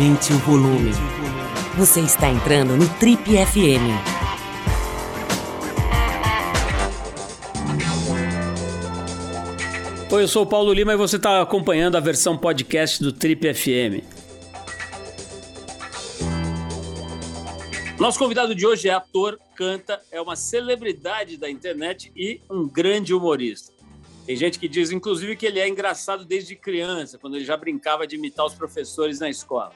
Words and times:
Aumente 0.00 0.32
o 0.32 0.38
volume. 0.38 0.92
Você 1.76 2.00
está 2.00 2.30
entrando 2.30 2.74
no 2.74 2.88
Trip 2.98 3.22
FM. 3.22 3.84
Oi, 10.10 10.22
eu 10.22 10.26
sou 10.26 10.44
o 10.44 10.46
Paulo 10.46 10.72
Lima 10.72 10.94
e 10.94 10.96
você 10.96 11.16
está 11.16 11.42
acompanhando 11.42 11.96
a 11.96 12.00
versão 12.00 12.34
podcast 12.34 13.02
do 13.02 13.12
Trip 13.12 13.52
FM. 13.52 14.02
Nosso 17.98 18.18
convidado 18.18 18.54
de 18.54 18.66
hoje 18.66 18.88
é 18.88 18.94
ator, 18.94 19.38
canta, 19.54 20.00
é 20.10 20.18
uma 20.18 20.34
celebridade 20.34 21.36
da 21.36 21.50
internet 21.50 22.10
e 22.16 22.40
um 22.50 22.66
grande 22.66 23.12
humorista. 23.12 23.70
Tem 24.24 24.34
gente 24.34 24.58
que 24.58 24.66
diz, 24.66 24.90
inclusive, 24.90 25.36
que 25.36 25.44
ele 25.44 25.60
é 25.60 25.68
engraçado 25.68 26.24
desde 26.24 26.56
criança, 26.56 27.18
quando 27.18 27.36
ele 27.36 27.44
já 27.44 27.56
brincava 27.56 28.06
de 28.06 28.16
imitar 28.16 28.46
os 28.46 28.54
professores 28.54 29.20
na 29.20 29.28
escola. 29.28 29.74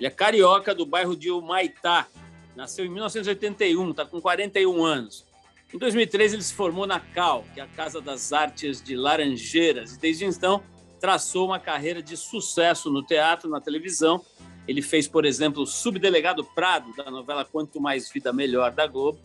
Ele 0.00 0.06
é 0.06 0.10
carioca 0.10 0.74
do 0.74 0.86
bairro 0.86 1.14
de 1.14 1.30
Humaitá, 1.30 2.08
nasceu 2.56 2.86
em 2.86 2.88
1981, 2.88 3.90
está 3.90 4.06
com 4.06 4.18
41 4.18 4.82
anos. 4.82 5.26
Em 5.74 5.76
2003, 5.76 6.32
ele 6.32 6.42
se 6.42 6.54
formou 6.54 6.86
na 6.86 6.98
CAL, 6.98 7.44
que 7.52 7.60
é 7.60 7.62
a 7.62 7.66
Casa 7.66 8.00
das 8.00 8.32
Artes 8.32 8.80
de 8.80 8.96
Laranjeiras, 8.96 9.92
e 9.92 10.00
desde 10.00 10.24
então 10.24 10.62
traçou 10.98 11.48
uma 11.48 11.58
carreira 11.58 12.02
de 12.02 12.16
sucesso 12.16 12.90
no 12.90 13.02
teatro, 13.02 13.50
na 13.50 13.60
televisão. 13.60 14.24
Ele 14.66 14.80
fez, 14.80 15.06
por 15.06 15.26
exemplo, 15.26 15.64
o 15.64 15.66
Subdelegado 15.66 16.42
Prado, 16.44 16.96
da 16.96 17.10
novela 17.10 17.44
Quanto 17.44 17.78
Mais 17.78 18.10
Vida 18.10 18.32
Melhor, 18.32 18.72
da 18.72 18.86
Globo, 18.86 19.18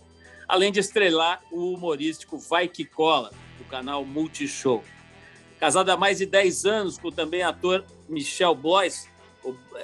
além 0.45 0.73
de 0.73 0.81
estrelar 0.81 1.41
o 1.53 1.73
humorístico 1.73 2.37
Vai 2.37 2.67
Que 2.67 2.83
Cola, 2.83 3.31
do 3.57 3.63
canal 3.63 4.03
Multishow. 4.03 4.83
Casado 5.57 5.89
há 5.89 5.95
mais 5.95 6.17
de 6.17 6.25
10 6.25 6.65
anos 6.65 6.97
com 6.97 7.09
também 7.09 7.43
ator 7.43 7.85
Michel 8.09 8.53
Blois, 8.53 9.07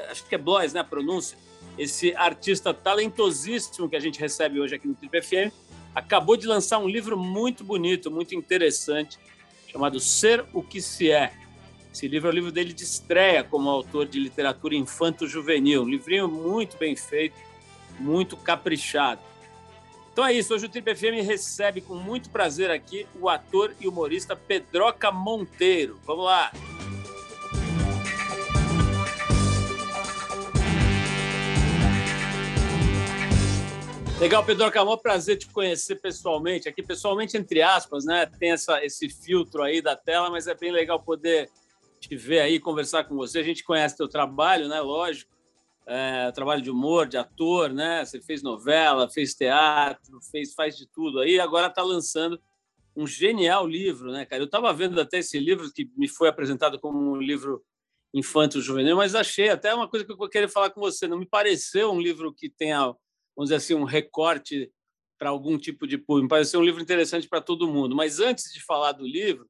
acho 0.10 0.26
que 0.26 0.36
é 0.36 0.38
Blois, 0.38 0.74
né, 0.74 0.80
a 0.80 0.84
pronúncia, 0.84 1.38
esse 1.78 2.16
artista 2.16 2.74
talentosíssimo 2.74 3.90
que 3.90 3.96
a 3.96 4.00
gente 4.00 4.20
recebe 4.20 4.60
hoje 4.60 4.76
aqui 4.76 4.88
no 4.88 4.96
Trip 4.96 5.22
FM, 5.22 5.54
acabou 5.94 6.38
de 6.38 6.48
lançar 6.48 6.80
um 6.80 6.88
livro 6.88 7.18
muito 7.18 7.64
bonito, 7.64 8.10
muito 8.10 8.34
interessante, 8.34 9.20
chamado 9.72 10.00
Ser 10.00 10.46
o 10.54 10.62
que 10.62 10.82
se 10.82 11.12
é. 11.12 11.34
Esse 11.94 12.08
livro 12.08 12.30
é 12.30 12.32
o 12.32 12.36
livro 12.36 12.52
dele 12.52 12.74
de 12.74 12.84
estreia 12.84 13.44
como 13.44 13.70
autor 13.70 14.06
de 14.06 14.20
literatura 14.20 14.76
infanto-juvenil, 14.76 15.84
um 15.84 15.90
livrinho 15.90 16.28
muito 16.28 16.78
bem 16.78 16.96
feito, 16.96 17.36
muito 18.00 18.38
caprichado. 18.38 19.22
Então 20.12 20.26
é 20.26 20.34
isso, 20.34 20.54
hoje 20.54 20.66
o 20.66 20.70
Trip 20.70 20.94
FM 20.96 21.26
recebe 21.26 21.82
com 21.82 21.96
muito 21.96 22.30
prazer 22.30 22.70
aqui 22.70 23.08
o 23.20 23.30
ator 23.30 23.74
e 23.80 23.88
humorista 23.88 24.36
Pedroca 24.36 25.12
Monteiro. 25.12 26.00
Vamos 26.06 26.26
lá! 26.26 26.52
Legal, 34.22 34.46
Pedro 34.46 34.72
Camão, 34.72 34.98
prazer 34.98 35.38
te 35.38 35.48
conhecer 35.48 35.96
pessoalmente. 35.96 36.70
Aqui, 36.70 36.84
pessoalmente, 36.84 37.36
entre 37.36 37.64
aspas, 37.64 38.06
né? 38.06 38.28
Tem 38.28 38.52
essa, 38.52 38.86
esse 38.86 39.10
filtro 39.10 39.64
aí 39.64 39.82
da 39.82 39.96
tela, 39.96 40.30
mas 40.30 40.46
é 40.46 40.54
bem 40.54 40.72
legal 40.72 41.02
poder 41.02 41.50
te 42.00 42.16
ver 42.16 42.40
aí, 42.40 42.60
conversar 42.60 43.04
com 43.06 43.16
você. 43.16 43.40
A 43.40 43.44
gente 43.44 43.64
conhece 43.64 43.98
teu 43.98 44.08
trabalho, 44.08 44.70
né? 44.70 44.80
Lógico 44.80 45.32
é, 45.86 46.32
trabalho 46.32 46.62
de 46.62 46.70
humor, 46.70 47.08
de 47.08 47.18
ator, 47.18 47.74
né? 47.74 48.06
Você 48.06 48.22
fez 48.22 48.42
novela, 48.42 49.10
fez 49.10 49.34
teatro, 49.34 50.20
fez 50.32 50.54
faz 50.54 50.78
de 50.78 50.88
tudo 50.88 51.20
aí. 51.20 51.40
Agora 51.40 51.68
está 51.68 51.82
lançando 51.82 52.40
um 52.96 53.08
genial 53.08 53.68
livro, 53.68 54.12
né, 54.12 54.26
cara? 54.26 54.42
Eu 54.42 54.46
estava 54.46 54.72
vendo 54.74 55.00
até 55.00 55.20
esse 55.20 55.40
livro 55.40 55.72
que 55.74 55.90
me 55.98 56.08
foi 56.08 56.30
apresentado 56.30 56.80
como 56.80 56.98
um 56.98 57.18
livro 57.18 57.64
infanto-juvenil, 58.14 58.98
mas 58.98 59.16
achei 59.16 59.50
até 59.50 59.74
uma 59.74 59.88
coisa 59.88 60.06
que 60.06 60.12
eu 60.12 60.30
queria 60.30 60.50
falar 60.50 60.70
com 60.70 60.82
você. 60.82 61.08
Não 61.08 61.18
me 61.18 61.26
pareceu 61.26 61.92
um 61.92 62.00
livro 62.00 62.34
que 62.34 62.50
tenha, 62.50 62.94
vamos 63.36 63.50
dizer 63.50 63.56
assim, 63.56 63.74
um 63.74 63.84
recorte 63.84 64.72
para 65.18 65.30
algum 65.30 65.58
tipo 65.58 65.88
de 65.88 65.98
público. 65.98 66.24
Me 66.24 66.30
pareceu 66.30 66.60
um 66.60 66.64
livro 66.64 66.82
interessante 66.82 67.28
para 67.28 67.42
todo 67.42 67.72
mundo. 67.72 67.96
Mas 67.96 68.20
antes 68.20 68.52
de 68.52 68.64
falar 68.64 68.92
do 68.94 69.06
livro, 69.06 69.48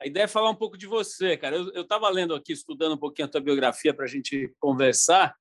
a 0.00 0.06
ideia 0.06 0.24
é 0.24 0.28
falar 0.28 0.50
um 0.50 0.54
pouco 0.54 0.76
de 0.76 0.86
você, 0.86 1.36
cara. 1.36 1.56
Eu 1.56 1.82
estava 1.82 2.08
lendo 2.08 2.34
aqui, 2.34 2.52
estudando 2.52 2.94
um 2.94 2.98
pouquinho 2.98 3.26
a 3.26 3.30
tua 3.30 3.40
biografia 3.40 3.94
para 3.94 4.04
a 4.04 4.08
gente 4.08 4.54
conversar, 4.60 5.34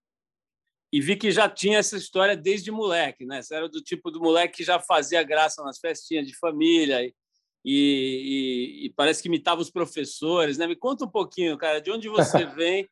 e 0.96 1.02
vi 1.02 1.18
que 1.18 1.30
já 1.30 1.50
tinha 1.50 1.80
essa 1.80 1.98
história 1.98 2.38
desde 2.38 2.72
moleque, 2.72 3.26
né? 3.26 3.42
Você 3.42 3.54
era 3.54 3.68
do 3.68 3.82
tipo 3.82 4.10
do 4.10 4.22
moleque 4.22 4.58
que 4.58 4.64
já 4.64 4.80
fazia 4.80 5.22
graça 5.24 5.62
nas 5.62 5.78
festinhas 5.78 6.26
de 6.26 6.34
família 6.38 7.04
e, 7.04 7.14
e, 7.66 8.86
e, 8.86 8.90
parece 8.96 9.22
que 9.22 9.28
imitava 9.28 9.60
os 9.60 9.70
professores, 9.70 10.58
né? 10.58 10.66
Me 10.66 10.76
conta 10.76 11.04
um 11.04 11.10
pouquinho, 11.10 11.58
cara, 11.58 11.82
de 11.82 11.92
onde 11.92 12.08
você 12.08 12.46
vem, 12.56 12.88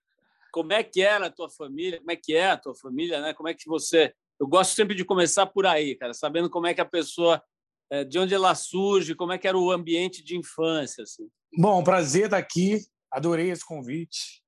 como 0.51 0.73
é 0.73 0.83
que 0.83 1.01
era 1.01 1.27
a 1.27 1.31
tua 1.31 1.49
família, 1.49 1.99
como 1.99 2.11
é 2.11 2.15
que 2.17 2.35
é 2.35 2.47
a 2.47 2.57
tua 2.57 2.75
família, 2.75 3.21
né? 3.21 3.33
Como 3.33 3.47
é 3.47 3.53
que 3.53 3.67
você... 3.67 4.13
Eu 4.43 4.47
gosto 4.47 4.75
sempre 4.75 4.93
de 4.93 5.05
começar 5.05 5.45
por 5.45 5.65
aí, 5.65 5.95
cara, 5.95 6.13
sabendo 6.13 6.49
como 6.49 6.67
é 6.67 6.73
que 6.73 6.81
a 6.81 6.85
pessoa, 6.85 7.41
eh, 7.89 8.03
de 8.03 8.19
onde 8.19 8.33
ela 8.33 8.53
surge, 8.53 9.15
como 9.15 9.31
é 9.31 9.37
que 9.37 9.47
era 9.47 9.57
o 9.57 9.71
ambiente 9.71 10.21
de 10.21 10.35
infância, 10.35 11.03
assim. 11.03 11.29
Bom, 11.57 11.81
prazer 11.81 12.25
estar 12.25 12.39
aqui. 12.39 12.81
Adorei 13.09 13.51
esse 13.51 13.65
convite. 13.65 14.43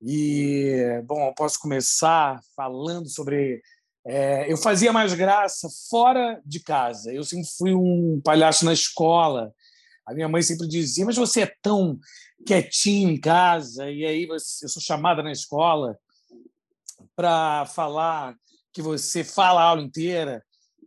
E, 0.00 1.02
bom, 1.04 1.26
eu 1.26 1.34
posso 1.34 1.58
começar 1.58 2.40
falando 2.54 3.08
sobre. 3.08 3.60
É, 4.06 4.50
eu 4.50 4.56
fazia 4.56 4.92
mais 4.92 5.14
graça 5.14 5.68
fora 5.90 6.40
de 6.46 6.60
casa. 6.60 7.12
Eu 7.12 7.24
sempre 7.24 7.48
fui 7.58 7.74
um 7.74 8.20
palhaço 8.24 8.64
na 8.64 8.72
escola. 8.72 9.52
A 10.06 10.14
minha 10.14 10.28
mãe 10.28 10.42
sempre 10.42 10.68
dizia: 10.68 11.04
Mas 11.04 11.16
você 11.16 11.40
é 11.40 11.54
tão 11.60 11.98
quietinho 12.46 13.10
em 13.10 13.18
casa, 13.18 13.90
e 13.90 14.06
aí 14.06 14.28
eu 14.28 14.38
sou 14.38 14.80
chamada 14.80 15.24
na 15.24 15.32
escola 15.32 15.98
para 17.16 17.66
falar 17.66 18.36
que 18.72 18.82
você 18.82 19.24
fala 19.24 19.60
a 19.60 19.64
aula 19.64 19.82
inteira, 19.82 20.42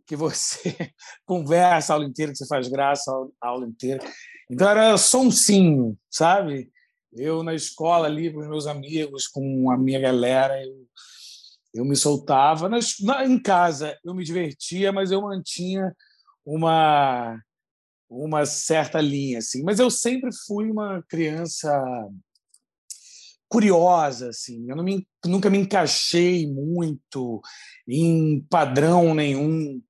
que 0.06 0.16
você 0.16 0.74
conversa 1.24 1.92
a 1.92 1.96
aula 1.96 2.06
inteira, 2.06 2.32
que 2.32 2.38
você 2.38 2.46
faz 2.46 2.68
graça 2.68 3.10
a 3.40 3.48
aula 3.48 3.66
inteira. 3.66 4.04
Então 4.50 4.68
era 4.68 4.96
sonsinho, 4.98 5.98
sabe? 6.10 6.70
Eu 7.12 7.42
na 7.42 7.54
escola 7.54 8.06
ali 8.06 8.32
com 8.32 8.40
os 8.40 8.48
meus 8.48 8.66
amigos, 8.66 9.26
com 9.26 9.70
a 9.70 9.78
minha 9.78 10.00
galera, 10.00 10.62
eu, 10.62 10.86
eu 11.74 11.84
me 11.84 11.96
soltava. 11.96 12.68
Na, 12.68 12.78
em 13.24 13.40
casa 13.40 13.98
eu 14.04 14.14
me 14.14 14.24
divertia, 14.24 14.92
mas 14.92 15.10
eu 15.10 15.22
mantinha 15.22 15.94
uma 16.44 17.40
uma 18.08 18.46
certa 18.46 19.00
linha 19.00 19.38
assim. 19.38 19.62
Mas 19.62 19.80
eu 19.80 19.90
sempre 19.90 20.30
fui 20.46 20.70
uma 20.70 21.02
criança 21.08 21.72
curiosa 23.54 24.30
assim. 24.30 24.68
Eu 24.68 24.82
me, 24.82 25.06
nunca 25.24 25.48
me 25.48 25.58
encaixei 25.58 26.44
muito 26.44 27.40
em 27.86 28.40
padrão 28.50 29.14
nenhum 29.14 29.80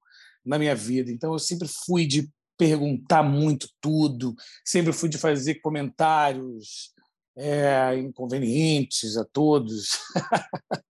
na 0.44 0.58
minha 0.58 0.74
vida. 0.74 1.10
Então 1.10 1.32
eu 1.32 1.38
sempre 1.38 1.66
fui 1.66 2.06
de 2.06 2.28
perguntar 2.58 3.22
muito 3.22 3.66
tudo, 3.80 4.34
sempre 4.62 4.92
fui 4.92 5.08
de 5.08 5.16
fazer 5.16 5.54
comentários 5.62 6.92
é, 7.38 7.96
inconvenientes 7.96 9.16
a 9.16 9.24
todos. 9.24 9.98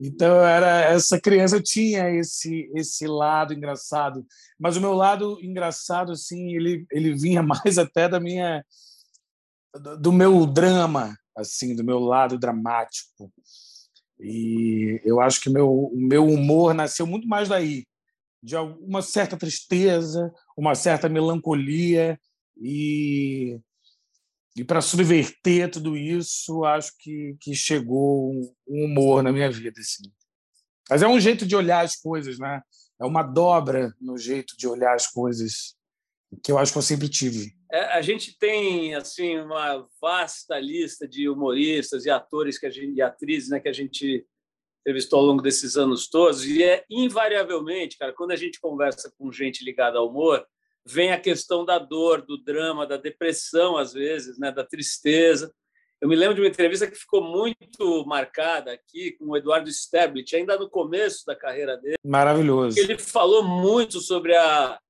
então 0.00 0.36
era 0.46 0.82
essa 0.82 1.20
criança 1.20 1.60
tinha 1.60 2.08
esse 2.10 2.70
esse 2.76 3.08
lado 3.08 3.52
engraçado, 3.52 4.24
mas 4.56 4.76
o 4.76 4.80
meu 4.80 4.92
lado 4.92 5.36
engraçado 5.42 6.12
assim 6.12 6.54
ele 6.54 6.86
ele 6.92 7.12
vinha 7.12 7.42
mais 7.42 7.76
até 7.76 8.08
da 8.08 8.20
minha 8.20 8.64
do 9.98 10.12
meu 10.12 10.46
drama 10.46 11.16
assim 11.36 11.74
do 11.74 11.84
meu 11.84 11.98
lado 11.98 12.38
dramático 12.38 13.32
e 14.20 15.00
eu 15.04 15.20
acho 15.20 15.40
que 15.40 15.50
meu 15.50 15.68
o 15.68 15.96
meu 15.96 16.26
humor 16.26 16.74
nasceu 16.74 17.06
muito 17.06 17.26
mais 17.26 17.48
daí 17.48 17.84
de 18.42 18.56
uma 18.56 19.00
certa 19.02 19.36
tristeza, 19.36 20.32
uma 20.56 20.74
certa 20.74 21.08
melancolia 21.08 22.18
e 22.56 23.60
e 24.54 24.62
para 24.62 24.82
subverter 24.82 25.70
tudo 25.70 25.96
isso, 25.96 26.62
acho 26.64 26.92
que, 26.98 27.34
que 27.40 27.54
chegou 27.54 28.30
um 28.68 28.84
humor 28.84 29.22
na 29.22 29.32
minha 29.32 29.50
vida. 29.50 29.80
Assim. 29.80 30.02
Mas 30.90 31.00
é 31.00 31.08
um 31.08 31.18
jeito 31.18 31.46
de 31.46 31.56
olhar 31.56 31.82
as 31.82 31.96
coisas, 31.96 32.38
né? 32.38 32.60
É 33.00 33.06
uma 33.06 33.22
dobra 33.22 33.94
no 33.98 34.18
jeito 34.18 34.54
de 34.58 34.68
olhar 34.68 34.94
as 34.94 35.06
coisas 35.06 35.74
que 36.44 36.52
eu 36.52 36.58
acho 36.58 36.70
que 36.70 36.76
eu 36.76 36.82
sempre 36.82 37.08
tive. 37.08 37.56
É, 37.72 37.84
a 37.84 38.02
gente 38.02 38.38
tem 38.38 38.94
assim 38.94 39.38
uma 39.38 39.88
vasta 40.00 40.60
lista 40.60 41.08
de 41.08 41.26
humoristas 41.26 42.04
e 42.04 42.10
atores 42.10 42.58
que 42.58 42.66
a 42.66 42.70
gente, 42.70 42.94
e 42.94 43.00
atrizes 43.00 43.48
né, 43.48 43.58
que 43.58 43.68
a 43.68 43.72
gente 43.72 44.26
entrevistou 44.82 45.20
ao 45.20 45.24
longo 45.24 45.40
desses 45.40 45.76
anos 45.76 46.08
todos, 46.08 46.44
e 46.44 46.62
é 46.62 46.84
invariavelmente, 46.90 47.96
cara, 47.96 48.12
quando 48.12 48.32
a 48.32 48.36
gente 48.36 48.60
conversa 48.60 49.10
com 49.16 49.32
gente 49.32 49.64
ligada 49.64 49.98
ao 49.98 50.08
humor, 50.08 50.44
vem 50.84 51.12
a 51.12 51.20
questão 51.20 51.64
da 51.64 51.78
dor, 51.78 52.20
do 52.20 52.36
drama, 52.36 52.86
da 52.86 52.96
depressão, 52.96 53.78
às 53.78 53.92
vezes, 53.92 54.38
né, 54.38 54.50
da 54.50 54.64
tristeza. 54.64 55.54
Eu 56.00 56.08
me 56.08 56.16
lembro 56.16 56.34
de 56.34 56.40
uma 56.40 56.48
entrevista 56.48 56.90
que 56.90 56.98
ficou 56.98 57.22
muito 57.22 58.04
marcada 58.04 58.72
aqui 58.72 59.12
com 59.12 59.26
o 59.26 59.36
Eduardo 59.36 59.70
Sterblit, 59.70 60.34
ainda 60.34 60.58
no 60.58 60.68
começo 60.68 61.24
da 61.24 61.36
carreira 61.36 61.76
dele. 61.76 61.94
Maravilhoso. 62.04 62.78
Ele 62.78 62.98
falou 62.98 63.44
muito 63.44 64.00
sobre 64.00 64.34
a, 64.34 64.80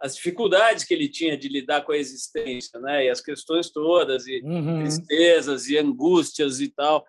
as 0.00 0.14
dificuldades 0.14 0.84
que 0.84 0.94
ele 0.94 1.08
tinha 1.08 1.36
de 1.36 1.48
lidar 1.48 1.82
com 1.82 1.92
a 1.92 1.96
existência, 1.96 2.78
né? 2.80 3.06
E 3.06 3.10
as 3.10 3.20
questões 3.20 3.70
todas, 3.70 4.26
e 4.26 4.40
uhum. 4.44 4.80
tristezas, 4.80 5.68
e 5.68 5.76
angústias 5.76 6.60
e 6.60 6.68
tal. 6.68 7.04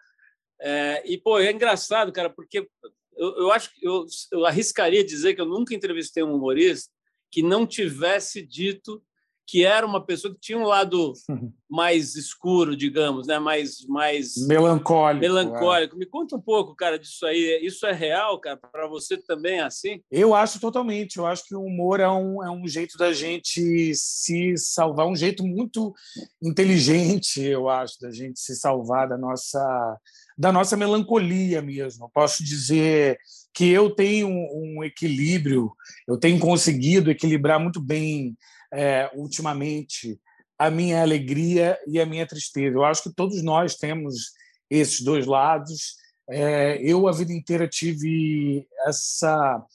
É, 0.60 1.04
e, 1.06 1.18
pô, 1.18 1.40
é 1.40 1.52
engraçado, 1.52 2.12
cara, 2.12 2.30
porque 2.30 2.68
eu, 3.16 3.36
eu 3.38 3.52
acho 3.52 3.74
que 3.74 3.86
eu, 3.86 4.06
eu 4.32 4.46
arriscaria 4.46 5.04
dizer 5.04 5.36
que 5.36 5.42
eu 5.42 5.46
nunca 5.46 5.76
entrevistei 5.76 6.24
um 6.24 6.34
humorista 6.34 6.92
que 7.32 7.44
não 7.44 7.68
tivesse 7.68 8.42
dito 8.42 9.04
que 9.50 9.66
era 9.66 9.86
uma 9.86 10.06
pessoa 10.06 10.32
que 10.32 10.40
tinha 10.40 10.60
um 10.60 10.64
lado 10.64 11.14
mais 11.68 12.16
escuro, 12.16 12.76
digamos, 12.76 13.26
né? 13.26 13.40
mais, 13.40 13.84
mais 13.88 14.34
melancólico. 14.48 15.22
melancólico. 15.22 15.96
É. 15.96 15.98
Me 15.98 16.06
conta 16.06 16.36
um 16.36 16.42
pouco, 16.42 16.76
cara, 16.76 17.00
disso 17.00 17.26
aí. 17.26 17.60
Isso 17.64 17.84
é 17.88 17.92
real, 17.92 18.40
cara? 18.40 18.58
Para 18.58 18.88
você 18.88 19.18
também 19.18 19.58
é 19.58 19.64
assim? 19.64 20.02
Eu 20.12 20.36
acho 20.36 20.60
totalmente. 20.60 21.18
Eu 21.18 21.26
acho 21.26 21.46
que 21.46 21.56
o 21.56 21.64
humor 21.64 22.00
é 22.00 22.08
um, 22.08 22.44
é 22.44 22.52
um 22.52 22.68
jeito 22.68 22.96
da 22.96 23.12
gente 23.12 23.92
se 23.96 24.54
salvar, 24.56 25.08
um 25.08 25.16
jeito 25.16 25.44
muito 25.44 25.96
inteligente, 26.44 27.42
eu 27.42 27.70
acho, 27.70 28.00
da 28.00 28.12
gente 28.12 28.40
se 28.40 28.56
salvar 28.56 29.10
da 29.10 29.18
nossa 29.18 29.98
da 30.38 30.54
nossa 30.54 30.78
melancolia 30.78 31.62
mesmo. 31.62 32.06
Eu 32.06 32.10
posso 32.10 32.46
dizer 32.46 33.20
que 33.54 33.70
eu 33.70 33.90
tenho 33.90 34.30
um 34.30 34.82
equilíbrio, 34.86 35.70
eu 36.08 36.18
tenho 36.18 36.40
conseguido 36.40 37.12
equilibrar 37.12 37.60
muito 37.60 37.82
bem 37.82 38.38
é, 38.74 39.10
ultimamente 39.14 40.20
a 40.58 40.70
minha 40.70 41.02
alegria 41.02 41.80
e 41.88 42.00
a 42.00 42.06
minha 42.06 42.28
tristeza. 42.28 42.76
Eu 42.76 42.84
acho 42.84 43.04
que 43.04 43.14
todos 43.14 43.42
nós 43.42 43.76
temos 43.76 44.34
esses 44.70 45.02
dois 45.02 45.26
lados. 45.26 45.96
É, 46.30 46.78
eu 46.82 47.08
a 47.08 47.12
vida 47.12 47.34
inteira 47.34 47.68
tive 47.68 48.68
essa 48.86 49.66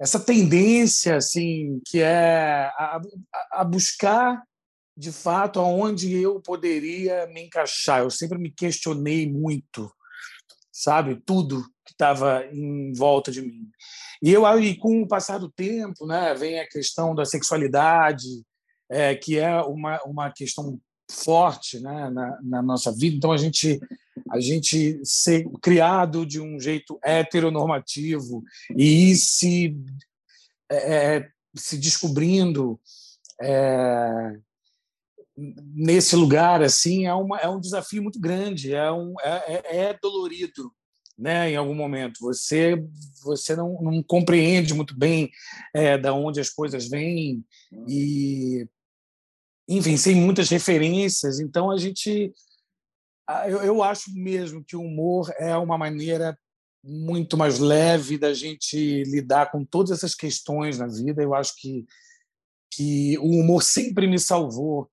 essa 0.00 0.20
tendência 0.20 1.16
assim 1.16 1.80
que 1.84 2.00
é 2.00 2.70
a, 2.76 3.00
a 3.52 3.64
buscar 3.64 4.42
de 4.96 5.12
fato 5.12 5.60
aonde 5.60 6.12
eu 6.12 6.40
poderia 6.40 7.26
me 7.28 7.42
encaixar. 7.42 8.00
Eu 8.00 8.10
sempre 8.10 8.36
me 8.36 8.50
questionei 8.50 9.30
muito, 9.30 9.88
sabe, 10.78 11.20
tudo 11.26 11.62
que 11.84 11.92
estava 11.92 12.44
em 12.52 12.92
volta 12.92 13.32
de 13.32 13.42
mim. 13.42 13.68
E 14.22 14.30
eu 14.30 14.46
aí 14.46 14.76
com 14.76 15.02
o 15.02 15.08
passar 15.08 15.38
do 15.38 15.50
tempo, 15.50 16.06
né, 16.06 16.34
vem 16.34 16.60
a 16.60 16.68
questão 16.68 17.14
da 17.14 17.24
sexualidade, 17.24 18.28
é, 18.88 19.14
que 19.14 19.38
é 19.38 19.60
uma, 19.62 20.00
uma 20.04 20.30
questão 20.30 20.78
forte 21.10 21.80
né, 21.80 22.10
na, 22.10 22.38
na, 22.42 22.62
nossa 22.62 22.92
vida. 22.92 23.16
Então 23.16 23.32
a 23.32 23.36
gente 23.36 23.80
a 24.30 24.40
gente 24.40 25.00
ser 25.04 25.48
criado 25.62 26.26
de 26.26 26.40
um 26.40 26.60
jeito 26.60 26.98
heteronormativo 27.02 28.42
e 28.76 29.10
ir 29.10 29.16
se 29.16 29.76
é, 30.70 31.16
é 31.16 31.28
se 31.56 31.78
descobrindo 31.78 32.78
é, 33.40 34.38
nesse 35.74 36.16
lugar 36.16 36.62
assim 36.62 37.06
é 37.06 37.14
uma 37.14 37.38
é 37.38 37.48
um 37.48 37.60
desafio 37.60 38.02
muito 38.02 38.18
grande 38.18 38.74
é 38.74 38.90
um 38.90 39.14
é, 39.20 39.54
é, 39.54 39.76
é 39.76 39.98
dolorido 40.02 40.72
né, 41.18 41.50
em 41.50 41.56
algum 41.56 41.74
momento. 41.74 42.20
Você 42.20 42.76
você 43.22 43.56
não, 43.56 43.82
não 43.82 44.02
compreende 44.02 44.72
muito 44.72 44.96
bem 44.96 45.30
é, 45.74 45.98
da 45.98 46.14
onde 46.14 46.40
as 46.40 46.48
coisas 46.48 46.88
vêm 46.88 47.44
e 47.88 48.66
enfim, 49.68 49.96
sem 49.96 50.14
muitas 50.14 50.48
referências. 50.48 51.40
Então 51.40 51.70
a 51.70 51.76
gente 51.76 52.32
eu, 53.46 53.62
eu 53.62 53.82
acho 53.82 54.14
mesmo 54.14 54.64
que 54.64 54.76
o 54.76 54.80
humor 54.80 55.30
é 55.38 55.54
uma 55.56 55.76
maneira 55.76 56.38
muito 56.82 57.36
mais 57.36 57.58
leve 57.58 58.16
da 58.16 58.32
gente 58.32 59.02
lidar 59.04 59.50
com 59.50 59.64
todas 59.64 59.90
essas 59.90 60.14
questões 60.14 60.78
na 60.78 60.86
vida. 60.86 61.20
Eu 61.22 61.34
acho 61.34 61.54
que 61.56 61.84
que 62.70 63.18
o 63.18 63.40
humor 63.40 63.62
sempre 63.62 64.06
me 64.06 64.18
salvou, 64.18 64.88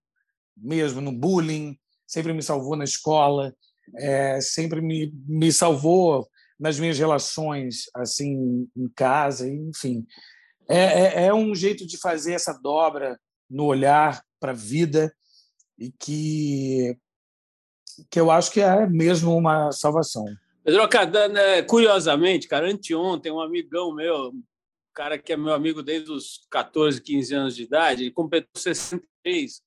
mesmo 0.56 1.02
no 1.02 1.12
bullying, 1.12 1.78
sempre 2.08 2.34
me 2.34 2.42
salvou 2.42 2.76
na 2.76 2.84
escola, 2.84 3.56
é, 3.98 4.40
sempre 4.42 4.82
me, 4.82 5.14
me 5.28 5.52
salvou 5.52 6.28
nas 6.60 6.80
minhas 6.80 6.98
relações 6.98 7.86
assim 7.94 8.68
em 8.76 8.90
casa, 8.96 9.48
enfim. 9.48 10.06
É, 10.68 11.24
é, 11.24 11.26
é 11.26 11.34
um 11.34 11.54
jeito 11.54 11.86
de 11.86 11.98
fazer 11.98 12.34
essa 12.34 12.54
dobra 12.54 13.20
no 13.50 13.66
olhar 13.66 14.24
para 14.40 14.52
a 14.52 14.56
vida 14.56 15.14
e 15.78 15.92
que, 15.92 16.98
que 18.10 18.20
eu 18.20 18.32
acho 18.32 18.52
que 18.52 18.62
é 18.62 18.88
mesmo 18.88 19.36
uma 19.36 19.72
salvação. 19.72 20.26
Pedro, 20.64 20.82
né, 21.32 21.62
curiosamente, 21.62 22.48
cara, 22.48 22.72
anteontem, 22.72 23.32
um 23.32 23.40
amigão 23.40 23.94
meu, 23.94 24.30
um 24.30 24.44
cara 24.94 25.20
que 25.20 25.34
é 25.34 25.38
meu 25.38 25.54
amigo 25.54 25.84
desde 25.84 26.12
os 26.12 26.48
14, 26.50 27.02
15 27.02 27.36
anos 27.36 27.56
de 27.56 27.64
idade, 27.64 28.04
ele 28.04 28.12
completou 28.12 28.50
63. 28.56 29.62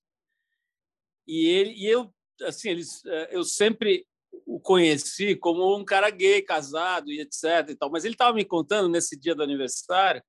E, 1.28 1.46
ele, 1.46 1.75
e 1.75 1.86
eu 1.86 2.12
assim, 2.42 2.70
eles, 2.70 3.04
eh, 3.04 3.28
eu 3.32 3.44
sempre 3.44 4.06
o 4.46 4.60
conheci 4.60 5.36
como 5.36 5.76
um 5.76 5.84
cara 5.84 6.10
gay, 6.10 6.40
casado 6.42 7.10
e 7.10 7.20
etc. 7.20 7.69
E 7.69 7.76
tal. 7.76 7.90
Mas 7.90 8.04
ele 8.04 8.14
estava 8.14 8.34
me 8.34 8.44
contando 8.44 8.88
nesse 8.88 9.19
dia 9.19 9.34
do 9.34 9.42
aniversário 9.42 10.22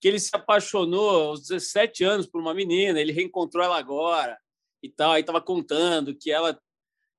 que 0.00 0.08
ele 0.08 0.18
se 0.18 0.30
apaixonou 0.32 1.28
aos 1.28 1.42
17 1.42 2.02
anos 2.04 2.26
por 2.26 2.40
uma 2.40 2.54
menina, 2.54 2.98
ele 2.98 3.12
reencontrou 3.12 3.62
ela 3.62 3.78
agora 3.78 4.38
e 4.82 4.88
tal. 4.88 5.12
Aí 5.12 5.20
estava 5.20 5.42
contando 5.42 6.16
que 6.16 6.30
ela, 6.30 6.58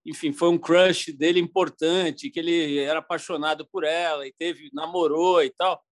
enfim, 0.04 0.34
foi 0.34 0.50
um 0.50 0.58
crush 0.58 1.12
dele 1.12 1.40
importante, 1.40 2.32
que 2.32 2.40
ele 2.40 2.80
era 2.80 3.00
apaixonado 3.00 3.68
por 3.72 3.84
ela 3.84 4.26
e 4.26 4.34
teve 4.34 4.72
namorou 4.74 5.44
e 5.44 5.52
tal. 5.52 5.84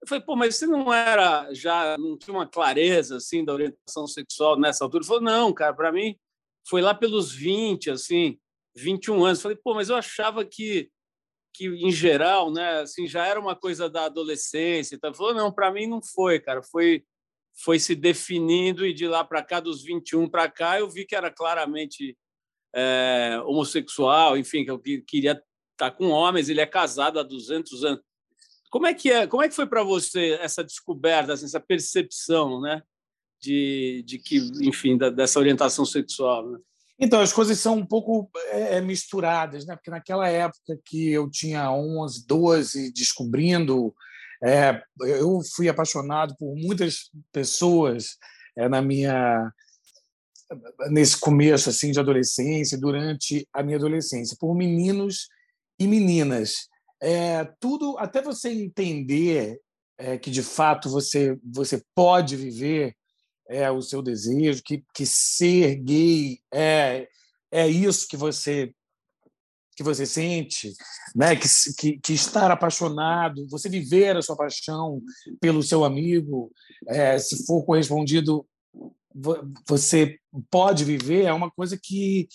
Eu 0.00 0.08
falei, 0.08 0.24
pô, 0.24 0.36
mas 0.36 0.56
você 0.56 0.66
não 0.66 0.92
era 0.92 1.52
já 1.52 1.98
não 1.98 2.16
tinha 2.16 2.34
uma 2.34 2.46
clareza 2.46 3.16
assim 3.16 3.44
da 3.44 3.52
orientação 3.52 4.06
sexual 4.06 4.58
nessa 4.58 4.84
altura? 4.84 5.02
Ele 5.02 5.08
falou, 5.08 5.22
não, 5.22 5.52
cara, 5.52 5.74
para 5.74 5.92
mim 5.92 6.16
foi 6.68 6.82
lá 6.82 6.94
pelos 6.94 7.32
20, 7.32 7.90
assim, 7.90 8.38
21 8.76 9.24
anos. 9.24 9.40
Falei, 9.40 9.56
pô, 9.56 9.74
mas 9.74 9.88
eu 9.88 9.96
achava 9.96 10.44
que, 10.44 10.90
que 11.54 11.66
em 11.66 11.90
geral, 11.90 12.52
né, 12.52 12.80
assim, 12.80 13.06
já 13.06 13.26
era 13.26 13.40
uma 13.40 13.56
coisa 13.56 13.88
da 13.88 14.04
adolescência. 14.04 14.94
Então, 14.94 15.14
falou, 15.14 15.34
não, 15.34 15.50
para 15.50 15.72
mim 15.72 15.86
não 15.86 16.02
foi, 16.02 16.38
cara. 16.38 16.62
Foi, 16.62 17.04
foi 17.64 17.78
se 17.78 17.94
definindo 17.94 18.86
e 18.86 18.92
de 18.92 19.08
lá 19.08 19.24
para 19.24 19.42
cá, 19.42 19.60
dos 19.60 19.82
21 19.82 20.28
para 20.28 20.48
cá, 20.50 20.78
eu 20.78 20.88
vi 20.90 21.06
que 21.06 21.16
era 21.16 21.30
claramente 21.30 22.16
é, 22.74 23.40
homossexual, 23.46 24.36
enfim, 24.36 24.64
que 24.64 24.70
eu 24.70 24.78
queria 24.78 25.32
estar 25.32 25.42
tá 25.78 25.90
com 25.90 26.10
homens. 26.10 26.50
Ele 26.50 26.60
é 26.60 26.66
casado 26.66 27.18
há 27.18 27.22
200 27.22 27.84
anos. 27.84 28.00
Como 28.70 28.86
é 28.86 28.92
que 28.92 29.10
é? 29.10 29.26
Como 29.26 29.42
é 29.42 29.48
que 29.48 29.54
foi 29.54 29.66
para 29.66 29.82
você 29.82 30.38
essa 30.40 30.62
descoberta, 30.62 31.32
assim, 31.32 31.46
essa 31.46 31.60
percepção, 31.60 32.60
né? 32.60 32.82
De, 33.40 34.02
de 34.06 34.18
que, 34.18 34.38
enfim, 34.62 34.96
da, 34.96 35.10
dessa 35.10 35.38
orientação 35.38 35.84
sexual. 35.84 36.50
Né? 36.50 36.58
Então, 36.98 37.20
as 37.20 37.32
coisas 37.32 37.58
são 37.58 37.76
um 37.76 37.86
pouco 37.86 38.28
é, 38.50 38.76
é, 38.76 38.80
misturadas, 38.80 39.64
né? 39.64 39.76
porque 39.76 39.90
naquela 39.90 40.28
época 40.28 40.78
que 40.84 41.10
eu 41.10 41.30
tinha 41.30 41.70
11, 41.70 42.26
12, 42.26 42.92
descobrindo, 42.92 43.94
é, 44.42 44.82
eu 45.00 45.40
fui 45.54 45.68
apaixonado 45.68 46.34
por 46.36 46.54
muitas 46.56 47.10
pessoas 47.32 48.16
é, 48.56 48.68
na 48.68 48.82
minha 48.82 49.52
nesse 50.90 51.18
começo 51.18 51.68
assim 51.68 51.90
de 51.92 52.00
adolescência, 52.00 52.78
durante 52.78 53.46
a 53.52 53.62
minha 53.62 53.76
adolescência, 53.76 54.36
por 54.40 54.54
meninos 54.54 55.28
e 55.78 55.86
meninas. 55.86 56.68
É, 57.02 57.44
tudo 57.60 57.98
até 57.98 58.22
você 58.22 58.48
entender 58.48 59.60
é, 59.98 60.16
que 60.16 60.30
de 60.30 60.42
fato 60.42 60.88
você 60.88 61.36
você 61.44 61.82
pode 61.94 62.34
viver 62.34 62.94
é 63.48 63.70
o 63.70 63.80
seu 63.80 64.02
desejo, 64.02 64.62
que, 64.62 64.84
que 64.94 65.06
ser 65.06 65.76
gay 65.76 66.40
é, 66.52 67.08
é 67.50 67.66
isso 67.66 68.06
que 68.06 68.16
você 68.16 68.72
que 69.74 69.82
você 69.84 70.04
sente, 70.04 70.74
né? 71.14 71.36
que, 71.36 71.46
que, 71.78 71.98
que 72.00 72.12
estar 72.12 72.50
apaixonado, 72.50 73.48
você 73.48 73.68
viver 73.68 74.16
a 74.16 74.22
sua 74.22 74.36
paixão 74.36 75.00
pelo 75.40 75.62
seu 75.62 75.84
amigo, 75.84 76.50
é, 76.88 77.16
se 77.16 77.46
for 77.46 77.64
correspondido, 77.64 78.44
você 79.68 80.18
pode 80.50 80.84
viver, 80.84 81.26
é 81.26 81.32
uma 81.32 81.48
coisa 81.48 81.78
que, 81.80 82.28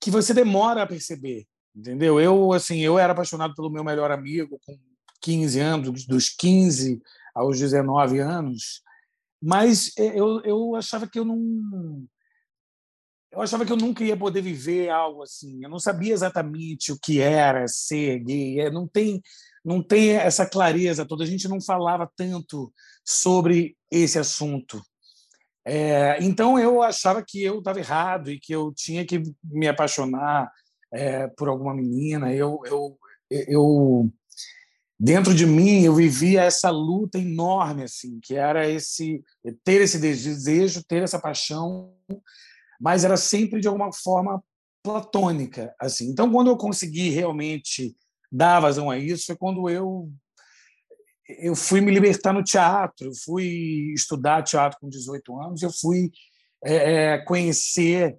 que 0.00 0.10
você 0.10 0.32
demora 0.32 0.82
a 0.82 0.86
perceber, 0.86 1.46
entendeu? 1.76 2.18
Eu, 2.18 2.54
assim, 2.54 2.80
eu 2.80 2.98
era 2.98 3.12
apaixonado 3.12 3.54
pelo 3.54 3.70
meu 3.70 3.84
melhor 3.84 4.10
amigo 4.10 4.58
com 4.64 4.78
15 5.20 5.60
anos, 5.60 6.06
dos 6.06 6.30
15 6.30 7.02
aos 7.34 7.58
19 7.58 8.18
anos, 8.18 8.82
mas 9.42 9.92
é, 9.98 10.18
eu, 10.18 10.40
eu 10.42 10.76
achava 10.76 11.08
que 11.08 11.18
eu 11.18 11.24
não 11.24 12.06
eu 13.32 13.40
achava 13.40 13.64
que 13.64 13.72
eu 13.72 13.76
nunca 13.76 14.04
ia 14.04 14.16
poder 14.16 14.42
viver 14.42 14.90
algo 14.90 15.22
assim. 15.22 15.64
Eu 15.64 15.70
não 15.70 15.78
sabia 15.78 16.12
exatamente 16.12 16.92
o 16.92 16.98
que 17.00 17.18
era 17.18 17.66
ser 17.66 18.18
gay. 18.18 18.60
É, 18.60 18.70
não 18.70 18.86
tem, 18.86 19.22
não 19.64 19.82
tem 19.82 20.10
essa 20.10 20.44
clareza 20.44 21.06
toda. 21.06 21.24
A 21.24 21.26
gente 21.26 21.48
não 21.48 21.58
falava 21.58 22.10
tanto 22.14 22.70
sobre 23.02 23.74
esse 23.90 24.18
assunto. 24.18 24.82
É, 25.64 26.22
então 26.22 26.58
eu 26.58 26.82
achava 26.82 27.24
que 27.26 27.42
eu 27.42 27.60
estava 27.60 27.78
errado 27.78 28.30
e 28.30 28.38
que 28.38 28.54
eu 28.54 28.70
tinha 28.74 29.06
que 29.06 29.22
me 29.42 29.66
apaixonar 29.66 30.52
é, 30.92 31.26
por 31.28 31.48
alguma 31.48 31.74
menina. 31.74 32.34
Eu, 32.34 32.60
eu, 32.66 32.98
eu 33.30 34.12
dentro 35.02 35.34
de 35.34 35.44
mim 35.46 35.82
eu 35.82 35.94
vivia 35.94 36.42
essa 36.42 36.70
luta 36.70 37.18
enorme 37.18 37.82
assim 37.82 38.20
que 38.22 38.34
era 38.34 38.68
esse 38.68 39.22
ter 39.64 39.80
esse 39.80 39.98
desejo 39.98 40.84
ter 40.84 41.02
essa 41.02 41.18
paixão 41.18 41.92
mas 42.80 43.04
era 43.04 43.16
sempre 43.16 43.60
de 43.60 43.68
alguma 43.68 43.92
forma 43.92 44.42
platônica, 44.82 45.74
assim. 45.80 46.08
Então, 46.08 46.30
quando 46.30 46.50
eu 46.50 46.56
consegui 46.56 47.10
realmente 47.10 47.96
dar 48.30 48.60
vazão 48.60 48.90
a 48.90 48.98
isso, 48.98 49.26
foi 49.26 49.36
quando 49.36 49.70
eu 49.70 50.10
eu 51.38 51.54
fui 51.54 51.80
me 51.80 51.90
libertar 51.90 52.32
no 52.32 52.42
teatro, 52.42 53.08
eu 53.08 53.14
fui 53.14 53.92
estudar 53.94 54.42
teatro 54.42 54.78
com 54.80 54.88
18 54.88 55.40
anos, 55.40 55.62
eu 55.62 55.70
fui 55.70 56.10
é, 56.62 57.18
conhecer 57.18 58.18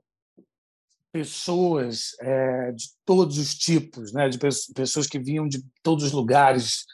pessoas 1.14 2.16
é, 2.20 2.72
de 2.72 2.90
todos 3.06 3.38
os 3.38 3.54
tipos, 3.54 4.12
né? 4.12 4.28
de 4.28 4.40
pessoas 4.74 5.06
que 5.06 5.20
vinham 5.20 5.48
de 5.48 5.64
todos 5.84 6.04
os 6.04 6.12
lugares 6.12 6.86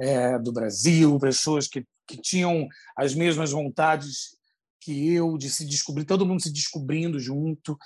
é, 0.00 0.38
do 0.38 0.50
Brasil, 0.50 1.18
pessoas 1.20 1.68
que, 1.68 1.84
que 2.08 2.16
tinham 2.16 2.66
as 2.96 3.14
mesmas 3.14 3.50
vontades 3.50 4.34
que 4.80 5.12
eu 5.12 5.36
de 5.36 5.50
se 5.50 5.66
descobrir, 5.66 6.06
todo 6.06 6.24
mundo 6.24 6.42
se 6.42 6.50
descobrindo 6.50 7.20
junto. 7.20 7.76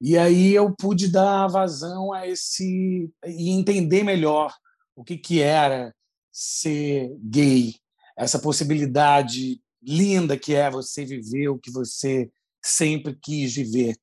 E 0.00 0.16
aí 0.16 0.54
eu 0.54 0.72
pude 0.72 1.08
dar 1.08 1.48
vazão 1.48 2.12
a 2.12 2.28
esse 2.28 3.10
e 3.26 3.50
entender 3.50 4.04
melhor 4.04 4.54
o 4.94 5.02
que, 5.02 5.18
que 5.18 5.40
era 5.40 5.92
ser 6.30 7.10
gay, 7.24 7.74
essa 8.16 8.38
possibilidade 8.38 9.60
linda 9.82 10.38
que 10.38 10.54
é 10.54 10.70
você 10.70 11.04
viver 11.04 11.48
o 11.48 11.58
que 11.58 11.72
você 11.72 12.30
sempre 12.62 13.18
quis 13.20 13.52
viver. 13.52 13.96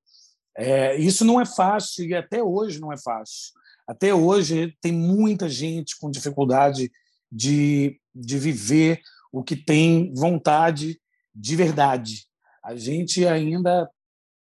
É, 0.58 0.96
isso 0.98 1.24
não 1.24 1.40
é 1.40 1.46
fácil 1.46 2.06
e 2.06 2.16
até 2.16 2.42
hoje 2.42 2.80
não 2.80 2.92
é 2.92 2.98
fácil. 2.98 3.54
Até 3.88 4.14
hoje 4.14 4.76
tem 4.82 4.92
muita 4.92 5.48
gente 5.48 5.98
com 5.98 6.10
dificuldade 6.10 6.92
de, 7.32 8.02
de 8.14 8.40
viver 8.40 9.02
o 9.32 9.44
que 9.44 9.56
tem 9.56 10.14
vontade 10.16 11.00
de 11.34 11.56
verdade. 11.56 12.26
A 12.64 12.76
gente 12.76 13.26
ainda, 13.26 13.90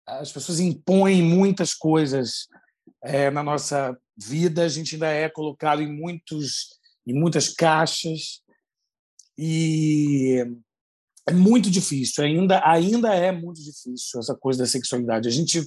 as 0.07 0.33
pessoas 0.33 0.59
impõem 0.59 1.23
muitas 1.23 1.75
coisas 1.75 2.49
é, 3.03 3.31
na 3.31 3.43
nossa 3.43 3.97
vida, 4.17 4.65
a 4.65 4.69
gente 4.69 4.95
ainda 4.95 5.09
é 5.09 5.29
colocado 5.29 5.83
em 5.83 5.93
muitos 5.93 6.79
em 7.07 7.15
muitas 7.15 7.49
caixas 7.49 8.43
e 9.37 10.45
é 11.27 11.33
muito 11.33 11.71
difícil, 11.71 12.23
ainda 12.23 12.61
ainda 12.67 13.15
é 13.15 13.33
muito 13.33 13.63
difícil 13.63 14.21
essa 14.21 14.35
coisa 14.35 14.61
da 14.61 14.67
sexualidade. 14.69 15.27
A 15.27 15.31
gente 15.31 15.63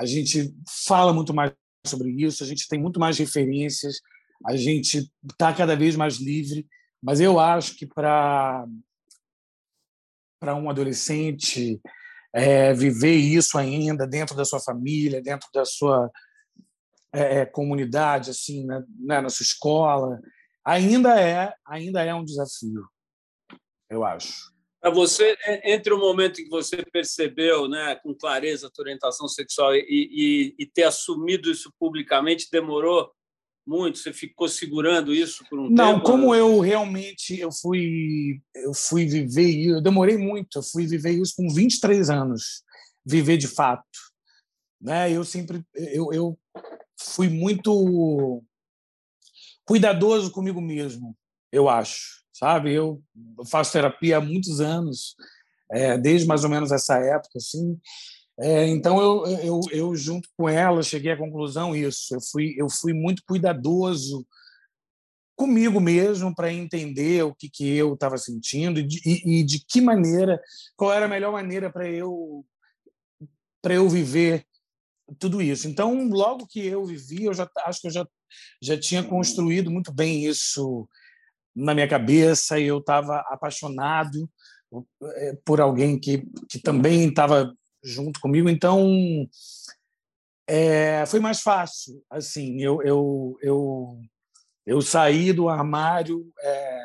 a 0.00 0.06
gente 0.06 0.54
fala 0.86 1.12
muito 1.12 1.34
mais 1.34 1.52
sobre 1.86 2.10
isso, 2.10 2.42
a 2.42 2.46
gente 2.46 2.66
tem 2.66 2.80
muito 2.80 2.98
mais 2.98 3.18
referências, 3.18 4.00
a 4.46 4.56
gente 4.56 5.10
está 5.30 5.52
cada 5.52 5.76
vez 5.76 5.94
mais 5.94 6.16
livre, 6.16 6.66
mas 7.02 7.20
eu 7.20 7.38
acho 7.38 7.76
que 7.76 7.86
para 7.86 8.66
para 10.40 10.54
um 10.54 10.70
adolescente 10.70 11.78
é, 12.32 12.72
viver 12.72 13.14
isso 13.16 13.58
ainda 13.58 14.06
dentro 14.06 14.34
da 14.34 14.42
sua 14.42 14.58
família, 14.58 15.20
dentro 15.20 15.46
da 15.52 15.66
sua 15.66 16.10
é, 17.12 17.40
é 17.40 17.46
comunidade, 17.46 18.30
assim, 18.30 18.64
né, 18.64 18.82
né, 18.98 19.20
na 19.20 19.28
sua 19.28 19.44
escola, 19.44 20.18
ainda 20.64 21.20
é 21.20 21.52
ainda 21.66 22.02
é 22.02 22.14
um 22.14 22.24
desafio, 22.24 22.88
eu 23.90 24.02
acho. 24.02 24.50
Para 24.80 24.90
você, 24.90 25.36
entre 25.62 25.92
o 25.92 25.98
momento 25.98 26.40
em 26.40 26.44
que 26.44 26.50
você 26.50 26.78
percebeu 26.90 27.68
né, 27.68 27.96
com 27.96 28.14
clareza 28.14 28.66
a 28.66 28.70
tua 28.70 28.84
orientação 28.84 29.28
sexual 29.28 29.74
e, 29.74 29.84
e, 29.88 30.54
e, 30.58 30.66
ter 30.66 30.84
assumido 30.84 31.50
isso 31.50 31.70
publicamente, 31.78 32.48
demorou 32.50 33.12
muito? 33.66 33.98
Você 33.98 34.10
ficou 34.10 34.48
segurando 34.48 35.12
isso 35.12 35.44
por 35.50 35.58
um 35.58 35.68
Não, 35.68 35.94
tempo? 35.94 35.98
Não, 35.98 36.00
como 36.00 36.34
eu 36.34 36.60
realmente 36.60 37.38
eu 37.38 37.52
fui, 37.52 38.40
eu 38.54 38.72
fui 38.72 39.04
viver 39.04 39.48
isso, 39.48 39.74
eu 39.74 39.82
demorei 39.82 40.16
muito, 40.16 40.58
eu 40.58 40.62
fui 40.62 40.86
viver 40.86 41.10
isso 41.10 41.34
com 41.36 41.52
23 41.52 42.08
anos, 42.08 42.62
viver 43.04 43.36
de 43.36 43.48
fato. 43.48 43.84
Né? 44.80 45.12
Eu 45.12 45.24
sempre 45.24 45.62
eu, 45.74 46.10
eu 46.10 46.38
fui 46.98 47.28
muito 47.28 48.42
cuidadoso 49.66 50.32
comigo 50.32 50.60
mesmo, 50.60 51.14
eu 51.52 51.68
acho 51.68 52.19
sabe? 52.40 52.72
Eu 52.72 53.02
faço 53.50 53.72
terapia 53.72 54.16
há 54.16 54.20
muitos 54.20 54.62
anos, 54.62 55.14
é, 55.70 55.98
desde 55.98 56.26
mais 56.26 56.42
ou 56.42 56.48
menos 56.48 56.72
essa 56.72 56.96
época, 56.96 57.36
assim. 57.36 57.78
É, 58.38 58.66
então 58.66 58.98
eu, 58.98 59.26
eu, 59.40 59.60
eu 59.70 59.94
junto 59.94 60.26
com 60.34 60.48
ela 60.48 60.82
cheguei 60.82 61.12
à 61.12 61.16
conclusão 61.16 61.76
isso. 61.76 62.14
Eu 62.14 62.20
fui 62.22 62.54
eu 62.56 62.70
fui 62.70 62.94
muito 62.94 63.22
cuidadoso 63.26 64.26
comigo 65.36 65.78
mesmo 65.80 66.34
para 66.34 66.52
entender 66.52 67.22
o 67.22 67.34
que 67.34 67.50
que 67.50 67.76
eu 67.76 67.94
estava 67.94 68.16
sentindo 68.16 68.80
e 68.80 68.82
de, 68.82 69.00
e, 69.04 69.42
de 69.42 69.64
que 69.66 69.80
maneira, 69.80 70.40
qual 70.76 70.92
era 70.92 71.04
a 71.04 71.08
melhor 71.08 71.32
maneira 71.32 71.70
para 71.70 71.88
eu 71.88 72.44
para 73.62 73.74
eu 73.74 73.86
viver 73.88 74.46
tudo 75.18 75.42
isso. 75.42 75.68
Então, 75.68 76.08
logo 76.08 76.46
que 76.46 76.64
eu 76.66 76.84
vivi, 76.86 77.24
eu 77.24 77.34
já 77.34 77.50
acho 77.66 77.80
que 77.82 77.88
eu 77.88 77.90
já 77.90 78.06
já 78.62 78.78
tinha 78.78 79.02
construído 79.02 79.70
muito 79.70 79.92
bem 79.92 80.24
isso 80.24 80.88
na 81.60 81.74
minha 81.74 81.88
cabeça 81.88 82.58
e 82.58 82.66
eu 82.66 82.78
estava 82.78 83.18
apaixonado 83.28 84.28
eh, 85.02 85.38
por 85.44 85.60
alguém 85.60 85.98
que, 85.98 86.24
que 86.48 86.58
também 86.58 87.08
estava 87.08 87.52
junto 87.82 88.20
comigo. 88.20 88.48
Então, 88.48 88.88
é, 90.46 91.04
foi 91.06 91.20
mais 91.20 91.40
fácil. 91.40 92.02
Assim, 92.10 92.60
eu, 92.60 92.82
eu, 92.82 93.36
eu, 93.42 94.00
eu 94.66 94.80
saí 94.82 95.32
do 95.32 95.48
armário 95.48 96.26
é, 96.42 96.80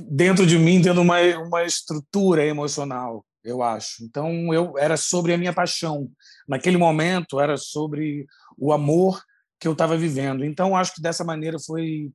dentro 0.00 0.46
de 0.46 0.58
mim, 0.58 0.82
tendo 0.82 1.00
uma, 1.00 1.18
uma 1.38 1.64
estrutura 1.64 2.44
emocional, 2.44 3.24
eu 3.42 3.62
acho. 3.62 4.04
Então, 4.04 4.52
eu 4.52 4.76
era 4.78 4.96
sobre 4.96 5.32
a 5.32 5.38
minha 5.38 5.52
paixão. 5.52 6.10
Naquele 6.46 6.76
momento, 6.76 7.40
era 7.40 7.56
sobre 7.56 8.26
o 8.56 8.72
amor 8.72 9.22
que 9.58 9.68
eu 9.68 9.72
estava 9.72 9.96
vivendo. 9.96 10.44
Então, 10.44 10.76
acho 10.76 10.94
que 10.94 11.02
dessa 11.02 11.24
maneira 11.24 11.58
foi 11.58 12.10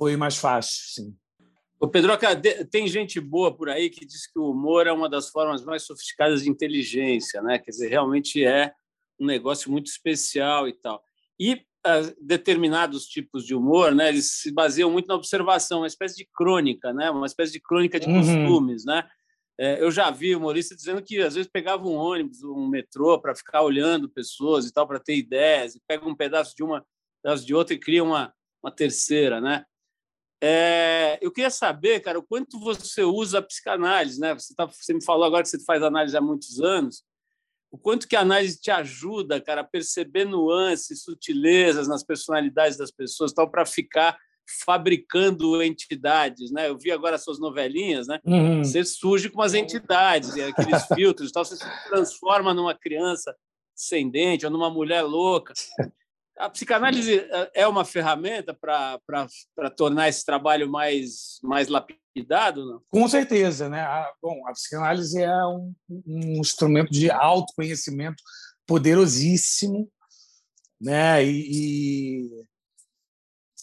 foi 0.00 0.16
mais 0.16 0.38
fácil, 0.38 0.82
sim. 0.94 1.16
O 1.78 1.86
Pedro, 1.86 2.12
tem 2.70 2.88
gente 2.88 3.20
boa 3.20 3.54
por 3.54 3.68
aí 3.68 3.90
que 3.90 4.06
diz 4.06 4.26
que 4.26 4.38
o 4.38 4.50
humor 4.50 4.86
é 4.86 4.92
uma 4.92 5.10
das 5.10 5.28
formas 5.28 5.62
mais 5.62 5.82
sofisticadas 5.82 6.42
de 6.42 6.50
inteligência, 6.50 7.42
né? 7.42 7.58
Quer 7.58 7.70
dizer, 7.70 7.88
realmente 7.88 8.42
é 8.42 8.72
um 9.18 9.26
negócio 9.26 9.70
muito 9.70 9.88
especial 9.88 10.66
e 10.66 10.72
tal. 10.72 11.02
E 11.38 11.54
uh, 11.54 12.16
determinados 12.18 13.04
tipos 13.04 13.44
de 13.44 13.54
humor, 13.54 13.94
né? 13.94 14.08
Eles 14.08 14.40
se 14.40 14.50
baseiam 14.50 14.90
muito 14.90 15.06
na 15.06 15.14
observação, 15.14 15.80
uma 15.80 15.86
espécie 15.86 16.16
de 16.16 16.26
crônica, 16.34 16.94
né? 16.94 17.10
Uma 17.10 17.26
espécie 17.26 17.52
de 17.52 17.60
crônica 17.60 18.00
de 18.00 18.08
uhum. 18.08 18.20
costumes, 18.20 18.86
né? 18.86 19.06
É, 19.58 19.82
eu 19.82 19.90
já 19.90 20.10
vi 20.10 20.34
humorista 20.34 20.74
dizendo 20.74 21.02
que 21.02 21.20
às 21.20 21.34
vezes 21.34 21.50
pegava 21.50 21.86
um 21.86 21.94
ônibus, 21.94 22.42
um 22.42 22.66
metrô 22.66 23.20
para 23.20 23.34
ficar 23.34 23.60
olhando 23.60 24.08
pessoas 24.08 24.66
e 24.66 24.72
tal, 24.72 24.86
para 24.86 24.98
ter 24.98 25.16
ideias, 25.16 25.74
e 25.74 25.82
pega 25.86 26.08
um 26.08 26.16
pedaço 26.16 26.56
de 26.56 26.62
uma, 26.62 26.78
um 26.78 27.22
pedaço 27.22 27.44
de 27.44 27.54
outra 27.54 27.74
e 27.74 27.78
cria 27.78 28.02
uma, 28.02 28.32
uma 28.62 28.70
terceira, 28.70 29.40
né? 29.40 29.66
É, 30.42 31.18
eu 31.20 31.30
queria 31.30 31.50
saber, 31.50 32.00
cara, 32.00 32.18
o 32.18 32.22
quanto 32.22 32.58
você 32.58 33.02
usa 33.02 33.38
a 33.38 33.42
psicanálise, 33.42 34.18
né? 34.18 34.32
Você, 34.32 34.54
tá, 34.54 34.66
você 34.66 34.94
me 34.94 35.04
falou 35.04 35.24
agora 35.24 35.42
que 35.42 35.50
você 35.50 35.62
faz 35.64 35.82
análise 35.82 36.16
há 36.16 36.20
muitos 36.20 36.60
anos. 36.60 37.04
O 37.70 37.78
quanto 37.78 38.08
que 38.08 38.16
a 38.16 38.20
análise 38.20 38.60
te 38.60 38.70
ajuda, 38.70 39.40
cara, 39.40 39.60
a 39.60 39.64
perceber 39.64 40.24
nuances, 40.24 41.02
sutilezas 41.02 41.86
nas 41.86 42.02
personalidades 42.02 42.78
das 42.78 42.90
pessoas, 42.90 43.32
tal, 43.32 43.50
para 43.50 43.66
ficar 43.66 44.18
fabricando 44.64 45.62
entidades, 45.62 46.50
né? 46.50 46.68
Eu 46.68 46.76
vi 46.76 46.90
agora 46.90 47.16
as 47.16 47.22
suas 47.22 47.38
novelinhas, 47.38 48.08
né? 48.08 48.18
Uhum. 48.24 48.64
Você 48.64 48.82
surge 48.84 49.30
com 49.30 49.42
as 49.42 49.54
entidades, 49.54 50.32
aqueles 50.36 50.86
filtros, 50.94 51.30
tal, 51.30 51.44
você 51.44 51.56
se 51.56 51.88
transforma 51.88 52.52
numa 52.52 52.74
criança 52.74 53.36
sem 53.74 54.10
dente 54.10 54.44
ou 54.44 54.50
numa 54.50 54.70
mulher 54.70 55.02
louca. 55.02 55.54
A 56.40 56.48
psicanálise 56.48 57.18
eh, 57.18 57.50
é 57.54 57.68
uma 57.68 57.84
ferramenta 57.84 58.54
para 58.54 58.98
tornar 59.76 60.08
esse 60.08 60.24
trabalho 60.24 60.70
mais, 60.70 61.38
mais 61.42 61.68
lapidado? 61.68 62.64
Não? 62.64 62.82
Com 62.88 63.06
certeza. 63.06 63.68
Né? 63.68 63.82
A, 63.82 64.10
bom, 64.22 64.46
a 64.48 64.52
psicanálise 64.52 65.22
é 65.22 65.46
um, 65.46 65.74
um 66.06 66.40
instrumento 66.40 66.90
de 66.90 67.10
autoconhecimento 67.10 68.22
poderosíssimo, 68.66 69.90
né? 70.80 71.22
E, 71.22 72.24
e, 72.24 72.46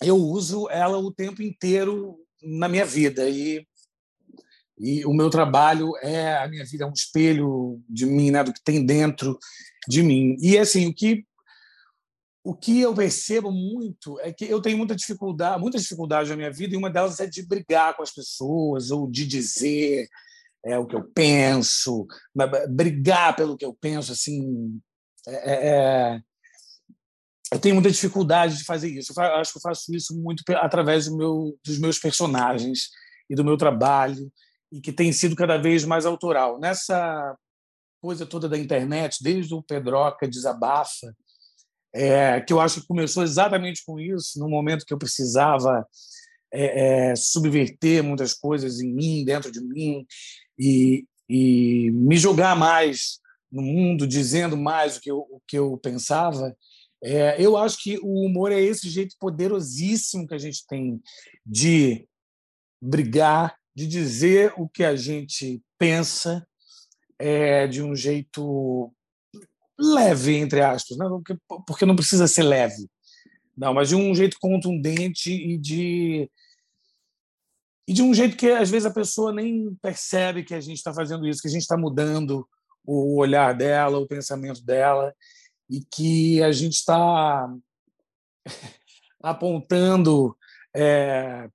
eu 0.03 0.15
uso 0.15 0.69
ela 0.69 0.99
o 0.99 1.11
tempo 1.11 1.41
inteiro 1.41 2.19
na 2.43 2.69
minha 2.69 2.85
vida 2.85 3.27
e 3.27 3.65
e 4.79 5.03
o 5.07 5.13
meu 5.13 5.27
trabalho 5.27 5.91
é 6.03 6.37
a 6.37 6.47
minha 6.47 6.63
vida 6.63 6.83
é 6.83 6.87
um 6.87 6.93
espelho 6.93 7.81
de 7.89 8.05
mim, 8.05 8.29
né, 8.29 8.43
do 8.43 8.53
que 8.53 8.63
tem 8.63 8.85
dentro 8.85 9.35
de 9.87 10.03
mim. 10.03 10.37
E 10.39 10.55
assim, 10.55 10.85
o 10.85 10.93
que 10.93 11.25
o 12.47 12.55
que 12.55 12.79
eu 12.79 12.93
percebo 12.93 13.51
muito 13.51 14.17
é 14.21 14.31
que 14.31 14.45
eu 14.45 14.61
tenho 14.61 14.77
muita 14.77 14.95
dificuldade, 14.95 15.61
muita 15.61 15.77
dificuldade 15.77 16.29
na 16.29 16.35
minha 16.37 16.49
vida, 16.49 16.73
e 16.73 16.77
uma 16.77 16.89
delas 16.89 17.19
é 17.19 17.27
de 17.27 17.45
brigar 17.45 17.93
com 17.93 18.01
as 18.01 18.11
pessoas 18.11 18.89
ou 18.89 19.05
de 19.05 19.27
dizer 19.27 20.07
é, 20.65 20.79
o 20.79 20.85
que 20.85 20.95
eu 20.95 21.03
penso, 21.03 22.07
brigar 22.69 23.35
pelo 23.35 23.57
que 23.57 23.65
eu 23.65 23.73
penso, 23.73 24.13
assim, 24.13 24.79
é, 25.27 25.33
é, 25.33 25.67
é, 25.67 26.21
eu 27.51 27.59
tenho 27.59 27.75
muita 27.75 27.91
dificuldade 27.91 28.57
de 28.57 28.63
fazer 28.63 28.91
isso. 28.91 29.11
Eu 29.17 29.23
acho 29.23 29.51
que 29.51 29.57
eu 29.57 29.61
faço 29.61 29.93
isso 29.93 30.17
muito 30.17 30.41
através 30.55 31.07
do 31.07 31.17
meu, 31.17 31.59
dos 31.65 31.77
meus 31.77 31.99
personagens 31.99 32.91
e 33.29 33.35
do 33.35 33.43
meu 33.43 33.57
trabalho, 33.57 34.31
e 34.71 34.79
que 34.79 34.93
tem 34.93 35.11
sido 35.11 35.35
cada 35.35 35.57
vez 35.57 35.83
mais 35.83 36.05
autoral. 36.05 36.57
Nessa 36.61 37.37
coisa 38.01 38.25
toda 38.25 38.47
da 38.47 38.57
internet, 38.57 39.21
desde 39.21 39.53
o 39.53 39.61
Pedroca 39.61 40.25
Desabafa, 40.25 41.13
é, 41.97 42.41
que 42.41 42.53
eu 42.53 42.59
acho 42.59 42.81
que 42.81 42.87
começou 42.87 43.23
exatamente 43.23 43.83
com 43.85 43.99
isso, 43.99 44.39
no 44.39 44.47
momento 44.47 44.85
que 44.85 44.93
eu 44.93 44.97
precisava 44.97 45.85
é, 46.53 47.09
é, 47.09 47.15
subverter 47.15 48.03
muitas 48.03 48.33
coisas 48.33 48.79
em 48.79 48.93
mim, 48.93 49.25
dentro 49.25 49.51
de 49.51 49.59
mim, 49.59 50.05
e, 50.57 51.05
e 51.27 51.89
me 51.91 52.15
jogar 52.15 52.55
mais 52.55 53.19
no 53.51 53.63
mundo, 53.63 54.05
dizendo 54.05 54.55
mais 54.55 54.97
o 54.97 55.01
que 55.01 55.09
eu, 55.09 55.17
o 55.17 55.41
que 55.47 55.57
eu 55.57 55.77
pensava. 55.77 56.55
É, 57.03 57.41
eu 57.41 57.57
acho 57.57 57.81
que 57.81 57.97
o 58.03 58.25
humor 58.25 58.51
é 58.51 58.61
esse 58.61 58.89
jeito 58.89 59.15
poderosíssimo 59.19 60.27
que 60.27 60.35
a 60.35 60.39
gente 60.39 60.65
tem 60.67 61.01
de 61.45 62.07
brigar, 62.81 63.55
de 63.75 63.87
dizer 63.87 64.53
o 64.57 64.69
que 64.69 64.83
a 64.83 64.95
gente 64.95 65.61
pensa 65.79 66.45
é, 67.19 67.67
de 67.67 67.81
um 67.81 67.95
jeito 67.95 68.93
leve, 69.79 70.35
entre 70.37 70.61
aspas, 70.61 70.97
né? 70.97 71.07
porque, 71.07 71.37
porque 71.65 71.85
não 71.85 71.95
precisa 71.95 72.27
ser 72.27 72.43
leve, 72.43 72.87
não, 73.55 73.73
mas 73.73 73.89
de 73.89 73.95
um 73.95 74.13
jeito 74.13 74.37
contundente 74.39 75.31
e 75.31 75.57
de 75.57 76.29
e 77.87 77.93
de 77.93 78.01
um 78.01 78.13
jeito 78.13 78.35
que 78.35 78.51
às 78.51 78.69
vezes 78.69 78.85
a 78.85 78.93
pessoa 78.93 79.31
nem 79.31 79.73
percebe 79.81 80.43
que 80.43 80.53
a 80.53 80.59
gente 80.59 80.77
está 80.77 80.93
fazendo 80.93 81.25
isso, 81.25 81.41
que 81.41 81.47
a 81.47 81.51
gente 81.51 81.61
está 81.61 81.77
mudando 81.77 82.47
o 82.85 83.17
olhar 83.17 83.53
dela, 83.53 83.97
o 83.97 84.07
pensamento 84.07 84.61
dela, 84.61 85.13
e 85.69 85.81
que 85.83 86.43
a 86.43 86.51
gente 86.51 86.75
está 86.75 87.49
apontando 89.23 90.37
é, 90.75 91.49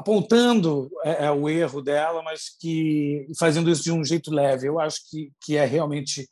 apontando 0.00 0.90
é, 1.04 1.26
é, 1.26 1.30
o 1.30 1.48
erro 1.48 1.82
dela, 1.82 2.22
mas 2.22 2.48
que 2.58 3.26
fazendo 3.38 3.70
isso 3.70 3.82
de 3.82 3.92
um 3.92 4.04
jeito 4.04 4.32
leve. 4.32 4.66
Eu 4.66 4.80
acho 4.80 5.08
que, 5.08 5.30
que 5.40 5.56
é 5.56 5.64
realmente 5.64 6.26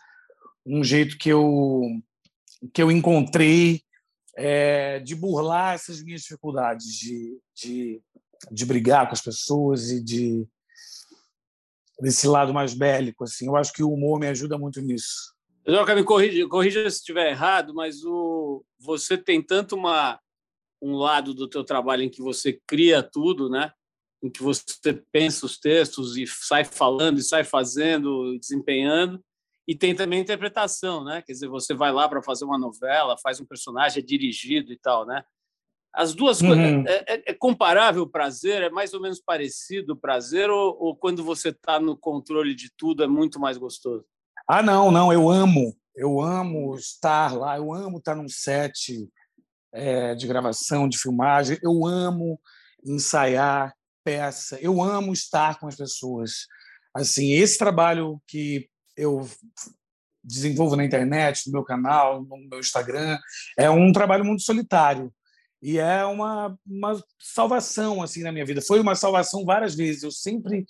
um 0.66 0.82
jeito 0.82 1.16
que 1.18 1.28
eu 1.28 1.82
que 2.74 2.82
eu 2.82 2.90
encontrei 2.90 3.82
é, 4.36 4.98
de 4.98 5.14
burlar 5.14 5.74
essas 5.74 6.02
minhas 6.02 6.22
dificuldades, 6.22 6.86
de, 6.86 7.38
de, 7.54 8.02
de 8.50 8.66
brigar 8.66 9.06
com 9.06 9.12
as 9.12 9.20
pessoas 9.20 9.90
e 9.90 10.02
de 10.02 10.44
desse 12.00 12.26
lado 12.26 12.52
mais 12.52 12.74
bélico. 12.74 13.24
Assim, 13.24 13.46
eu 13.46 13.56
acho 13.56 13.72
que 13.72 13.82
o 13.82 13.92
humor 13.92 14.18
me 14.18 14.26
ajuda 14.26 14.58
muito 14.58 14.80
nisso. 14.80 15.34
Joca, 15.66 15.94
me 15.94 16.02
corrija, 16.02 16.48
corrija 16.48 16.90
se 16.90 16.96
estiver 16.96 17.30
errado, 17.30 17.74
mas 17.74 18.02
o, 18.04 18.64
você 18.80 19.18
tem 19.18 19.42
tanto 19.42 19.76
uma 19.76 20.18
um 20.80 20.96
lado 20.96 21.34
do 21.34 21.48
teu 21.48 21.64
trabalho 21.64 22.02
em 22.02 22.10
que 22.10 22.22
você 22.22 22.60
cria 22.66 23.02
tudo, 23.02 23.48
né? 23.48 23.72
Em 24.22 24.30
que 24.30 24.42
você 24.42 24.64
pensa 25.12 25.46
os 25.46 25.58
textos 25.58 26.16
e 26.16 26.26
sai 26.26 26.64
falando 26.64 27.18
e 27.18 27.22
sai 27.22 27.44
fazendo, 27.44 28.34
e 28.34 28.38
desempenhando, 28.38 29.22
e 29.68 29.74
tem 29.74 29.94
também 29.94 30.18
a 30.18 30.22
interpretação, 30.22 31.04
né? 31.04 31.22
Quer 31.22 31.32
dizer, 31.32 31.48
você 31.48 31.74
vai 31.74 31.92
lá 31.92 32.08
para 32.08 32.22
fazer 32.22 32.46
uma 32.46 32.58
novela, 32.58 33.18
faz 33.22 33.38
um 33.38 33.44
personagem 33.44 34.02
é 34.02 34.06
dirigido 34.06 34.72
e 34.72 34.78
tal, 34.78 35.04
né? 35.04 35.22
As 35.94 36.14
duas 36.14 36.40
uhum. 36.40 36.48
coisas 36.48 36.86
é, 36.86 37.04
é, 37.06 37.22
é, 37.26 37.34
comparável 37.34 38.02
o 38.02 38.08
prazer, 38.08 38.62
é 38.62 38.70
mais 38.70 38.94
ou 38.94 39.00
menos 39.00 39.20
parecido 39.20 39.92
o 39.92 39.96
prazer 39.96 40.48
ou, 40.48 40.76
ou 40.80 40.96
quando 40.96 41.22
você 41.22 41.50
está 41.50 41.78
no 41.78 41.96
controle 41.96 42.54
de 42.54 42.70
tudo 42.76 43.02
é 43.02 43.06
muito 43.06 43.38
mais 43.38 43.58
gostoso? 43.58 44.06
Ah, 44.48 44.62
não, 44.62 44.90
não, 44.90 45.12
eu 45.12 45.28
amo, 45.28 45.76
eu 45.94 46.20
amo 46.20 46.74
estar 46.74 47.36
lá, 47.36 47.58
eu 47.58 47.72
amo 47.72 47.98
estar 47.98 48.14
num 48.14 48.28
set, 48.28 49.06
é, 49.72 50.14
de 50.14 50.26
gravação, 50.26 50.88
de 50.88 50.98
filmagem. 50.98 51.58
Eu 51.62 51.86
amo 51.86 52.40
ensaiar 52.84 53.74
peça. 54.04 54.58
Eu 54.60 54.82
amo 54.82 55.12
estar 55.12 55.58
com 55.58 55.66
as 55.66 55.76
pessoas. 55.76 56.46
Assim, 56.94 57.32
esse 57.32 57.58
trabalho 57.58 58.20
que 58.26 58.68
eu 58.96 59.28
desenvolvo 60.22 60.76
na 60.76 60.84
internet, 60.84 61.46
no 61.46 61.52
meu 61.52 61.64
canal, 61.64 62.22
no 62.24 62.36
meu 62.48 62.58
Instagram, 62.58 63.18
é 63.56 63.70
um 63.70 63.92
trabalho 63.92 64.24
muito 64.24 64.42
solitário 64.42 65.12
e 65.60 65.78
é 65.78 66.04
uma, 66.04 66.56
uma 66.66 67.02
salvação 67.18 68.02
assim 68.02 68.22
na 68.22 68.32
minha 68.32 68.44
vida. 68.44 68.62
Foi 68.62 68.80
uma 68.80 68.94
salvação 68.94 69.44
várias 69.44 69.74
vezes. 69.74 70.02
Eu 70.02 70.10
sempre 70.10 70.66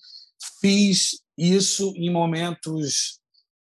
fiz 0.61 1.21
isso 1.37 1.93
em 1.97 2.11
momentos 2.11 3.21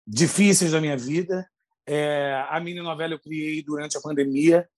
difíceis 0.07 0.73
da 0.73 0.81
minha 0.81 0.97
vida. 0.97 1.49
É, 1.87 2.45
a 2.49 2.61
mini 2.61 2.81
novela 2.81 3.15
eu 3.15 3.21
criei 3.21 3.63
durante 3.63 3.97
a 3.97 4.01
pandemia 4.01 4.69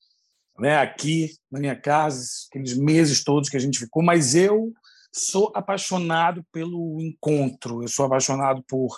né, 0.59 0.77
aqui 0.77 1.31
na 1.51 1.61
minha 1.61 1.77
casa, 1.77 2.27
aqueles 2.49 2.77
meses 2.77 3.25
todos 3.25 3.49
que 3.49 3.57
a 3.57 3.61
gente 3.61 3.79
ficou, 3.79 4.03
mas 4.03 4.35
eu 4.35 4.73
sou 5.13 5.53
apaixonado 5.55 6.45
pelo 6.53 7.01
encontro, 7.01 7.83
eu 7.83 7.89
sou 7.89 8.07
apaixonado 8.07 8.63
por 8.67 8.97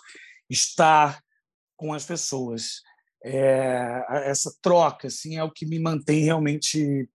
estar 0.49 1.21
com 1.77 1.93
as 1.93 2.05
pessoas. 2.05 2.83
É, 3.25 4.05
essa 4.27 4.55
troca 4.61 5.09
assim, 5.09 5.37
é 5.37 5.43
o 5.43 5.51
que 5.51 5.65
me 5.65 5.79
mantém 5.79 6.25
realmente 6.25 7.09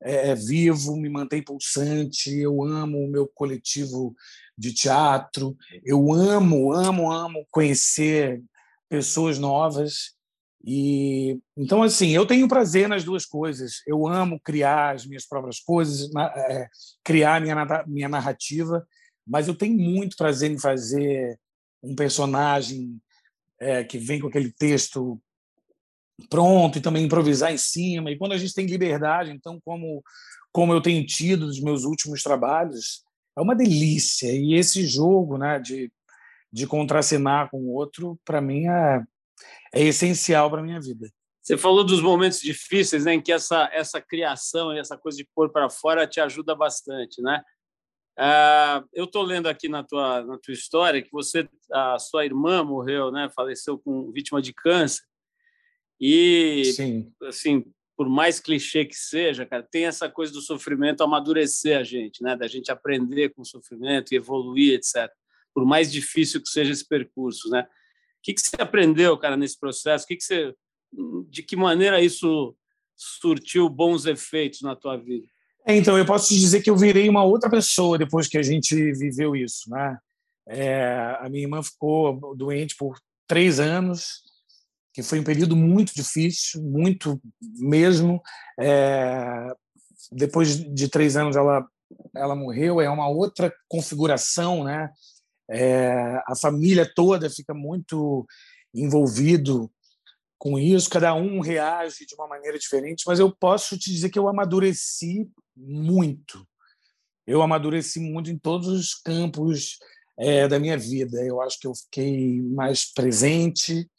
é, 0.00 0.34
vivo, 0.34 0.96
me 0.96 1.08
mantém 1.08 1.42
pulsante. 1.42 2.36
Eu 2.36 2.62
amo 2.62 2.98
o 2.98 3.10
meu 3.10 3.26
coletivo 3.26 4.14
de 4.56 4.72
teatro, 4.72 5.56
eu 5.84 6.12
amo, 6.12 6.72
amo, 6.72 7.10
amo 7.10 7.46
conhecer 7.50 8.42
pessoas 8.88 9.38
novas. 9.38 10.17
E 10.64 11.38
então 11.56 11.82
assim, 11.82 12.10
eu 12.10 12.26
tenho 12.26 12.48
prazer 12.48 12.88
nas 12.88 13.04
duas 13.04 13.24
coisas. 13.24 13.82
Eu 13.86 14.06
amo 14.06 14.40
criar 14.40 14.94
as 14.94 15.06
minhas 15.06 15.26
próprias 15.26 15.60
coisas, 15.60 16.10
é, 16.36 16.68
criar 17.04 17.40
minha 17.40 17.84
minha 17.86 18.08
narrativa, 18.08 18.86
mas 19.26 19.46
eu 19.46 19.54
tenho 19.54 19.76
muito 19.76 20.16
prazer 20.16 20.50
em 20.50 20.58
fazer 20.58 21.38
um 21.82 21.94
personagem 21.94 23.00
é, 23.60 23.84
que 23.84 23.98
vem 23.98 24.20
com 24.20 24.28
aquele 24.28 24.52
texto 24.52 25.20
pronto 26.28 26.78
e 26.78 26.80
também 26.80 27.04
improvisar 27.04 27.52
em 27.52 27.58
cima. 27.58 28.10
E 28.10 28.18
quando 28.18 28.32
a 28.32 28.38
gente 28.38 28.54
tem 28.54 28.66
liberdade, 28.66 29.30
então 29.30 29.60
como 29.64 30.02
como 30.50 30.72
eu 30.72 30.80
tenho 30.80 31.06
tido 31.06 31.46
nos 31.46 31.60
meus 31.60 31.84
últimos 31.84 32.22
trabalhos, 32.22 33.04
é 33.36 33.40
uma 33.40 33.54
delícia. 33.54 34.32
E 34.32 34.54
esse 34.54 34.86
jogo, 34.86 35.38
né, 35.38 35.58
de 35.60 35.90
de 36.50 36.66
contracenar 36.66 37.50
com 37.50 37.58
o 37.58 37.74
outro, 37.74 38.18
para 38.24 38.40
mim 38.40 38.66
é 38.66 39.02
é 39.72 39.82
essencial 39.82 40.50
para 40.50 40.62
minha 40.62 40.80
vida. 40.80 41.08
Você 41.42 41.56
falou 41.56 41.82
dos 41.82 42.02
momentos 42.02 42.40
difíceis, 42.40 43.04
né, 43.04 43.14
em 43.14 43.22
que 43.22 43.32
essa 43.32 43.70
essa 43.72 44.00
criação 44.02 44.74
e 44.74 44.78
essa 44.78 44.98
coisa 44.98 45.16
de 45.16 45.26
pôr 45.34 45.50
para 45.50 45.70
fora 45.70 46.06
te 46.06 46.20
ajuda 46.20 46.54
bastante, 46.54 47.22
né? 47.22 47.42
Uh, 48.18 48.84
eu 48.92 49.04
estou 49.04 49.22
lendo 49.22 49.48
aqui 49.48 49.68
na 49.68 49.82
tua 49.82 50.24
na 50.24 50.36
tua 50.38 50.52
história 50.52 51.00
que 51.00 51.10
você 51.10 51.48
a 51.72 51.98
sua 51.98 52.24
irmã 52.24 52.62
morreu, 52.64 53.10
né? 53.10 53.30
Faleceu 53.34 53.78
com 53.78 54.10
vítima 54.12 54.42
de 54.42 54.52
câncer 54.52 55.04
e 56.00 56.64
Sim. 56.74 57.12
assim 57.22 57.64
por 57.96 58.08
mais 58.08 58.38
clichê 58.38 58.84
que 58.84 58.94
seja, 58.94 59.44
cara, 59.44 59.62
tem 59.62 59.86
essa 59.86 60.08
coisa 60.08 60.32
do 60.32 60.40
sofrimento 60.40 61.02
amadurecer 61.02 61.76
a 61.76 61.82
gente, 61.82 62.22
né? 62.22 62.36
Da 62.36 62.46
gente 62.46 62.70
aprender 62.70 63.30
com 63.30 63.42
o 63.42 63.44
sofrimento 63.44 64.12
e 64.12 64.16
evoluir, 64.16 64.74
etc. 64.74 65.10
Por 65.52 65.64
mais 65.64 65.90
difícil 65.90 66.40
que 66.40 66.48
seja 66.48 66.72
esse 66.72 66.86
percurso, 66.86 67.48
né? 67.48 67.66
Que, 68.22 68.34
que 68.34 68.40
você 68.40 68.56
aprendeu, 68.58 69.16
cara, 69.18 69.36
nesse 69.36 69.58
processo? 69.58 70.06
Que, 70.06 70.16
que 70.16 70.24
você, 70.24 70.54
de 71.28 71.42
que 71.42 71.56
maneira 71.56 72.00
isso 72.00 72.54
surtiu 72.96 73.68
bons 73.68 74.06
efeitos 74.06 74.60
na 74.62 74.74
tua 74.74 74.96
vida? 74.96 75.26
É, 75.66 75.76
então, 75.76 75.98
eu 75.98 76.06
posso 76.06 76.28
te 76.28 76.38
dizer 76.38 76.62
que 76.62 76.70
eu 76.70 76.76
virei 76.76 77.08
uma 77.08 77.24
outra 77.24 77.50
pessoa 77.50 77.98
depois 77.98 78.26
que 78.26 78.38
a 78.38 78.42
gente 78.42 78.74
viveu 78.92 79.36
isso, 79.36 79.70
né? 79.70 79.98
É, 80.48 81.16
a 81.20 81.28
minha 81.28 81.44
irmã 81.44 81.62
ficou 81.62 82.34
doente 82.34 82.74
por 82.74 82.98
três 83.26 83.60
anos, 83.60 84.22
que 84.94 85.02
foi 85.02 85.20
um 85.20 85.24
período 85.24 85.54
muito 85.54 85.94
difícil, 85.94 86.62
muito 86.62 87.20
mesmo. 87.58 88.22
É, 88.58 89.52
depois 90.10 90.56
de 90.56 90.88
três 90.88 91.16
anos 91.16 91.36
ela 91.36 91.66
ela 92.14 92.34
morreu, 92.34 92.80
é 92.80 92.90
uma 92.90 93.08
outra 93.08 93.52
configuração, 93.68 94.64
né? 94.64 94.90
É, 95.50 96.22
a 96.26 96.34
família 96.36 96.90
toda 96.94 97.30
fica 97.30 97.54
muito 97.54 98.26
envolvido 98.74 99.70
com 100.38 100.58
isso, 100.58 100.88
cada 100.88 101.14
um 101.14 101.40
reage 101.40 102.06
de 102.06 102.14
uma 102.14 102.28
maneira 102.28 102.58
diferente, 102.58 103.04
mas 103.06 103.18
eu 103.18 103.34
posso 103.34 103.76
te 103.76 103.90
dizer 103.90 104.08
que 104.08 104.18
eu 104.18 104.28
amadureci 104.28 105.28
muito. 105.56 106.46
Eu 107.26 107.42
amadureci 107.42 107.98
muito 107.98 108.30
em 108.30 108.38
todos 108.38 108.68
os 108.68 108.94
campos 108.94 109.78
é, 110.18 110.46
da 110.46 110.58
minha 110.58 110.78
vida. 110.78 111.20
Eu 111.22 111.40
acho 111.40 111.58
que 111.58 111.66
eu 111.66 111.74
fiquei 111.74 112.40
mais 112.40 112.90
presente 112.92 113.90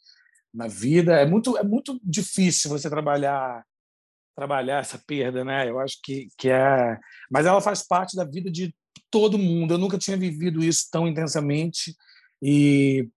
na 0.52 0.66
vida. 0.66 1.14
É 1.14 1.26
muito 1.26 1.56
é 1.56 1.62
muito 1.62 2.00
difícil 2.02 2.70
você 2.70 2.88
trabalhar 2.88 3.64
trabalhar 4.34 4.80
essa 4.80 4.98
perda, 5.06 5.44
né? 5.44 5.68
Eu 5.68 5.78
acho 5.78 5.98
que 6.02 6.28
que 6.36 6.48
é, 6.48 6.98
mas 7.30 7.46
ela 7.46 7.60
faz 7.60 7.86
parte 7.86 8.16
da 8.16 8.24
vida 8.24 8.50
de 8.50 8.74
todo 9.10 9.38
mundo. 9.38 9.74
Eu 9.74 9.78
nunca 9.78 9.98
tinha 9.98 10.16
vivido 10.16 10.62
isso 10.62 10.88
tão 10.90 11.06
intensamente 11.06 11.94
e 12.42 13.08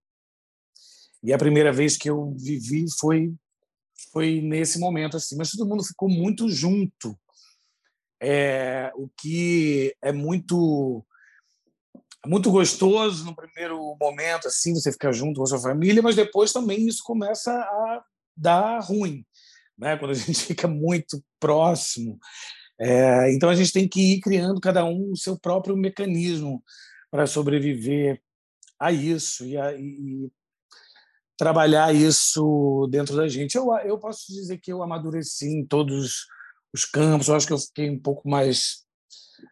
e 1.24 1.32
a 1.32 1.38
primeira 1.38 1.72
vez 1.72 1.96
que 1.96 2.10
eu 2.10 2.36
vivi 2.38 2.86
foi 3.00 3.34
foi 4.12 4.42
nesse 4.42 4.80
momento 4.80 5.18
assim. 5.18 5.36
Mas 5.38 5.52
todo 5.52 5.68
mundo 5.68 5.84
ficou 5.84 6.10
muito 6.10 6.50
junto, 6.50 7.18
é, 8.22 8.92
o 8.96 9.10
que 9.18 9.96
é 10.02 10.12
muito 10.12 11.06
muito 12.26 12.50
gostoso 12.50 13.26
no 13.26 13.36
primeiro 13.36 13.98
momento 14.00 14.48
assim 14.48 14.74
você 14.74 14.94
ficar 14.94 15.12
junto 15.12 15.38
com 15.38 15.44
a 15.44 15.48
sua 15.48 15.60
família, 15.60 16.02
mas 16.02 16.16
depois 16.16 16.54
também 16.54 16.88
isso 16.88 17.04
começa 17.04 17.52
a 17.52 18.04
dá 18.36 18.80
ruim, 18.80 19.26
né? 19.78 19.98
quando 19.98 20.12
a 20.12 20.16
gente 20.16 20.40
fica 20.46 20.68
muito 20.68 21.24
próximo. 21.40 22.18
É, 22.86 23.32
então 23.32 23.50
a 23.50 23.56
gente 23.56 23.72
tem 23.72 23.88
que 23.88 24.16
ir 24.16 24.20
criando 24.20 24.60
cada 24.60 24.84
um 24.84 25.12
o 25.12 25.18
seu 25.18 25.40
próprio 25.40 25.78
mecanismo 25.78 26.62
para 27.10 27.26
sobreviver 27.26 28.22
a 28.78 28.92
isso 28.92 29.46
e, 29.46 29.58
a, 29.58 29.74
e, 29.74 30.30
trabalhar 31.38 31.96
isso 31.96 32.86
dentro 32.92 33.16
da 33.16 33.26
gente. 33.30 33.56
Eu, 33.56 33.74
eu 33.86 33.98
posso 33.98 34.28
dizer 34.34 34.58
que 34.58 34.72
eu 34.72 34.84
amadureci 34.84 35.48
em 35.48 35.66
todos 35.66 36.26
os 36.74 36.84
campos, 36.84 37.30
eu 37.30 37.36
acho 37.36 37.48
que 37.48 37.54
eu 37.54 37.58
fiquei 37.58 37.90
um 37.90 38.00
pouco 38.00 38.28
mais 38.30 38.84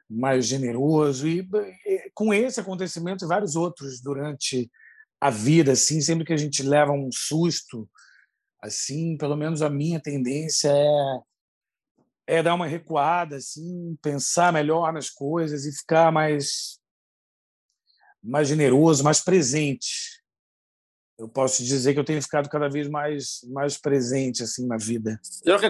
mais 0.09 0.45
generoso 0.45 1.27
e, 1.27 1.39
e 1.85 2.11
com 2.13 2.33
esse 2.33 2.59
acontecimento 2.59 3.23
e 3.23 3.27
vários 3.27 3.55
outros 3.55 4.01
durante 4.01 4.69
a 5.19 5.29
vida 5.29 5.71
assim 5.73 6.01
sempre 6.01 6.25
que 6.25 6.33
a 6.33 6.37
gente 6.37 6.63
leva 6.63 6.91
um 6.91 7.09
susto 7.11 7.89
assim 8.61 9.17
pelo 9.17 9.35
menos 9.35 9.61
a 9.61 9.69
minha 9.69 9.99
tendência 10.01 10.69
é 10.69 11.19
é 12.31 12.41
dar 12.41 12.55
uma 12.55 12.65
recuada 12.65 13.35
assim 13.35 13.97
pensar 14.01 14.53
melhor 14.53 14.93
nas 14.93 15.09
coisas 15.09 15.65
e 15.65 15.77
ficar 15.77 16.11
mais 16.11 16.79
mais 18.23 18.47
generoso 18.47 19.03
mais 19.03 19.19
presente 19.21 20.21
eu 21.21 21.29
posso 21.29 21.63
dizer 21.63 21.93
que 21.93 21.99
eu 21.99 22.03
tenho 22.03 22.21
ficado 22.21 22.49
cada 22.49 22.67
vez 22.67 22.87
mais 22.87 23.41
mais 23.49 23.77
presente 23.77 24.41
assim 24.41 24.65
na 24.65 24.75
vida. 24.75 25.21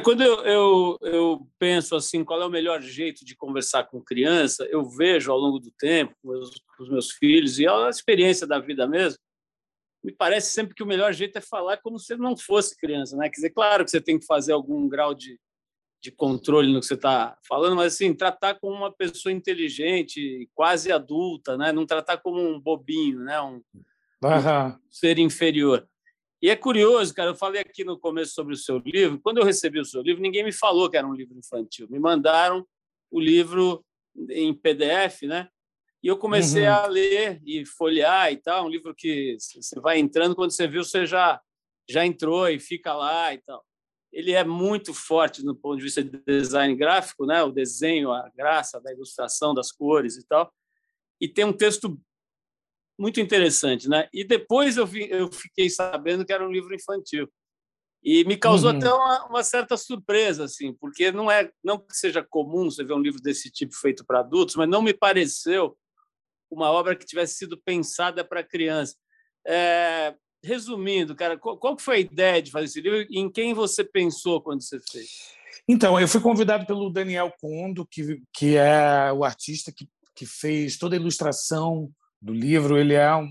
Quando 0.01 0.23
eu, 0.23 0.45
eu, 0.45 0.97
eu 1.01 1.47
penso 1.59 1.93
assim, 1.93 2.23
qual 2.23 2.41
é 2.41 2.45
o 2.45 2.49
melhor 2.49 2.81
jeito 2.81 3.25
de 3.25 3.35
conversar 3.35 3.83
com 3.83 4.01
criança, 4.01 4.63
eu 4.71 4.85
vejo 4.85 5.29
ao 5.29 5.37
longo 5.37 5.59
do 5.59 5.69
tempo 5.71 6.15
com, 6.21 6.29
meus, 6.29 6.51
com 6.77 6.83
os 6.83 6.89
meus 6.89 7.11
filhos 7.11 7.59
e 7.59 7.67
a 7.67 7.89
experiência 7.89 8.47
da 8.47 8.59
vida 8.59 8.87
mesmo, 8.87 9.19
me 10.01 10.13
parece 10.13 10.53
sempre 10.53 10.73
que 10.73 10.83
o 10.83 10.87
melhor 10.87 11.11
jeito 11.11 11.35
é 11.35 11.41
falar 11.41 11.77
como 11.77 11.99
se 11.99 12.15
não 12.15 12.37
fosse 12.37 12.77
criança, 12.77 13.17
né? 13.17 13.27
Quer 13.27 13.35
dizer, 13.35 13.49
claro 13.49 13.83
que 13.83 13.91
você 13.91 13.99
tem 13.99 14.17
que 14.17 14.25
fazer 14.25 14.53
algum 14.53 14.87
grau 14.87 15.13
de, 15.13 15.37
de 16.01 16.11
controle 16.11 16.73
no 16.73 16.79
que 16.79 16.85
você 16.87 16.95
está 16.95 17.37
falando, 17.47 17.75
mas 17.75 17.93
assim 17.93 18.13
tratar 18.13 18.55
como 18.59 18.75
uma 18.75 18.91
pessoa 18.91 19.31
inteligente, 19.31 20.49
quase 20.53 20.91
adulta, 20.91 21.55
né? 21.55 21.71
Não 21.71 21.85
tratar 21.85 22.17
como 22.17 22.41
um 22.41 22.59
bobinho, 22.59 23.19
né? 23.19 23.39
Um, 23.39 23.61
uhum. 24.23 24.79
ser 24.89 25.19
inferior. 25.19 25.87
E 26.41 26.49
é 26.49 26.55
curioso, 26.55 27.13
cara, 27.13 27.29
eu 27.29 27.35
falei 27.35 27.61
aqui 27.61 27.83
no 27.83 27.99
começo 27.99 28.33
sobre 28.33 28.55
o 28.55 28.57
seu 28.57 28.79
livro. 28.79 29.19
Quando 29.21 29.37
eu 29.37 29.45
recebi 29.45 29.79
o 29.79 29.85
seu 29.85 30.01
livro, 30.01 30.23
ninguém 30.23 30.43
me 30.43 30.51
falou 30.51 30.89
que 30.89 30.97
era 30.97 31.05
um 31.05 31.13
livro 31.13 31.37
infantil. 31.37 31.87
Me 31.87 31.99
mandaram 31.99 32.65
o 33.11 33.19
livro 33.19 33.85
em 34.27 34.51
PDF, 34.51 35.21
né? 35.23 35.47
E 36.03 36.07
eu 36.07 36.17
comecei 36.17 36.63
uhum. 36.63 36.73
a 36.73 36.87
ler 36.87 37.39
e 37.45 37.63
folhear 37.63 38.31
e 38.31 38.37
tal. 38.37 38.65
Um 38.65 38.69
livro 38.69 38.95
que 38.95 39.37
você 39.39 39.79
vai 39.79 39.99
entrando, 39.99 40.35
quando 40.35 40.49
você 40.49 40.67
viu, 40.67 40.83
você 40.83 41.05
já, 41.05 41.39
já 41.87 42.03
entrou 42.03 42.49
e 42.49 42.59
fica 42.59 42.91
lá 42.91 43.31
e 43.35 43.37
tal. 43.37 43.63
Ele 44.11 44.33
é 44.33 44.43
muito 44.43 44.93
forte 44.93 45.43
no 45.43 45.55
ponto 45.55 45.77
de 45.77 45.83
vista 45.83 46.03
de 46.03 46.17
design 46.25 46.75
gráfico, 46.75 47.25
né? 47.25 47.43
O 47.43 47.51
desenho, 47.51 48.11
a 48.11 48.29
graça 48.35 48.79
da 48.81 48.91
ilustração, 48.91 49.53
das 49.53 49.71
cores 49.71 50.17
e 50.17 50.25
tal. 50.25 50.53
E 51.19 51.27
tem 51.27 51.45
um 51.45 51.53
texto 51.53 51.99
muito 52.99 53.19
interessante, 53.19 53.87
né? 53.87 54.07
E 54.13 54.23
depois 54.23 54.77
eu, 54.77 54.85
vi, 54.85 55.09
eu 55.09 55.31
fiquei 55.31 55.69
sabendo 55.69 56.25
que 56.25 56.33
era 56.33 56.45
um 56.45 56.51
livro 56.51 56.75
infantil 56.75 57.31
e 58.03 58.23
me 58.25 58.35
causou 58.35 58.71
uhum. 58.71 58.77
até 58.77 58.91
uma, 58.91 59.25
uma, 59.27 59.43
certa 59.43 59.77
surpresa, 59.77 60.45
assim, 60.45 60.73
porque 60.73 61.11
não 61.11 61.29
é 61.29 61.51
não 61.63 61.77
que 61.77 61.95
seja 61.95 62.23
comum 62.23 62.65
você 62.65 62.83
ver 62.83 62.93
um 62.93 63.01
livro 63.01 63.21
desse 63.21 63.51
tipo 63.51 63.75
feito 63.75 64.03
para 64.05 64.19
adultos, 64.19 64.55
mas 64.55 64.67
não 64.67 64.81
me 64.81 64.93
pareceu 64.93 65.77
uma 66.49 66.71
obra 66.71 66.95
que 66.95 67.05
tivesse 67.05 67.35
sido 67.35 67.61
pensada 67.61 68.25
para 68.25 68.43
criança. 68.43 68.95
É, 69.47 70.15
resumindo, 70.43 71.15
cara, 71.15 71.37
qual, 71.37 71.57
qual 71.57 71.77
foi 71.77 71.95
a 71.97 71.99
ideia 71.99 72.41
de 72.41 72.51
fazer 72.51 72.65
esse 72.65 72.81
livro 72.81 73.05
e 73.09 73.19
em 73.19 73.31
quem 73.31 73.53
você 73.53 73.83
pensou 73.83 74.41
quando 74.41 74.61
você 74.61 74.79
fez? 74.91 75.09
Então, 75.67 75.99
eu 75.99 76.07
fui 76.07 76.19
convidado 76.19 76.65
pelo 76.65 76.89
Daniel 76.89 77.31
Condo, 77.39 77.85
que, 77.85 78.21
que 78.33 78.57
é 78.57 79.11
o 79.13 79.23
artista 79.23 79.71
que, 79.71 79.87
que 80.15 80.25
fez 80.25 80.77
toda 80.77 80.95
a 80.95 80.99
ilustração 80.99 81.91
do 82.21 82.33
livro. 82.33 82.77
Ele 82.77 82.93
é 82.93 83.15
um 83.15 83.29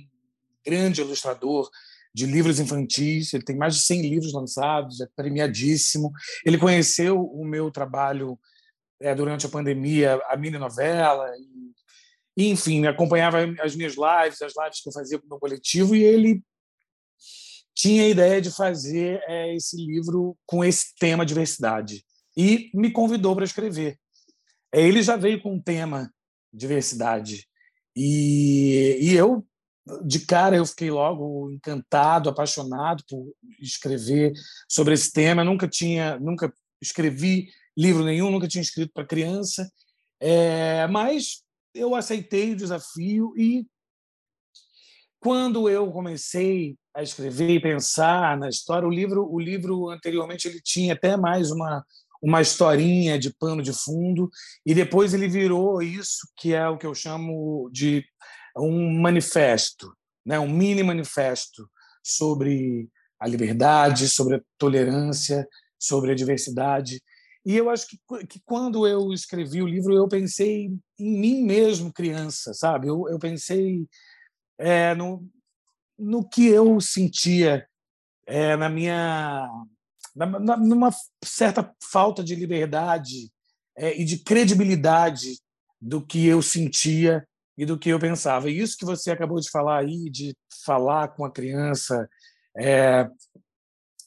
grande 0.65 1.01
ilustrador 1.01 1.69
de 2.15 2.27
livros 2.27 2.59
infantis, 2.59 3.33
ele 3.33 3.45
tem 3.45 3.57
mais 3.57 3.77
de 3.77 3.83
100 3.83 4.03
livros 4.03 4.33
lançados, 4.33 5.01
é 5.01 5.07
premiadíssimo. 5.15 6.13
Ele 6.45 6.59
conheceu 6.59 7.21
o 7.21 7.45
meu 7.45 7.71
trabalho 7.71 8.39
é, 9.01 9.15
durante 9.15 9.47
a 9.47 9.49
pandemia, 9.49 10.21
a 10.29 10.37
mini 10.37 10.59
novela, 10.59 11.27
enfim, 12.37 12.87
acompanhava 12.87 13.39
as 13.61 13.75
minhas 13.75 13.95
lives, 13.95 14.43
as 14.43 14.53
lives 14.57 14.81
que 14.83 14.89
eu 14.89 14.93
fazia 14.93 15.19
com 15.19 15.27
o 15.27 15.29
meu 15.29 15.39
coletivo, 15.39 15.95
e 15.95 16.03
ele 16.03 16.43
tinha 17.75 18.05
a 18.05 18.09
ideia 18.09 18.41
de 18.41 18.51
fazer 18.51 19.23
é, 19.27 19.55
esse 19.55 19.77
livro 19.77 20.37
com 20.47 20.65
esse 20.65 20.95
tema 20.99 21.25
diversidade 21.25 22.05
e 22.37 22.71
me 22.75 22.91
convidou 22.91 23.35
para 23.35 23.45
escrever. 23.45 23.99
É, 24.73 24.81
ele 24.87 25.03
já 25.03 25.17
veio 25.17 25.41
com 25.43 25.57
o 25.57 25.63
tema 25.63 26.13
diversidade 26.53 27.47
e, 27.97 28.99
e 29.01 29.15
eu, 29.15 29.47
de 30.05 30.21
cara, 30.21 30.57
eu 30.57 30.67
fiquei 30.67 30.91
logo 30.91 31.51
encantado, 31.51 32.29
apaixonado 32.29 33.03
por 33.09 33.33
escrever 33.61 34.33
sobre 34.69 34.95
esse 34.95 35.13
tema. 35.13 35.43
Eu 35.43 35.47
nunca 35.47 35.67
tinha, 35.67 36.19
nunca 36.19 36.53
escrevi 36.81 37.49
livro 37.77 38.05
nenhum, 38.05 38.31
nunca 38.31 38.49
tinha 38.49 38.63
escrito 38.63 38.93
para 38.93 39.07
criança, 39.07 39.71
é, 40.21 40.87
mas 40.89 41.43
eu 41.75 41.95
aceitei 41.95 42.53
o 42.53 42.57
desafio 42.57 43.33
e 43.37 43.67
quando 45.21 45.69
eu 45.69 45.93
comecei 45.93 46.77
a 46.95 47.03
escrever 47.03 47.51
e 47.51 47.61
pensar 47.61 48.37
na 48.37 48.49
história, 48.49 48.89
o 48.89 48.91
livro, 48.91 49.31
o 49.31 49.39
livro 49.39 49.89
anteriormente 49.91 50.49
ele 50.49 50.61
tinha 50.61 50.95
até 50.95 51.17
mais 51.17 51.51
uma 51.51 51.85
uma 52.23 52.43
historinha 52.43 53.19
de 53.19 53.35
pano 53.35 53.63
de 53.63 53.73
fundo, 53.73 54.29
e 54.65 54.75
depois 54.75 55.15
ele 55.15 55.27
virou 55.27 55.83
isso 55.83 56.29
que 56.37 56.53
é 56.53 56.69
o 56.69 56.77
que 56.77 56.87
eu 56.87 56.95
chamo 56.95 57.71
de 57.73 58.05
um 58.57 59.01
manifesto, 59.01 59.93
né? 60.25 60.39
um 60.39 60.51
mini 60.51 60.83
manifesto 60.83 61.69
sobre 62.05 62.89
a 63.19 63.27
liberdade, 63.27 64.09
sobre 64.09 64.37
a 64.37 64.41
tolerância, 64.59 65.47
sobre 65.79 66.13
a 66.13 66.15
diversidade. 66.15 67.03
E 67.45 67.57
eu 67.57 67.71
acho 67.71 67.87
que, 67.87 67.99
que 68.27 68.41
quando 68.45 68.87
eu 68.87 69.13
escrevi 69.13 69.63
o 69.63 69.67
livro, 69.67 69.95
eu 69.95 70.07
pensei 70.09 70.71
em 70.99 71.21
mim 71.21 71.43
mesmo, 71.43 71.93
criança, 71.93 72.53
sabe? 72.53 72.89
Eu, 72.89 73.09
eu 73.09 73.19
pensei 73.19 73.87
é, 74.61 74.95
no, 74.95 75.27
no 75.99 76.29
que 76.29 76.47
eu 76.47 76.81
sentia 76.81 77.67
é, 78.27 78.57
na 78.57 78.69
minha 78.69 79.49
numa 80.59 80.91
certa 81.25 81.75
falta 81.91 82.23
de 82.23 82.35
liberdade 82.35 83.31
é, 83.77 83.99
e 83.99 84.05
de 84.05 84.19
credibilidade 84.19 85.39
do 85.81 86.05
que 86.05 86.27
eu 86.27 86.43
sentia 86.43 87.27
e 87.57 87.65
do 87.65 87.79
que 87.79 87.89
eu 87.89 87.99
pensava. 87.99 88.51
E 88.51 88.59
isso 88.59 88.77
que 88.77 88.85
você 88.85 89.11
acabou 89.11 89.41
de 89.41 89.51
falar 89.51 89.79
aí, 89.79 90.11
de 90.11 90.37
falar 90.65 91.09
com 91.09 91.25
a 91.25 91.31
criança, 91.31 92.09
é, 92.57 93.09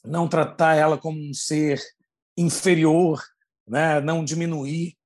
não 0.04 0.28
tratar 0.28 0.74
ela 0.74 0.98
como 0.98 1.18
um 1.18 1.34
ser 1.34 1.82
inferior, 2.36 3.22
né? 3.66 4.00
não 4.00 4.24
diminuir 4.24 4.96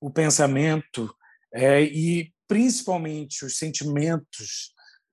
o 0.00 0.10
pensamento 0.10 1.12
é, 1.52 1.82
e 1.82 2.32
principalmente 2.46 3.44
os 3.44 3.56
sentimentos 3.56 4.72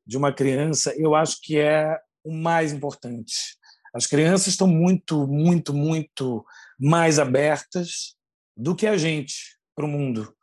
de 0.10 0.17
uma 0.17 0.34
criança, 0.34 0.91
eu 0.98 1.13
acho 1.13 1.38
que 1.39 1.60
é 1.60 1.95
o 2.24 2.34
mais 2.34 2.74
importante. 2.74 3.56
As 3.93 4.08
crianças 4.08 4.48
estão 4.48 4.65
muito, 4.65 5.28
muito, 5.28 5.72
muito 5.72 6.43
mais 6.80 7.19
abertas 7.19 8.15
do 8.58 8.76
que 8.76 8.88
a 8.88 8.98
gente 8.98 9.60
para 9.76 9.86
o 9.86 9.88
mundo. 9.88 10.36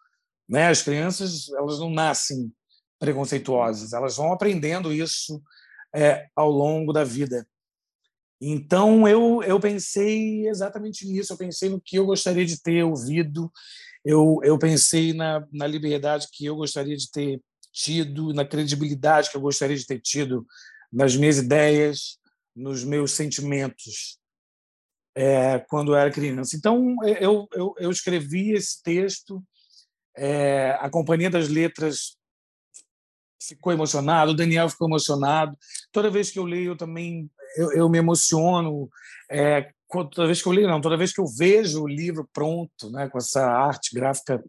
Né? 0.48 0.68
As 0.68 0.82
crianças 0.82 1.48
elas 1.48 1.80
não 1.80 1.90
nascem 1.90 2.52
preconceituosas, 3.00 3.92
elas 3.92 4.16
vão 4.16 4.32
aprendendo 4.32 4.92
isso 4.92 5.42
é, 5.92 6.28
ao 6.36 6.48
longo 6.48 6.92
da 6.92 7.02
vida. 7.02 7.44
Então 8.40 9.08
eu, 9.08 9.42
eu 9.42 9.58
pensei 9.58 10.46
exatamente 10.46 11.04
nisso, 11.08 11.32
eu 11.32 11.36
pensei 11.36 11.70
no 11.70 11.80
que 11.80 11.96
eu 11.96 12.06
gostaria 12.06 12.46
de 12.46 12.62
ter 12.62 12.84
ouvido, 12.84 13.50
eu, 14.04 14.38
eu 14.44 14.56
pensei 14.60 15.12
na, 15.12 15.44
na 15.50 15.66
liberdade 15.66 16.28
que 16.32 16.46
eu 16.46 16.54
gostaria 16.54 16.96
de 16.96 17.10
ter 17.10 17.42
tido, 17.76 18.32
na 18.32 18.44
credibilidade 18.44 19.30
que 19.30 19.36
eu 19.36 19.40
gostaria 19.40 19.76
de 19.76 19.86
ter 19.86 20.00
tido 20.00 20.46
nas 20.90 21.14
minhas 21.14 21.36
ideias, 21.36 22.18
nos 22.54 22.82
meus 22.82 23.12
sentimentos 23.12 24.18
é, 25.14 25.58
quando 25.68 25.92
eu 25.92 25.96
era 25.96 26.10
criança. 26.10 26.56
Então, 26.56 26.96
é, 27.04 27.22
eu, 27.22 27.46
eu, 27.52 27.74
eu 27.78 27.90
escrevi 27.90 28.52
esse 28.52 28.82
texto, 28.82 29.44
é, 30.16 30.70
a 30.80 30.88
Companhia 30.88 31.28
das 31.28 31.48
Letras 31.48 32.16
ficou 33.42 33.72
emocionado, 33.72 34.32
o 34.32 34.36
Daniel 34.36 34.70
ficou 34.70 34.88
emocionado. 34.88 35.56
Toda 35.92 36.10
vez 36.10 36.30
que 36.30 36.38
eu 36.38 36.44
leio, 36.44 36.72
eu 36.72 36.76
também 36.76 37.30
eu, 37.56 37.72
eu 37.72 37.88
me 37.88 37.98
emociono. 37.98 38.88
É, 39.30 39.70
toda 39.90 40.26
vez 40.26 40.40
que 40.40 40.48
eu 40.48 40.52
leio, 40.52 40.68
não, 40.68 40.80
toda 40.80 40.96
vez 40.96 41.12
que 41.12 41.20
eu 41.20 41.26
vejo 41.26 41.82
o 41.82 41.88
livro 41.88 42.28
pronto, 42.32 42.90
né, 42.90 43.08
com 43.08 43.18
essa 43.18 43.46
arte 43.46 43.94
gráfica 43.94 44.42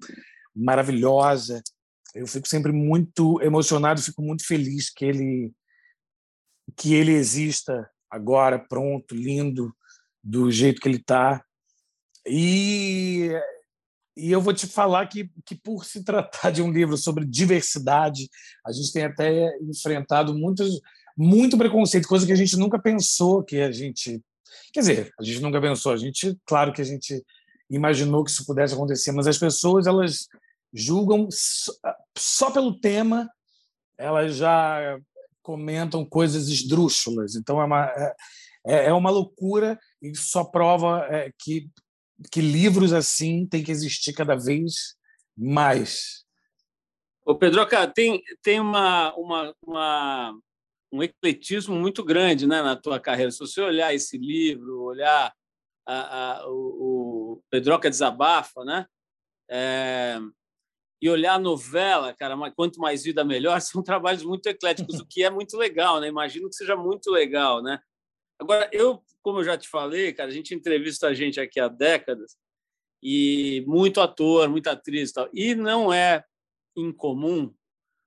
maravilhosa, 0.55 1.61
eu 2.15 2.27
fico 2.27 2.47
sempre 2.47 2.71
muito 2.71 3.41
emocionado, 3.41 4.01
fico 4.01 4.21
muito 4.21 4.45
feliz 4.45 4.89
que 4.89 5.05
ele 5.05 5.51
que 6.75 6.93
ele 6.93 7.13
exista 7.13 7.89
agora 8.09 8.59
pronto, 8.59 9.15
lindo, 9.15 9.73
do 10.23 10.51
jeito 10.51 10.81
que 10.81 10.87
ele 10.87 10.97
está. 10.97 11.41
E, 12.27 13.31
e 14.15 14.31
eu 14.31 14.41
vou 14.41 14.53
te 14.53 14.67
falar 14.67 15.07
que, 15.07 15.29
que, 15.45 15.55
por 15.55 15.85
se 15.85 16.03
tratar 16.03 16.51
de 16.51 16.61
um 16.61 16.71
livro 16.71 16.97
sobre 16.97 17.25
diversidade, 17.25 18.29
a 18.65 18.71
gente 18.71 18.91
tem 18.91 19.05
até 19.05 19.49
enfrentado 19.61 20.37
muitos, 20.37 20.81
muito 21.17 21.57
preconceito, 21.57 22.07
coisa 22.07 22.25
que 22.25 22.33
a 22.33 22.37
gente 22.37 22.57
nunca 22.57 22.77
pensou 22.79 23.43
que 23.43 23.61
a 23.61 23.71
gente. 23.71 24.21
Quer 24.73 24.79
dizer, 24.81 25.13
a 25.19 25.23
gente 25.23 25.39
nunca 25.41 25.61
pensou, 25.61 25.93
a 25.93 25.97
gente, 25.97 26.37
claro 26.45 26.73
que 26.73 26.81
a 26.81 26.85
gente 26.85 27.23
imaginou 27.69 28.23
que 28.23 28.31
isso 28.31 28.45
pudesse 28.45 28.73
acontecer, 28.73 29.11
mas 29.11 29.27
as 29.27 29.37
pessoas 29.37 29.87
elas 29.87 30.27
julgam 30.77 31.27
só 32.17 32.51
pelo 32.51 32.79
tema, 32.79 33.29
elas 33.97 34.35
já 34.35 34.99
comentam 35.41 36.05
coisas 36.05 36.49
esdrúxulas. 36.49 37.35
Então 37.35 37.61
é 37.61 37.65
uma, 37.65 37.85
é, 37.85 38.15
é, 38.65 38.85
é 38.87 38.93
uma 38.93 39.09
loucura 39.09 39.79
e 40.01 40.15
só 40.15 40.43
prova 40.43 41.07
é, 41.09 41.31
que, 41.39 41.69
que 42.31 42.41
livros 42.41 42.93
assim 42.93 43.47
têm 43.47 43.63
que 43.63 43.71
existir 43.71 44.13
cada 44.13 44.35
vez 44.35 44.95
mais. 45.35 46.25
Ô 47.25 47.35
Pedro, 47.35 47.65
cara, 47.67 47.87
tem, 47.87 48.21
tem 48.41 48.59
uma, 48.59 49.13
uma, 49.15 49.55
uma, 49.65 50.39
um 50.91 51.03
ecletismo 51.03 51.75
muito 51.75 52.03
grande 52.03 52.47
né, 52.47 52.61
na 52.61 52.75
tua 52.75 52.99
carreira. 52.99 53.31
Se 53.31 53.39
você 53.39 53.61
olhar 53.61 53.93
esse 53.93 54.17
livro, 54.17 54.83
olhar 54.83 55.33
a, 55.85 56.39
a, 56.39 56.49
o, 56.49 57.35
o 57.35 57.43
Pedroca 57.49 57.89
Desabafa, 57.89 58.63
né? 58.63 58.85
É, 59.49 60.19
e 61.01 61.10
olhar 61.10 61.39
novela, 61.39 62.13
cara, 62.13 62.36
quanto 62.51 62.79
mais 62.79 63.03
vida 63.03 63.23
melhor, 63.23 63.60
são 63.62 63.83
trabalhos 63.83 64.23
muito 64.23 64.47
ecléticos, 64.47 64.99
o 64.99 65.05
que 65.05 65.23
é 65.23 65.29
muito 65.29 65.57
legal, 65.57 65.99
né? 65.99 66.07
Imagino 66.07 66.49
que 66.49 66.55
seja 66.55 66.75
muito 66.75 67.12
legal, 67.12 67.62
né? 67.62 67.79
Agora, 68.39 68.69
eu, 68.71 69.03
como 69.21 69.39
eu 69.39 69.43
já 69.43 69.57
te 69.57 69.67
falei, 69.67 70.13
cara, 70.13 70.29
a 70.29 70.33
gente 70.33 70.53
entrevista 70.53 71.07
a 71.07 71.13
gente 71.13 71.39
aqui 71.39 71.60
há 71.60 71.67
décadas 71.67 72.36
e 73.01 73.63
muito 73.67 74.01
ator, 74.01 74.49
muita 74.49 74.71
atriz 74.71 75.10
e 75.10 75.13
tal, 75.13 75.29
e 75.33 75.55
não 75.55 75.91
é 75.91 76.23
incomum 76.75 77.53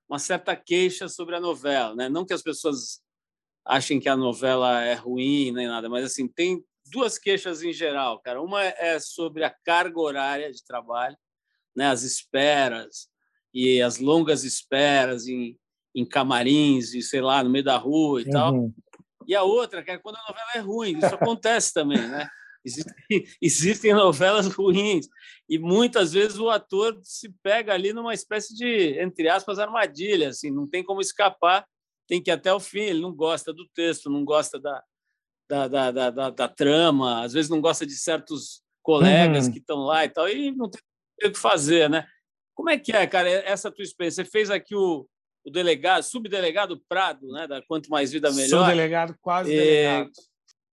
uma 0.09 0.19
certa 0.19 0.57
queixa 0.57 1.09
sobre 1.09 1.37
a 1.37 1.41
novela, 1.41 1.95
né? 1.95 2.09
Não 2.09 2.25
que 2.25 2.33
as 2.33 2.43
pessoas 2.43 3.01
achem 3.65 4.01
que 4.01 4.09
a 4.09 4.17
novela 4.17 4.83
é 4.83 4.95
ruim 4.95 5.53
nem 5.53 5.69
nada, 5.69 5.89
mas 5.89 6.05
assim 6.05 6.27
tem 6.27 6.65
duas 6.91 7.19
queixas 7.19 7.63
em 7.63 7.73
geral, 7.73 8.21
cara. 8.21 8.43
Uma 8.43 8.65
é 8.65 8.99
sobre 8.99 9.45
a 9.45 9.51
carga 9.51 10.01
horária 10.01 10.51
de 10.51 10.65
trabalho, 10.65 11.17
né? 11.81 11.87
As 11.87 12.03
esperas 12.03 13.09
e 13.55 13.81
as 13.81 13.99
longas 13.99 14.45
esperas 14.45 15.27
em, 15.27 15.57
em 15.95 16.05
camarins 16.05 16.93
e 16.93 17.01
sei 17.01 17.23
lá 17.23 17.43
no 17.43 17.49
meio 17.49 17.65
da 17.65 17.79
rua 17.79 18.21
e 18.21 18.27
uhum. 18.27 18.31
tal. 18.31 18.71
E 19.27 19.35
a 19.35 19.43
outra, 19.43 19.83
que 19.83 19.91
é 19.91 19.97
quando 19.97 20.17
a 20.17 20.29
novela 20.29 20.51
é 20.57 20.59
ruim, 20.59 20.99
isso 20.99 21.15
acontece 21.15 21.73
também, 21.73 22.07
né? 22.07 22.29
Existem, 22.63 22.95
existem 23.41 23.95
novelas 23.95 24.47
ruins 24.49 25.09
e 25.49 25.59
muitas 25.59 26.13
vezes 26.13 26.39
o 26.39 26.51
ator 26.51 27.01
se 27.03 27.33
pega 27.43 27.73
ali 27.73 27.95
numa 27.95 28.13
espécie 28.13 28.55
de, 28.55 29.01
entre 29.01 29.31
aspas, 29.31 29.59
armadilha, 29.59 30.29
assim, 30.29 30.51
não 30.51 30.69
tem 30.69 30.85
como 30.85 31.01
escapar, 31.01 31.67
tem 32.07 32.23
que 32.23 32.31
ir 32.31 32.35
até 32.35 32.53
o 32.53 32.61
fim. 32.61 32.81
Ele 32.81 33.01
não 33.01 33.15
gosta 33.15 33.55
do 33.55 33.67
texto, 33.75 34.11
não 34.11 34.23
gosta 34.23 34.61
da, 34.61 34.83
da, 35.49 35.67
da, 35.67 35.91
da, 35.91 36.11
da, 36.11 36.31
da 36.31 36.49
trama, 36.49 37.25
às 37.25 37.33
vezes 37.33 37.51
não 37.51 37.63
gosta 37.63 37.87
de 37.87 37.95
certos 37.95 38.63
colegas 38.83 39.47
uhum. 39.47 39.53
que 39.53 39.59
estão 39.59 39.79
lá 39.79 40.05
e 40.05 40.09
tal, 40.11 40.29
e 40.29 40.51
não 40.51 40.69
tem 40.69 40.81
o 41.29 41.33
que 41.33 41.39
fazer, 41.39 41.89
né? 41.89 42.07
Como 42.55 42.69
é 42.69 42.79
que 42.79 42.93
é, 42.93 43.07
cara, 43.07 43.29
essa 43.29 43.71
tua 43.71 43.83
experiência? 43.83 44.25
Você 44.25 44.31
fez 44.31 44.51
aqui 44.51 44.75
o, 44.75 45.07
o 45.45 45.51
delegado, 45.51 46.03
subdelegado 46.03 46.81
Prado, 46.89 47.27
né, 47.29 47.47
da 47.47 47.63
Quanto 47.63 47.89
Mais 47.89 48.13
Vida 48.13 48.31
Melhor. 48.33 48.61
Subdelegado, 48.61 49.15
quase 49.21 49.51
delegado. 49.51 50.11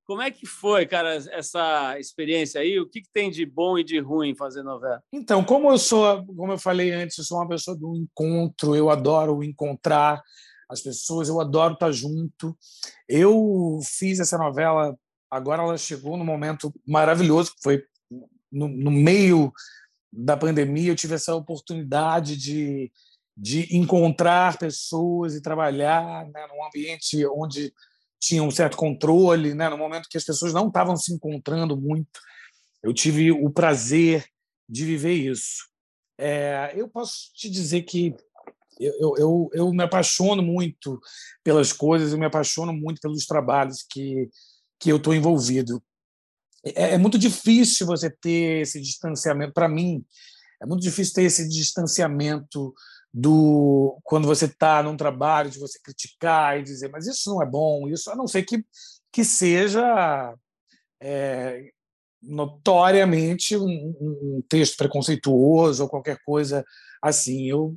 Como 0.05 0.21
é 0.21 0.31
que 0.31 0.45
foi, 0.45 0.85
cara, 0.85 1.15
essa 1.15 1.99
experiência 1.99 2.61
aí? 2.61 2.79
O 2.79 2.87
que, 2.87 3.01
que, 3.01 3.09
tem 3.13 3.29
de 3.29 3.45
bom 3.45 3.77
e 3.77 3.83
de 3.83 3.99
ruim 3.99 4.33
fazer 4.35 4.63
novela? 4.63 5.03
Então, 5.11 5.43
como 5.43 5.69
eu 5.69 5.77
sou, 5.77 6.25
como 6.25 6.53
eu 6.53 6.57
falei 6.57 6.91
antes, 6.91 7.17
eu 7.17 7.25
sou 7.25 7.37
uma 7.37 7.47
pessoa 7.47 7.77
do 7.77 7.93
encontro, 7.93 8.73
eu 8.73 8.89
adoro 8.89 9.43
encontrar, 9.43 10.23
as 10.69 10.81
pessoas, 10.81 11.29
eu 11.29 11.39
adoro 11.39 11.73
estar 11.73 11.91
junto. 11.91 12.57
Eu 13.07 13.79
fiz 13.83 14.19
essa 14.19 14.37
novela, 14.37 14.97
agora 15.29 15.63
ela 15.63 15.77
chegou 15.77 16.17
num 16.17 16.25
momento 16.25 16.73
maravilhoso, 16.85 17.53
que 17.53 17.61
foi 17.61 17.83
no, 18.51 18.67
no 18.67 18.91
meio 18.91 19.51
da 20.11 20.37
pandemia, 20.37 20.91
eu 20.91 20.95
tive 20.95 21.15
essa 21.15 21.35
oportunidade 21.35 22.37
de, 22.37 22.91
de 23.35 23.75
encontrar 23.75 24.57
pessoas 24.57 25.35
e 25.35 25.41
trabalhar 25.41 26.25
né, 26.27 26.47
num 26.47 26.65
ambiente 26.65 27.25
onde 27.27 27.73
tinha 28.19 28.41
um 28.41 28.51
certo 28.51 28.77
controle, 28.77 29.53
né, 29.53 29.69
no 29.69 29.77
momento 29.77 30.09
que 30.09 30.17
as 30.17 30.23
pessoas 30.23 30.53
não 30.53 30.67
estavam 30.67 30.95
se 30.95 31.13
encontrando 31.13 31.77
muito. 31.77 32.19
Eu 32.81 32.93
tive 32.93 33.31
o 33.31 33.49
prazer 33.49 34.25
de 34.67 34.85
viver 34.85 35.13
isso. 35.13 35.67
É, 36.17 36.73
eu 36.75 36.89
posso 36.89 37.31
te 37.33 37.49
dizer 37.49 37.83
que 37.83 38.15
eu, 38.79 39.15
eu, 39.17 39.49
eu 39.53 39.71
me 39.71 39.83
apaixono 39.83 40.41
muito 40.41 40.99
pelas 41.43 41.73
coisas, 41.73 42.11
eu 42.11 42.17
me 42.17 42.25
apaixono 42.25 42.73
muito 42.73 43.01
pelos 43.01 43.25
trabalhos 43.25 43.85
que, 43.89 44.29
que 44.79 44.91
eu 44.91 44.97
estou 44.97 45.13
envolvido. 45.13 45.81
É, 46.75 46.93
é 46.93 46.97
muito 46.97 47.17
difícil 47.17 47.85
você 47.87 48.09
ter 48.09 48.61
esse 48.61 48.81
distanciamento, 48.81 49.53
para 49.53 49.67
mim, 49.67 50.03
é 50.61 50.65
muito 50.65 50.81
difícil 50.81 51.13
ter 51.13 51.23
esse 51.23 51.47
distanciamento 51.47 52.73
do 53.13 53.99
quando 54.03 54.27
você 54.27 54.45
está 54.45 54.83
num 54.83 54.97
trabalho 54.97 55.49
de 55.49 55.59
você 55.59 55.79
criticar 55.81 56.59
e 56.59 56.63
dizer 56.63 56.89
mas 56.89 57.07
isso 57.07 57.29
não 57.31 57.41
é 57.41 57.45
bom 57.45 57.87
isso 57.87 58.11
a 58.11 58.15
não 58.15 58.27
ser 58.27 58.43
que 58.43 58.63
que 59.11 59.23
seja 59.23 60.35
é, 61.01 61.71
notoriamente 62.21 63.55
um, 63.55 63.95
um, 64.01 64.43
texto 64.47 64.77
preconceituoso 64.77 65.83
ou 65.83 65.89
qualquer 65.89 66.17
coisa 66.25 66.65
assim. 67.01 67.45
Eu 67.45 67.75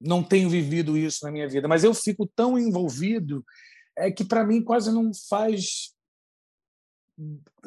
não 0.00 0.22
tenho 0.22 0.48
vivido 0.48 0.96
isso 0.96 1.24
na 1.24 1.30
minha 1.30 1.48
vida, 1.48 1.68
mas 1.68 1.84
eu 1.84 1.94
fico 1.94 2.26
tão 2.34 2.58
envolvido 2.58 3.44
é 3.96 4.10
que 4.10 4.24
para 4.24 4.44
mim 4.44 4.62
quase 4.62 4.90
não 4.90 5.10
faz 5.28 5.92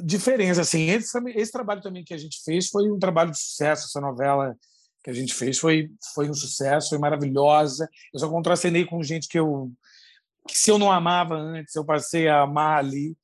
diferença 0.03 0.61
assim. 0.61 0.89
Esse, 0.89 1.17
esse 1.35 1.51
trabalho 1.51 1.81
também 1.81 2.03
que 2.03 2.13
a 2.13 2.17
gente 2.17 2.41
fez 2.43 2.69
foi 2.69 2.89
um 2.89 2.99
trabalho 2.99 3.31
de 3.31 3.39
sucesso, 3.39 3.85
essa 3.85 4.01
novela 4.01 4.55
que 5.03 5.09
a 5.09 5.13
gente 5.13 5.33
fez 5.33 5.59
foi 5.59 5.89
foi 6.13 6.29
um 6.29 6.33
sucesso, 6.33 6.89
foi 6.89 6.97
maravilhosa. 6.97 7.87
Eu 8.13 8.19
só 8.19 8.29
contracenei 8.29 8.85
com 8.85 9.03
gente 9.03 9.27
que 9.27 9.39
eu 9.39 9.71
que 10.47 10.57
se 10.57 10.69
eu 10.69 10.77
não 10.77 10.91
amava 10.91 11.35
antes, 11.35 11.75
eu 11.75 11.85
passei 11.85 12.27
a 12.27 12.41
amar 12.41 12.79
ali 12.79 13.17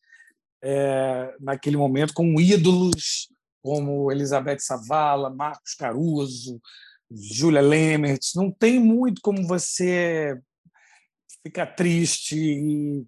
é, 0.64 1.36
naquele 1.40 1.78
momento 1.78 2.14
com 2.14 2.40
ídolos 2.40 3.28
como 3.62 4.12
Elizabeth 4.12 4.60
Savala, 4.60 5.30
Marcos 5.30 5.76
Caruso, 5.76 6.60
Julia 7.12 7.62
Lemert, 7.62 8.22
não 8.36 8.52
tem 8.52 8.80
muito 8.80 9.22
como 9.22 9.46
você 9.46 10.36
ficar 11.44 11.68
triste 11.68 12.36
e 12.36 13.06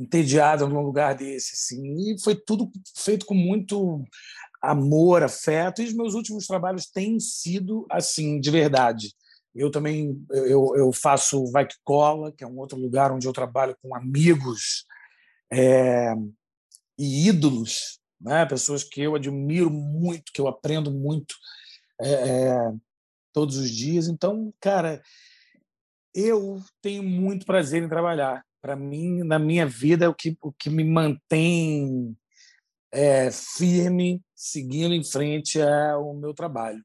entediado 0.00 0.66
num 0.66 0.80
lugar 0.80 1.14
desse. 1.14 1.54
Assim. 1.54 2.12
E 2.12 2.20
foi 2.20 2.34
tudo 2.34 2.70
feito 2.96 3.26
com 3.26 3.34
muito 3.34 4.02
amor, 4.62 5.22
afeto, 5.22 5.82
e 5.82 5.86
os 5.86 5.94
meus 5.94 6.14
últimos 6.14 6.46
trabalhos 6.46 6.86
têm 6.86 7.18
sido 7.20 7.86
assim, 7.90 8.40
de 8.40 8.50
verdade. 8.50 9.12
Eu 9.54 9.70
também 9.70 10.24
eu, 10.30 10.74
eu 10.76 10.92
faço 10.92 11.50
Vai 11.50 11.66
Que 11.66 11.74
Cola, 11.82 12.32
que 12.32 12.44
é 12.44 12.46
um 12.46 12.58
outro 12.58 12.78
lugar 12.78 13.10
onde 13.10 13.26
eu 13.26 13.32
trabalho 13.32 13.76
com 13.82 13.96
amigos 13.96 14.84
é, 15.52 16.14
e 16.98 17.28
ídolos, 17.28 17.98
né? 18.20 18.46
pessoas 18.46 18.84
que 18.84 19.00
eu 19.00 19.14
admiro 19.14 19.70
muito, 19.70 20.32
que 20.32 20.40
eu 20.40 20.46
aprendo 20.46 20.90
muito 20.90 21.34
é, 22.00 22.12
é, 22.12 22.72
todos 23.32 23.56
os 23.56 23.70
dias. 23.70 24.06
Então, 24.06 24.52
cara, 24.60 25.02
eu 26.14 26.62
tenho 26.80 27.02
muito 27.02 27.46
prazer 27.46 27.82
em 27.82 27.88
trabalhar. 27.88 28.44
Para 28.60 28.76
mim, 28.76 29.22
na 29.22 29.38
minha 29.38 29.66
vida, 29.66 30.10
o 30.10 30.14
que, 30.14 30.36
o 30.40 30.52
que 30.52 30.68
me 30.68 30.84
mantém 30.84 32.16
é, 32.92 33.30
firme, 33.30 34.22
seguindo 34.34 34.94
em 34.94 35.02
frente, 35.02 35.60
é 35.60 35.96
o 35.96 36.12
meu 36.12 36.34
trabalho. 36.34 36.84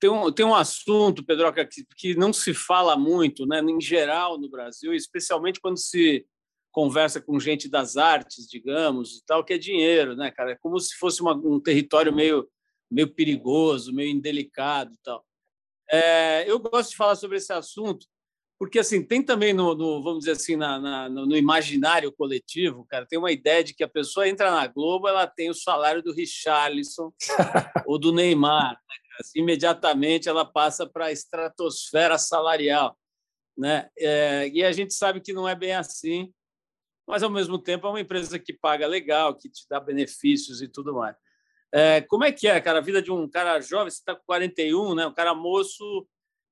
Tem 0.00 0.10
um, 0.10 0.32
tem 0.32 0.44
um 0.44 0.54
assunto, 0.54 1.24
Pedro, 1.24 1.52
que, 1.52 1.84
que 1.96 2.14
não 2.14 2.32
se 2.32 2.52
fala 2.52 2.96
muito, 2.96 3.46
né, 3.46 3.60
em 3.60 3.80
geral, 3.80 4.38
no 4.38 4.50
Brasil, 4.50 4.92
especialmente 4.92 5.60
quando 5.60 5.78
se 5.78 6.26
conversa 6.72 7.20
com 7.20 7.38
gente 7.38 7.68
das 7.68 7.96
artes, 7.96 8.48
digamos, 8.48 9.18
e 9.18 9.24
tal, 9.24 9.44
que 9.44 9.52
é 9.52 9.58
dinheiro, 9.58 10.16
né, 10.16 10.30
cara? 10.32 10.52
É 10.52 10.56
como 10.56 10.78
se 10.80 10.96
fosse 10.96 11.22
uma, 11.22 11.32
um 11.32 11.60
território 11.60 12.12
meio 12.12 12.48
meio 12.90 13.12
perigoso, 13.12 13.92
meio 13.92 14.10
indelicado, 14.10 14.96
tal. 15.02 15.26
É, 15.90 16.48
eu 16.48 16.58
gosto 16.58 16.90
de 16.90 16.96
falar 16.96 17.16
sobre 17.16 17.38
esse 17.38 17.52
assunto 17.52 18.06
porque 18.58 18.78
assim 18.78 19.02
tem 19.02 19.22
também 19.22 19.52
no, 19.52 19.74
no 19.74 20.02
vamos 20.02 20.20
dizer 20.20 20.32
assim 20.32 20.56
na, 20.56 20.78
na, 20.78 21.08
no 21.08 21.36
imaginário 21.36 22.12
coletivo, 22.12 22.86
cara, 22.86 23.06
tem 23.06 23.18
uma 23.18 23.32
ideia 23.32 23.62
de 23.62 23.74
que 23.74 23.84
a 23.84 23.88
pessoa 23.88 24.28
entra 24.28 24.50
na 24.50 24.66
Globo, 24.66 25.08
ela 25.08 25.26
tem 25.26 25.50
o 25.50 25.54
salário 25.54 26.02
do 26.02 26.12
Richarlison 26.12 27.12
ou 27.86 27.98
do 27.98 28.12
Neymar, 28.12 28.72
né? 28.72 28.96
assim, 29.20 29.40
imediatamente 29.40 30.28
ela 30.28 30.44
passa 30.44 30.86
para 30.86 31.06
a 31.06 31.12
estratosfera 31.12 32.18
salarial, 32.18 32.96
né? 33.56 33.88
É, 33.98 34.48
e 34.48 34.64
a 34.64 34.72
gente 34.72 34.94
sabe 34.94 35.20
que 35.20 35.32
não 35.32 35.48
é 35.48 35.54
bem 35.54 35.74
assim 35.74 36.32
mas 37.06 37.22
ao 37.22 37.30
mesmo 37.30 37.58
tempo 37.58 37.86
é 37.86 37.90
uma 37.90 38.00
empresa 38.00 38.38
que 38.38 38.52
paga 38.52 38.86
legal, 38.86 39.34
que 39.34 39.48
te 39.48 39.66
dá 39.68 39.78
benefícios 39.78 40.62
e 40.62 40.68
tudo 40.68 40.94
mais. 40.94 41.14
É, 41.72 42.00
como 42.02 42.24
é 42.24 42.32
que 42.32 42.46
é, 42.46 42.60
cara, 42.60 42.78
a 42.78 42.82
vida 42.82 43.02
de 43.02 43.10
um 43.10 43.28
cara 43.28 43.60
jovem? 43.60 43.90
Você 43.90 43.98
está 43.98 44.14
com 44.14 44.22
41, 44.26 44.94
né? 44.94 45.06
Um 45.06 45.12
cara 45.12 45.34
moço 45.34 46.06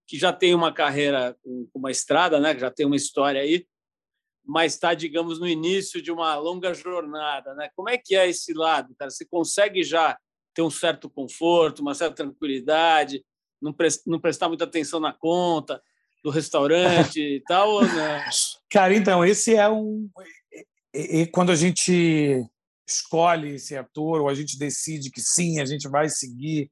que 0.07 0.19
já 0.19 0.33
tem 0.33 0.55
uma 0.55 0.73
carreira 0.73 1.37
com 1.43 1.69
uma 1.75 1.91
estrada, 1.91 2.39
né? 2.41 2.55
Que 2.55 2.61
já 2.61 2.71
tem 2.71 2.87
uma 2.87 2.97
história 2.97 3.41
aí, 3.41 3.67
mas 4.45 4.75
está, 4.75 4.95
digamos, 4.95 5.39
no 5.39 5.49
início 5.49 6.03
de 6.03 6.11
uma 6.11 6.35
longa 6.37 6.75
jornada, 6.75 7.55
né? 7.55 7.71
Como 7.77 7.89
é 7.89 7.97
que 7.97 8.15
é 8.15 8.29
esse 8.29 8.53
lado, 8.53 8.95
cara? 8.99 9.11
Você 9.11 9.25
consegue 9.25 9.83
já 9.85 10.19
ter 10.55 10.63
um 10.63 10.71
certo 10.71 11.09
conforto, 11.09 11.81
uma 11.81 11.95
certa 11.95 12.17
tranquilidade, 12.17 13.25
não, 13.61 13.75
não 14.07 14.21
prestar 14.21 14.49
muita 14.49 14.65
atenção 14.65 15.01
na 15.01 15.13
conta 15.13 15.83
do 16.23 16.31
restaurante 16.31 17.21
e 17.21 17.41
tal? 17.47 17.81
Cara, 18.71 18.95
então, 18.95 19.25
esse 19.25 19.55
é 19.55 19.69
um... 19.69 20.09
E, 20.95 21.27
quando 21.27 21.51
a 21.51 21.57
gente 21.57 22.45
escolhe 22.87 23.55
esse 23.55 23.77
ator 23.77 24.21
ou 24.21 24.29
a 24.29 24.35
gente 24.35 24.59
decide 24.59 25.11
que 25.11 25.21
sim, 25.21 25.61
a 25.61 25.65
gente 25.65 25.89
vai 25.89 26.09
seguir 26.09 26.71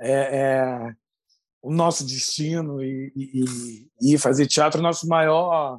é, 0.00 0.12
é, 0.12 0.94
o 1.62 1.72
nosso 1.72 2.04
destino 2.06 2.82
e, 2.82 3.12
e, 3.16 4.14
e, 4.14 4.18
fazer 4.18 4.46
teatro, 4.46 4.80
nosso 4.80 5.08
maior 5.08 5.78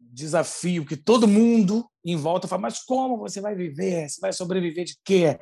desafio, 0.00 0.86
que 0.86 0.96
todo 0.96 1.28
mundo 1.28 1.88
em 2.04 2.16
volta 2.16 2.48
fala, 2.48 2.62
mas 2.62 2.80
como 2.80 3.18
você 3.18 3.40
vai 3.40 3.54
viver? 3.54 4.08
Você 4.08 4.20
vai 4.20 4.32
sobreviver 4.32 4.84
de 4.84 4.96
quê? 5.04 5.38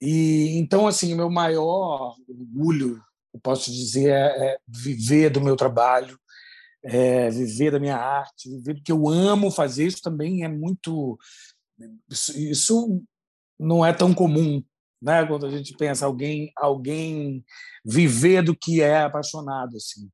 E 0.00 0.58
então, 0.58 0.86
assim, 0.86 1.14
o 1.14 1.16
meu 1.16 1.30
maior 1.30 2.16
orgulho, 2.28 3.00
eu 3.32 3.40
posso 3.40 3.70
dizer, 3.70 4.10
é, 4.10 4.46
é 4.46 4.58
viver 4.66 5.30
do 5.30 5.40
meu 5.40 5.56
trabalho, 5.56 6.18
é 6.84 7.30
viver 7.30 7.70
da 7.70 7.78
minha 7.78 7.96
arte, 7.96 8.50
viver 8.50 8.74
do 8.74 8.82
que 8.82 8.92
eu 8.92 9.08
amo 9.08 9.50
fazer. 9.50 9.86
Isso 9.86 10.02
também 10.02 10.44
é 10.44 10.48
muito. 10.48 11.16
Isso 12.36 13.02
não 13.58 13.86
é 13.86 13.92
tão 13.92 14.12
comum, 14.12 14.62
né? 15.02 15.26
Quando 15.26 15.46
a 15.46 15.50
gente 15.50 15.76
pensa 15.76 16.06
alguém, 16.06 16.52
alguém 16.56 17.44
viver 17.84 18.42
do 18.42 18.56
que 18.56 18.80
é 18.80 19.02
apaixonado, 19.02 19.76
assim. 19.76 20.08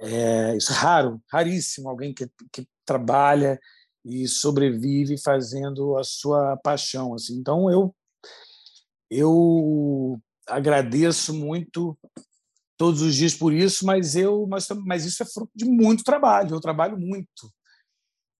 É, 0.00 0.56
isso 0.56 0.72
é 0.72 0.76
raro, 0.76 1.20
raríssimo, 1.30 1.90
alguém 1.90 2.14
que, 2.14 2.30
que 2.52 2.66
trabalha 2.86 3.60
e 4.04 4.26
sobrevive 4.26 5.20
fazendo 5.20 5.98
a 5.98 6.04
sua 6.04 6.56
paixão, 6.56 7.12
assim. 7.12 7.36
Então 7.36 7.70
eu 7.70 7.94
eu 9.10 10.20
agradeço 10.46 11.34
muito 11.34 11.98
todos 12.78 13.02
os 13.02 13.14
dias 13.14 13.34
por 13.34 13.52
isso, 13.52 13.84
mas 13.84 14.14
eu 14.14 14.46
mas, 14.46 14.68
mas 14.86 15.04
isso 15.04 15.22
é 15.22 15.26
fruto 15.26 15.50
de 15.54 15.64
muito 15.64 16.04
trabalho. 16.04 16.54
Eu 16.54 16.60
trabalho 16.60 16.96
muito. 16.96 17.52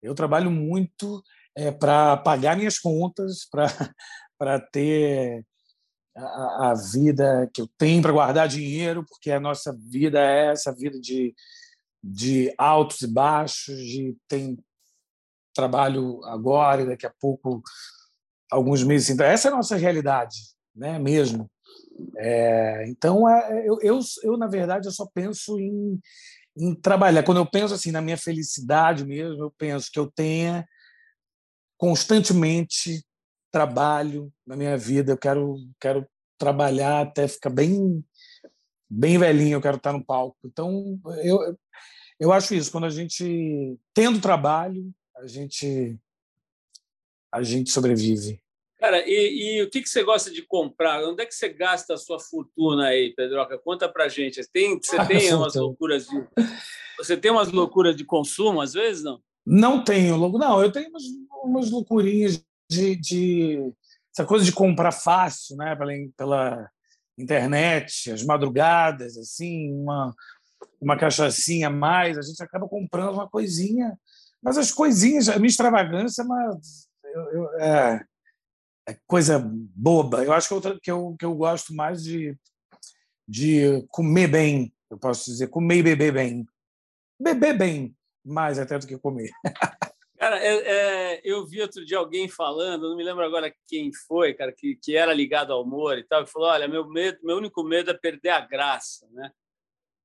Eu 0.03 0.15
trabalho 0.15 0.51
muito 0.51 1.23
é, 1.55 1.71
para 1.71 2.17
pagar 2.17 2.57
minhas 2.57 2.79
contas, 2.79 3.47
para 3.51 3.67
para 4.41 4.59
ter 4.59 5.45
a, 6.17 6.71
a, 6.71 6.75
vida 6.75 7.49
que 7.53 7.61
eu 7.61 7.69
tenho, 7.77 8.01
para 8.01 8.11
guardar 8.11 8.49
dinheiro, 8.49 9.05
porque 9.07 9.31
a 9.31 9.39
nossa 9.39 9.77
vida 9.79 10.19
é 10.19 10.47
essa 10.47 10.75
vida 10.75 10.99
de, 10.99 11.35
de 12.03 12.51
altos 12.57 13.03
e 13.03 13.07
baixos, 13.07 13.77
de 13.77 14.17
tem 14.27 14.59
trabalho 15.55 16.25
agora 16.25 16.81
e 16.81 16.87
daqui 16.87 17.05
a 17.05 17.13
pouco 17.21 17.63
alguns 18.51 18.83
meses. 18.83 19.11
Então, 19.11 19.27
essa 19.27 19.49
é 19.49 19.53
a 19.53 19.57
nossa 19.57 19.77
realidade, 19.77 20.39
né? 20.75 20.99
Mesmo. 20.99 21.51
É, 22.17 22.87
então, 22.89 23.29
é, 23.29 23.69
eu, 23.69 23.79
eu, 23.83 24.01
eu, 24.23 24.39
na 24.39 24.47
verdade, 24.47 24.89
eu 24.89 24.93
só 24.93 25.07
penso 25.13 25.61
em, 25.61 26.01
em 26.57 26.75
trabalhar. 26.75 27.23
Quando 27.25 27.39
eu 27.39 27.47
penso 27.47 27.75
assim 27.75 27.91
na 27.91 28.01
minha 28.01 28.17
felicidade 28.17 29.05
mesmo, 29.05 29.45
eu 29.45 29.51
penso 29.59 29.91
que 29.93 29.99
eu 29.99 30.11
tenha 30.11 30.67
constantemente 31.77 33.05
trabalho 33.51 34.33
na 34.47 34.57
minha 34.57 34.77
vida. 34.77 35.13
Eu 35.13 35.19
quero, 35.19 35.57
quero 35.81 36.07
trabalhar 36.39 37.03
até 37.03 37.29
ficar 37.29 37.51
bem, 37.51 38.05
bem 38.89 39.19
velhinho. 39.19 39.57
Eu 39.57 39.61
quero 39.63 39.77
estar 39.77 39.93
no 39.93 40.05
palco. 40.05 40.39
Então, 40.45 40.99
eu, 41.23 41.57
eu 42.19 42.33
acho 42.33 42.55
isso. 42.55 42.71
Quando 42.71 42.85
a 42.85 42.91
gente 42.91 43.79
tendo 43.95 44.21
trabalho, 44.21 44.93
a 45.17 45.27
gente 45.27 45.99
a 47.33 47.43
gente 47.43 47.71
sobrevive. 47.71 48.43
Cara, 48.79 49.05
e, 49.07 49.59
e, 49.59 49.63
o 49.63 49.71
que, 49.71 49.83
que 49.83 49.89
você 49.89 50.03
gosta 50.03 50.31
de 50.31 50.43
comprar? 50.43 51.05
Onde 51.05 51.23
é 51.23 51.27
que 51.27 51.35
você 51.35 51.51
gasta 51.51 51.95
a 51.95 51.99
sua 51.99 52.19
fortuna 52.19 52.87
aí, 52.87 53.15
Pedroca? 53.15 53.59
Conta 53.59 53.89
pra 53.89 54.09
gente. 54.09 54.41
Tem, 54.51 54.81
você 54.83 54.97
tem 55.07 55.35
umas 55.35 55.55
loucuras 55.55 56.07
de. 56.07 56.27
Você 56.97 57.17
tem 57.17 57.31
umas 57.31 57.53
loucuras 57.53 57.95
de 57.95 58.05
consumo, 58.05 58.61
às 58.61 58.73
vezes, 58.73 59.05
não? 59.05 59.21
Não 59.47 59.85
tenho, 59.85 60.17
não. 60.33 60.63
Eu 60.63 60.73
tenho 60.73 60.89
umas, 60.89 61.03
umas 61.45 61.71
loucurinhas 61.71 62.43
de, 62.71 62.97
de, 62.97 63.73
essa 64.15 64.25
coisa 64.25 64.45
de 64.45 64.53
comprar 64.53 64.93
fácil, 64.93 65.57
né? 65.57 65.77
Pela, 65.77 65.93
pela 66.17 66.71
internet, 67.19 68.11
as 68.11 68.23
madrugadas, 68.23 69.17
assim, 69.19 69.73
uma 69.73 70.15
uma 70.81 70.97
cachaçinha 70.97 71.69
a 71.69 71.71
mais, 71.71 72.17
a 72.17 72.23
gente 72.23 72.43
acaba 72.43 72.67
comprando 72.67 73.15
uma 73.15 73.29
coisinha. 73.29 73.99
Mas 74.43 74.57
as 74.57 74.73
coisinhas, 74.73 75.29
a 75.29 75.37
minha 75.37 75.49
extravagância, 75.49 76.25
mas 76.25 76.89
eu, 77.05 77.23
eu, 77.33 77.61
é, 77.61 78.05
é 78.89 78.97
coisa 79.07 79.39
boba. 79.45 80.25
Eu 80.25 80.33
acho 80.33 80.49
que 80.49 80.55
eu, 80.55 80.81
que 80.81 80.91
eu, 80.91 81.17
que 81.19 81.25
eu 81.25 81.35
gosto 81.35 81.75
mais 81.75 82.03
de, 82.03 82.35
de 83.29 83.85
comer 83.89 84.29
bem, 84.29 84.73
eu 84.91 84.99
posso 84.99 85.31
dizer, 85.31 85.49
comer 85.49 85.79
e 85.79 85.83
beber 85.83 86.13
bem. 86.13 86.47
Beber 87.21 87.59
bem, 87.59 87.95
mais 88.25 88.59
até 88.59 88.79
do 88.79 88.87
que 88.87 88.97
comer. 88.97 89.31
Cara, 90.31 90.45
é, 90.45 91.15
é, 91.17 91.21
eu 91.25 91.45
vi 91.45 91.61
outro 91.61 91.85
dia 91.85 91.99
alguém 91.99 92.29
falando, 92.29 92.89
não 92.89 92.97
me 92.97 93.03
lembro 93.03 93.25
agora 93.25 93.53
quem 93.67 93.93
foi, 93.93 94.33
cara, 94.33 94.53
que, 94.53 94.77
que 94.77 94.95
era 94.95 95.13
ligado 95.13 95.53
ao 95.53 95.63
humor 95.63 95.99
e 95.99 96.05
tal, 96.05 96.25
que 96.25 96.31
falou: 96.31 96.49
olha, 96.49 96.69
meu 96.69 96.89
medo, 96.89 97.19
meu 97.25 97.37
único 97.37 97.65
medo 97.65 97.91
é 97.91 97.95
perder 97.95 98.29
a 98.29 98.41
graça, 98.41 99.09
né? 99.11 99.33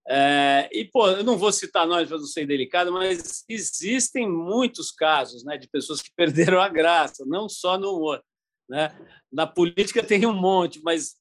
É, 0.07 0.67
e, 0.71 0.83
pô, 0.85 1.09
eu 1.09 1.23
não 1.23 1.37
vou 1.37 1.51
citar 1.51 1.85
nomes 1.85 2.07
para 2.07 2.17
não 2.17 2.25
ser 2.25 2.47
delicado, 2.47 2.91
mas 2.91 3.43
existem 3.47 4.27
muitos 4.27 4.91
casos 4.91 5.43
né, 5.43 5.59
de 5.59 5.67
pessoas 5.67 6.01
que 6.01 6.09
perderam 6.17 6.59
a 6.59 6.69
graça, 6.69 7.23
não 7.27 7.47
só 7.47 7.77
no 7.77 7.95
humor. 7.95 8.23
Né? 8.67 8.95
Na 9.31 9.45
política 9.45 10.03
tem 10.03 10.25
um 10.25 10.33
monte, 10.33 10.81
mas, 10.83 11.15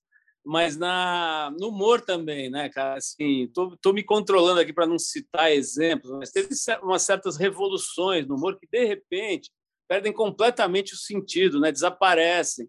mas 0.45 0.77
na, 0.77 1.51
no 1.59 1.69
humor 1.69 2.01
também, 2.03 2.51
né, 2.51 2.69
cara? 2.69 2.99
Assim, 2.99 3.49
tô, 3.55 3.77
tô 3.79 3.93
me 3.93 4.03
controlando 4.03 4.61
aqui 4.61 4.73
para 4.73 4.87
não 4.87 4.99
citar 4.99 5.51
exemplos, 5.51 6.11
mas 6.13 6.31
teve 6.31 6.49
umas 6.83 7.03
certas 7.03 7.37
revoluções 7.37 8.27
no 8.27 8.37
humor 8.37 8.59
que, 8.59 8.67
de 8.71 8.85
repente, 8.85 9.51
perdem 9.89 10.13
completamente 10.13 10.93
o 10.93 10.99
sentido, 10.99 11.59
né? 11.61 11.73
desaparecem 11.73 12.69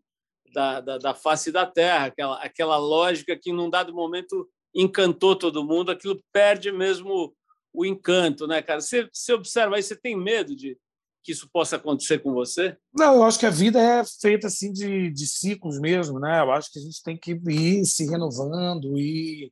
da, 0.54 0.80
da, 0.80 0.98
da 0.98 1.14
face 1.14 1.52
da 1.52 1.66
terra, 1.66 2.06
aquela, 2.06 2.38
aquela 2.42 2.78
lógica 2.78 3.38
que, 3.38 3.52
num 3.52 3.70
dado 3.70 3.94
momento, 3.94 4.50
encantou 4.74 5.36
todo 5.36 5.66
mundo, 5.66 5.92
aquilo 5.92 6.24
perde 6.32 6.72
mesmo 6.72 7.36
o 7.74 7.86
encanto, 7.86 8.48
né, 8.48 8.62
cara? 8.62 8.80
Você, 8.80 9.10
você 9.12 9.34
observa 9.34 9.76
aí, 9.76 9.84
você 9.84 9.96
tem 9.96 10.16
medo 10.16 10.56
de, 10.56 10.78
que 11.26 11.32
isso 11.32 11.50
possa 11.52 11.76
acontecer 11.78 12.20
com 12.20 12.32
você? 12.32 12.78
Não, 12.94 13.16
eu 13.16 13.24
acho 13.24 13.40
que 13.40 13.48
a 13.48 13.50
vida 13.50 13.82
é 13.82 14.04
feita 14.22 14.46
assim 14.46 14.72
de, 14.72 15.10
de 15.10 15.26
ciclos 15.26 15.80
mesmo, 15.80 16.20
né? 16.20 16.40
Eu 16.40 16.52
acho 16.52 16.72
que 16.72 16.78
a 16.78 16.82
gente 16.82 17.02
tem 17.02 17.18
que 17.18 17.32
ir 17.50 17.84
se 17.86 18.06
renovando 18.06 18.96
e 18.98 19.52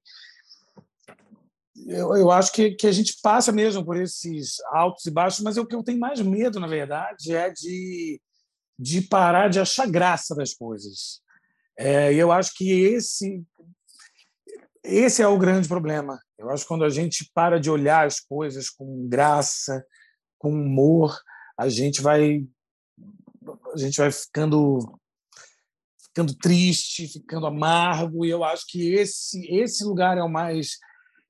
eu, 1.88 2.16
eu 2.16 2.32
acho 2.32 2.52
que, 2.52 2.72
que 2.76 2.86
a 2.86 2.92
gente 2.92 3.18
passa 3.24 3.52
mesmo 3.52 3.84
por 3.84 3.98
esses 3.98 4.62
altos 4.72 5.06
e 5.08 5.12
baixos, 5.12 5.42
mas 5.42 5.58
o 5.58 5.66
que 5.66 5.76
eu 5.76 5.84
tenho 5.84 6.00
mais 6.00 6.22
medo, 6.22 6.60
na 6.60 6.68
verdade, 6.68 7.36
é 7.36 7.50
de, 7.50 8.22
de 8.78 9.02
parar 9.02 9.50
de 9.50 9.60
achar 9.60 9.90
graça 9.90 10.36
das 10.36 10.54
coisas. 10.54 11.22
É, 11.76 12.14
eu 12.14 12.32
acho 12.32 12.54
que 12.54 12.70
esse 12.70 13.44
esse 14.84 15.22
é 15.22 15.28
o 15.28 15.40
grande 15.40 15.68
problema. 15.68 16.20
Eu 16.38 16.50
acho 16.50 16.64
que 16.64 16.68
quando 16.68 16.84
a 16.84 16.90
gente 16.90 17.32
para 17.34 17.60
de 17.60 17.72
olhar 17.72 18.06
as 18.06 18.20
coisas 18.20 18.70
com 18.70 19.08
graça, 19.08 19.84
com 20.38 20.52
humor, 20.52 21.18
a 21.58 21.70
gente 21.70 22.02
vai 22.02 22.46
a 23.74 23.78
gente 23.78 23.98
vai 23.98 24.12
ficando 24.12 24.80
ficando 26.00 26.36
triste, 26.36 27.08
ficando 27.08 27.48
amargo, 27.48 28.24
e 28.24 28.30
eu 28.30 28.44
acho 28.44 28.66
que 28.68 28.94
esse 28.94 29.46
esse 29.52 29.84
lugar 29.84 30.18
é 30.18 30.24
o 30.24 30.30
mais 30.30 30.78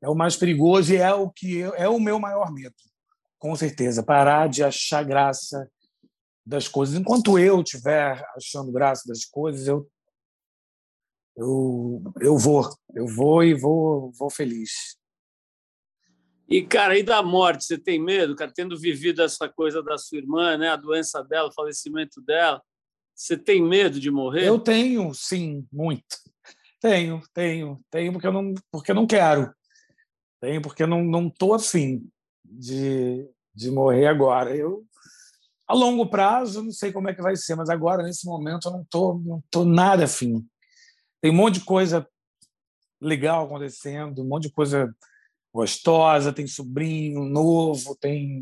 é 0.01 0.09
o 0.09 0.15
mais 0.15 0.35
perigoso 0.35 0.93
e 0.93 0.97
é 0.97 1.13
o 1.13 1.29
que 1.29 1.55
eu, 1.55 1.73
é 1.75 1.87
o 1.87 1.99
meu 1.99 2.19
maior 2.19 2.51
medo. 2.51 2.75
Com 3.39 3.55
certeza, 3.55 4.03
parar 4.03 4.47
de 4.47 4.63
achar 4.63 5.03
graça 5.03 5.69
das 6.45 6.67
coisas. 6.67 6.95
Enquanto 6.95 7.39
eu 7.39 7.61
estiver 7.61 8.23
achando 8.35 8.71
graça 8.71 9.03
das 9.07 9.25
coisas, 9.25 9.67
eu 9.67 9.89
eu 11.35 12.03
eu 12.19 12.37
vou, 12.37 12.69
eu 12.93 13.07
vou 13.07 13.43
e 13.43 13.53
vou 13.53 14.11
vou 14.11 14.29
feliz. 14.29 14.97
E, 16.47 16.61
cara, 16.61 16.97
e 16.97 17.03
da 17.03 17.23
morte? 17.23 17.65
Você 17.65 17.77
tem 17.77 17.99
medo, 17.99 18.35
cara? 18.35 18.51
Tendo 18.53 18.77
vivido 18.77 19.21
essa 19.21 19.47
coisa 19.47 19.81
da 19.81 19.97
sua 19.97 20.17
irmã, 20.17 20.57
né? 20.57 20.69
a 20.69 20.75
doença 20.75 21.23
dela, 21.23 21.49
o 21.49 21.53
falecimento 21.53 22.21
dela, 22.21 22.61
você 23.15 23.37
tem 23.37 23.61
medo 23.61 23.99
de 23.99 24.11
morrer? 24.11 24.47
Eu 24.47 24.59
tenho, 24.59 25.13
sim, 25.13 25.65
muito. 25.71 26.03
Tenho, 26.81 27.21
tenho, 27.33 27.79
tenho, 27.89 28.11
porque 28.11 28.27
eu 28.27 28.33
não, 28.33 28.53
porque 28.71 28.91
eu 28.91 28.95
não 28.95 29.07
quero. 29.07 29.53
Tenho, 30.41 30.61
porque 30.61 30.83
eu 30.83 30.87
não 30.87 31.03
não 31.03 31.31
afim 31.53 32.05
de, 32.43 33.25
de 33.55 33.71
morrer 33.71 34.07
agora. 34.07 34.55
Eu 34.55 34.85
a 35.65 35.73
longo 35.73 36.05
prazo, 36.07 36.61
não 36.61 36.71
sei 36.71 36.91
como 36.91 37.09
é 37.09 37.13
que 37.13 37.21
vai 37.21 37.35
ser, 37.35 37.55
mas 37.55 37.69
agora, 37.69 38.03
nesse 38.03 38.25
momento, 38.25 38.67
eu 38.67 38.73
não 38.73 38.81
estou 38.81 39.19
não 39.19 39.43
tô 39.49 39.63
nada 39.63 40.03
afim. 40.03 40.45
Tem 41.21 41.31
um 41.31 41.35
monte 41.35 41.59
de 41.59 41.65
coisa 41.65 42.07
legal 42.99 43.45
acontecendo, 43.45 44.21
um 44.21 44.27
monte 44.27 44.43
de 44.43 44.53
coisa 44.53 44.93
gostosa, 45.53 46.33
tem 46.33 46.47
sobrinho 46.47 47.23
novo, 47.23 47.95
tem 47.95 48.41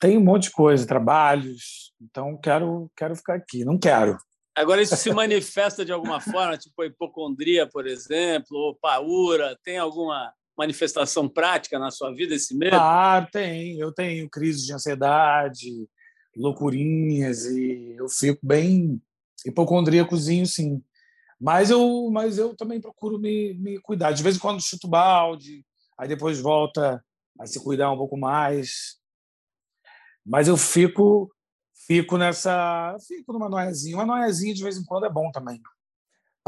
tem 0.00 0.18
um 0.18 0.24
monte 0.24 0.44
de 0.44 0.50
coisa, 0.50 0.86
trabalhos. 0.86 1.92
Então, 2.00 2.36
quero 2.36 2.90
quero 2.96 3.14
ficar 3.16 3.34
aqui. 3.34 3.64
Não 3.64 3.78
quero. 3.78 4.18
Agora, 4.54 4.82
isso 4.82 4.96
se 4.96 5.12
manifesta 5.12 5.84
de 5.84 5.92
alguma 5.92 6.20
forma, 6.20 6.58
tipo 6.58 6.82
hipocondria, 6.84 7.66
por 7.66 7.86
exemplo, 7.86 8.56
ou 8.56 8.74
paura? 8.74 9.56
Tem 9.62 9.78
alguma 9.78 10.32
manifestação 10.56 11.28
prática 11.28 11.78
na 11.78 11.92
sua 11.92 12.12
vida 12.12 12.34
esse 12.34 12.56
medo? 12.56 12.74
Ah, 12.74 13.26
tem. 13.30 13.78
Eu 13.78 13.92
tenho 13.92 14.28
crise 14.28 14.66
de 14.66 14.72
ansiedade, 14.72 15.88
loucurinhas, 16.36 17.44
e 17.46 17.94
eu 17.96 18.08
fico 18.08 18.40
bem 18.42 19.00
hipocondríacozinho, 19.46 20.46
sim. 20.46 20.82
Mas 21.40 21.70
eu, 21.70 22.10
mas 22.10 22.38
eu 22.38 22.54
também 22.56 22.80
procuro 22.80 23.18
me, 23.18 23.54
me 23.54 23.78
cuidar. 23.80 24.12
De 24.12 24.22
vez 24.22 24.36
em 24.36 24.40
quando 24.40 24.62
chuto 24.62 24.88
balde, 24.88 25.64
aí 25.96 26.08
depois 26.08 26.40
volta 26.40 27.02
a 27.38 27.46
se 27.46 27.62
cuidar 27.62 27.92
um 27.92 27.96
pouco 27.96 28.16
mais. 28.16 28.98
Mas 30.26 30.48
eu 30.48 30.56
fico 30.56 31.32
fico 31.86 32.18
nessa. 32.18 32.96
Fico 33.06 33.32
numa 33.32 33.48
noiazinha. 33.48 33.96
Uma 33.96 34.06
noiazinha 34.06 34.54
de 34.54 34.62
vez 34.62 34.76
em 34.76 34.84
quando 34.84 35.06
é 35.06 35.10
bom 35.10 35.30
também 35.30 35.60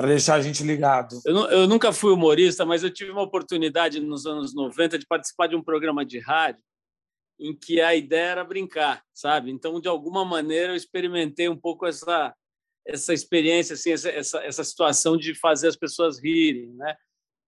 para 0.01 0.09
deixar 0.09 0.37
a 0.37 0.41
gente 0.41 0.63
ligado. 0.63 1.21
Eu, 1.27 1.37
eu, 1.51 1.67
nunca 1.67 1.93
fui 1.93 2.11
humorista, 2.11 2.65
mas 2.65 2.83
eu 2.83 2.91
tive 2.91 3.11
uma 3.11 3.21
oportunidade 3.21 4.01
nos 4.01 4.25
anos 4.25 4.55
90 4.55 4.99
de 4.99 5.07
participar 5.07 5.47
de 5.47 5.55
um 5.55 5.63
programa 5.63 6.07
de 6.07 6.19
rádio 6.19 6.65
em 7.39 7.55
que 7.55 7.83
a 7.83 7.95
ideia 7.95 8.31
era 8.31 8.45
brincar, 8.45 9.03
sabe? 9.13 9.51
Então, 9.51 9.79
de 9.79 9.89
alguma 9.89 10.25
maneira, 10.25 10.73
eu 10.73 10.77
experimentei 10.77 11.51
um 11.51 11.57
pouco 11.57 11.87
essa 11.87 12.35
essa 12.87 13.13
experiência, 13.13 13.75
assim, 13.75 13.93
essa, 13.93 14.11
essa, 14.11 14.45
essa 14.45 14.65
situação 14.65 15.17
de 15.17 15.35
fazer 15.35 15.69
as 15.69 15.77
pessoas 15.77 16.23
rirem, 16.23 16.73
né? 16.75 16.97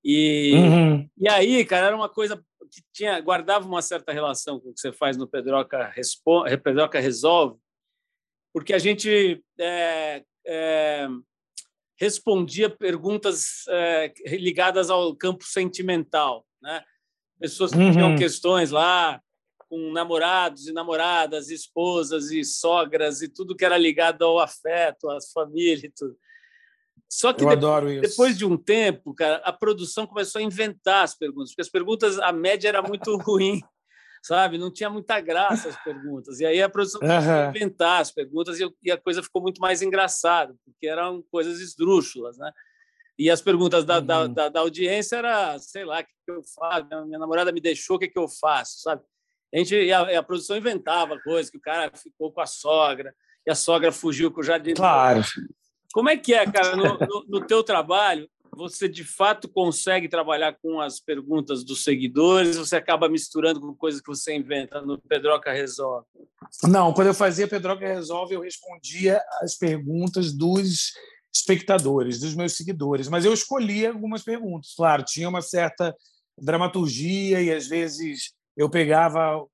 E, 0.05 0.55
uhum. 0.55 1.09
e 1.17 1.29
aí, 1.29 1.65
cara, 1.65 1.87
era 1.87 1.97
uma 1.97 2.09
coisa 2.09 2.37
que 2.37 2.83
tinha 2.93 3.21
guardava 3.21 3.67
uma 3.67 3.83
certa 3.83 4.13
relação 4.13 4.59
com 4.59 4.71
o 4.71 4.75
que 4.75 4.81
você 4.81 4.93
faz 4.93 5.17
no 5.17 5.29
Pedroca, 5.29 5.89
Responde, 5.89 6.57
Pedroca 6.59 6.99
Resolve, 6.99 7.59
porque 8.53 8.73
a 8.73 8.79
gente 8.79 9.43
é, 9.59 10.25
é, 10.47 11.09
respondia 11.99 12.69
perguntas 12.69 13.65
é, 13.69 14.13
ligadas 14.27 14.91
ao 14.91 15.15
campo 15.15 15.45
sentimental, 15.45 16.47
né? 16.61 16.83
Pessoas 17.39 17.73
que 17.73 17.79
uhum. 17.79 17.93
tinham 17.93 18.17
questões 18.17 18.71
lá 18.71 19.21
com 19.73 19.91
namorados 19.91 20.67
e 20.67 20.73
namoradas, 20.73 21.49
esposas 21.49 22.31
e 22.31 22.45
sogras 22.45 23.23
e 23.23 23.29
tudo 23.29 23.57
que 23.57 23.65
era 23.65 23.79
ligado 23.79 24.23
ao 24.23 24.39
afeto, 24.39 25.09
às 25.09 25.33
famílias 25.33 25.83
e 25.83 25.89
tudo. 25.89 26.15
Só 27.11 27.33
que 27.33 27.43
depois, 27.43 28.01
depois 28.03 28.37
de 28.37 28.45
um 28.45 28.59
tempo, 28.59 29.15
cara, 29.15 29.37
a 29.37 29.51
produção 29.51 30.07
começou 30.07 30.41
a 30.41 30.43
inventar 30.43 31.05
as 31.05 31.17
perguntas, 31.17 31.53
porque 31.53 31.63
as 31.63 31.71
perguntas, 31.71 32.19
a 32.19 32.31
média 32.33 32.69
era 32.69 32.83
muito 32.83 33.17
ruim 33.17 33.63
sabe? 34.23 34.59
Não 34.59 34.71
tinha 34.71 34.91
muita 34.91 35.21
graça 35.21 35.71
as 35.71 35.83
perguntas. 35.83 36.39
E 36.39 36.45
aí 36.45 36.63
a 36.63 36.69
produção 36.69 37.01
começou 37.01 37.33
a 37.33 37.49
inventar 37.49 38.03
as 38.03 38.13
perguntas 38.13 38.61
e, 38.61 38.91
a 38.91 38.99
coisa 38.99 39.23
ficou 39.23 39.41
muito 39.41 39.61
mais 39.61 39.81
engraçada, 39.81 40.55
porque 40.67 40.87
eram 40.87 41.25
coisas 41.31 41.61
esdrúxulas, 41.61 42.37
né? 42.37 42.53
E 43.19 43.31
as 43.31 43.41
perguntas 43.41 43.85
da, 43.85 43.99
uhum. 43.99 44.07
da, 44.07 44.27
da, 44.27 44.49
da, 44.51 44.61
audiência 44.61 45.17
era, 45.17 45.59
sei 45.59 45.85
lá, 45.85 46.01
o 46.01 46.05
que, 46.05 46.13
eu 46.29 46.43
faço? 46.55 47.07
Minha 47.07 47.19
namorada 47.19 47.51
me 47.51 47.61
deixou, 47.61 47.97
o 47.97 47.99
que, 47.99 48.09
que 48.09 48.19
eu 48.19 48.29
faço, 48.29 48.83
sabe? 48.83 49.03
A 49.53 49.59
gente, 49.59 49.75
e 49.75 49.93
a, 49.93 50.19
a, 50.19 50.23
produção 50.23 50.57
inventava 50.57 51.19
coisas, 51.21 51.51
que 51.51 51.59
o 51.59 51.61
cara 51.61 51.91
ficou 51.95 52.33
com 52.33 52.41
a 52.41 52.47
sogra, 52.47 53.15
e 53.47 53.51
a 53.51 53.55
sogra 53.55 53.93
fugiu 53.93 54.31
com 54.31 54.41
o 54.41 54.45
jardim. 54.45 54.75
Claro. 54.75 55.23
Como 55.93 56.09
é 56.09 56.17
que 56.17 56.33
é, 56.33 56.51
cara, 56.51 56.75
no, 56.75 56.99
no, 56.99 57.25
no 57.29 57.47
teu 57.47 57.63
trabalho? 57.63 58.29
você 58.55 58.89
de 58.89 59.03
fato 59.03 59.49
consegue 59.49 60.09
trabalhar 60.09 60.57
com 60.61 60.81
as 60.81 61.01
perguntas 61.01 61.65
dos 61.65 61.83
seguidores? 61.83 62.57
Você 62.57 62.77
acaba 62.77 63.09
misturando 63.09 63.61
com 63.61 63.75
coisas 63.75 64.01
que 64.01 64.09
você 64.09 64.35
inventa 64.35 64.81
no 64.83 64.99
Pedroca 64.99 65.53
Resolve? 65.53 66.07
Não, 66.65 66.93
quando 66.93 67.09
eu 67.09 67.15
fazia 67.15 67.49
Pedroca 67.49 67.87
Resolve, 67.87 68.35
eu 68.35 68.43
respondia 68.43 69.23
as 69.41 69.57
perguntas 69.57 70.33
dos 70.33 70.93
espectadores, 71.35 72.21
dos 72.21 72.35
meus 72.35 72.53
seguidores, 72.53 73.09
mas 73.09 73.25
eu 73.25 73.33
escolhia 73.33 73.91
algumas 73.91 74.23
perguntas. 74.23 74.75
Claro, 74.77 75.03
tinha 75.03 75.29
uma 75.29 75.41
certa 75.41 75.97
dramaturgia 76.39 77.41
e 77.41 77.51
às 77.51 77.67
vezes 77.67 78.35
eu 78.57 78.69
pegava 78.69 79.45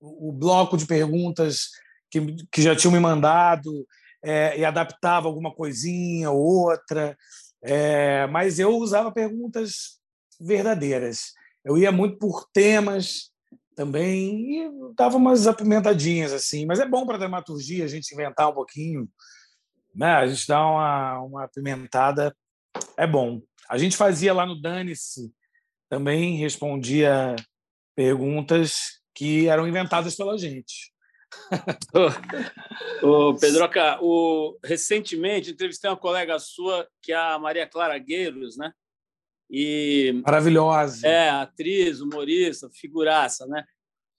o 0.00 0.32
bloco 0.32 0.76
de 0.76 0.86
perguntas 0.86 1.70
que, 2.10 2.20
que 2.52 2.62
já 2.62 2.76
tinham 2.76 2.92
me 2.92 3.00
mandado 3.00 3.86
é, 4.22 4.58
e 4.58 4.64
adaptava 4.64 5.26
alguma 5.26 5.54
coisinha 5.54 6.30
ou 6.30 6.40
outra. 6.40 7.16
É, 7.62 8.26
mas 8.26 8.58
eu 8.58 8.76
usava 8.76 9.10
perguntas 9.10 9.98
verdadeiras. 10.40 11.32
Eu 11.64 11.78
ia 11.78 11.90
muito 11.90 12.18
por 12.18 12.46
temas 12.52 13.30
também 13.74 14.66
e 14.66 14.70
dava 14.96 15.16
umas 15.16 15.46
apimentadinhas 15.46 16.32
assim. 16.32 16.66
Mas 16.66 16.78
é 16.78 16.86
bom 16.86 17.06
para 17.06 17.18
dramaturgia 17.18 17.84
a 17.84 17.88
gente 17.88 18.12
inventar 18.12 18.50
um 18.50 18.54
pouquinho, 18.54 19.08
né? 19.94 20.14
A 20.14 20.26
gente 20.26 20.46
dá 20.46 20.64
uma, 20.64 21.20
uma 21.20 21.44
apimentada, 21.44 22.36
é 22.96 23.06
bom. 23.06 23.40
A 23.68 23.78
gente 23.78 23.96
fazia 23.96 24.32
lá 24.34 24.44
no 24.44 24.60
Dane-se 24.60 25.32
também 25.88 26.36
respondia 26.36 27.34
perguntas 27.94 29.00
que 29.14 29.48
eram 29.48 29.68
inventadas 29.68 30.16
pela 30.16 30.36
gente 30.36 30.94
o 33.02 33.34
Pedroca, 33.34 33.98
o, 34.00 34.58
recentemente 34.64 35.50
entrevistei 35.50 35.90
uma 35.90 35.96
colega 35.96 36.38
sua, 36.38 36.86
que 37.02 37.12
é 37.12 37.16
a 37.16 37.38
Maria 37.38 37.66
Clara 37.66 37.98
Gueiros, 37.98 38.56
né? 38.56 38.72
E, 39.50 40.22
Maravilhosa. 40.24 41.06
É, 41.06 41.28
atriz, 41.30 42.00
humorista, 42.00 42.68
figuraça, 42.72 43.46
né? 43.46 43.64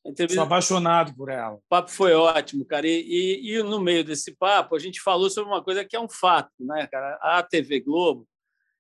Entrevista... 0.06 0.36
Sou 0.36 0.46
apaixonado 0.46 1.16
por 1.16 1.30
ela. 1.30 1.56
O 1.56 1.64
papo 1.68 1.90
foi 1.90 2.14
ótimo, 2.14 2.64
cara. 2.64 2.88
E, 2.88 3.02
e, 3.02 3.56
e, 3.56 3.64
no 3.64 3.80
meio 3.82 4.04
desse 4.04 4.36
papo, 4.36 4.76
a 4.76 4.80
gente 4.80 5.02
falou 5.02 5.30
sobre 5.30 5.52
uma 5.52 5.64
coisa 5.64 5.84
que 5.84 5.96
é 5.96 6.00
um 6.00 6.10
fato, 6.10 6.52
né, 6.60 6.88
cara? 6.88 7.18
A 7.22 7.42
TV 7.42 7.80
Globo, 7.80 8.28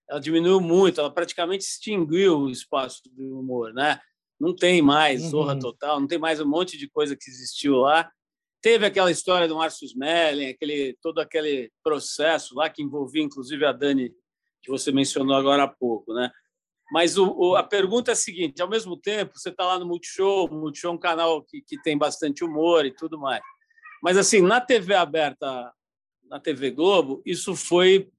ela 0.07 0.19
diminuiu 0.19 0.61
muito, 0.61 0.99
ela 0.99 1.11
praticamente 1.11 1.63
extinguiu 1.63 2.41
o 2.41 2.49
espaço 2.49 3.01
do 3.11 3.39
humor, 3.39 3.73
né? 3.73 3.99
Não 4.39 4.55
tem 4.55 4.81
mais 4.81 5.21
Zorra 5.21 5.53
uhum. 5.53 5.59
Total, 5.59 5.99
não 5.99 6.07
tem 6.07 6.17
mais 6.17 6.39
um 6.39 6.47
monte 6.47 6.77
de 6.77 6.89
coisa 6.89 7.15
que 7.15 7.29
existiu 7.29 7.77
lá. 7.77 8.09
Teve 8.61 8.85
aquela 8.85 9.11
história 9.11 9.47
do 9.47 9.55
Márcio 9.55 9.85
Smelling, 9.85 10.47
aquele, 10.47 10.97
todo 11.01 11.19
aquele 11.19 11.71
processo 11.83 12.55
lá 12.55 12.69
que 12.69 12.81
envolvia, 12.81 13.21
inclusive, 13.21 13.63
a 13.65 13.71
Dani, 13.71 14.11
que 14.61 14.71
você 14.71 14.91
mencionou 14.91 15.35
agora 15.35 15.63
há 15.63 15.67
pouco. 15.67 16.13
Né? 16.13 16.31
Mas 16.91 17.17
o, 17.17 17.31
o, 17.31 17.55
a 17.55 17.63
pergunta 17.63 18.11
é 18.11 18.13
a 18.13 18.15
seguinte: 18.15 18.61
ao 18.61 18.69
mesmo 18.69 18.97
tempo, 18.97 19.37
você 19.37 19.49
está 19.49 19.65
lá 19.65 19.79
no 19.79 19.85
Multishow, 19.85 20.47
o 20.47 20.53
Multishow 20.53 20.91
é 20.91 20.95
um 20.95 20.99
canal 20.99 21.43
que, 21.43 21.61
que 21.61 21.81
tem 21.81 21.97
bastante 21.97 22.43
humor 22.43 22.85
e 22.85 22.91
tudo 22.91 23.19
mais. 23.19 23.41
Mas, 24.01 24.17
assim, 24.17 24.41
na 24.41 24.61
TV 24.61 24.93
aberta, 24.93 25.71
na 26.29 26.39
TV 26.39 26.71
Globo, 26.71 27.21
isso 27.25 27.55
foi, 27.55 28.09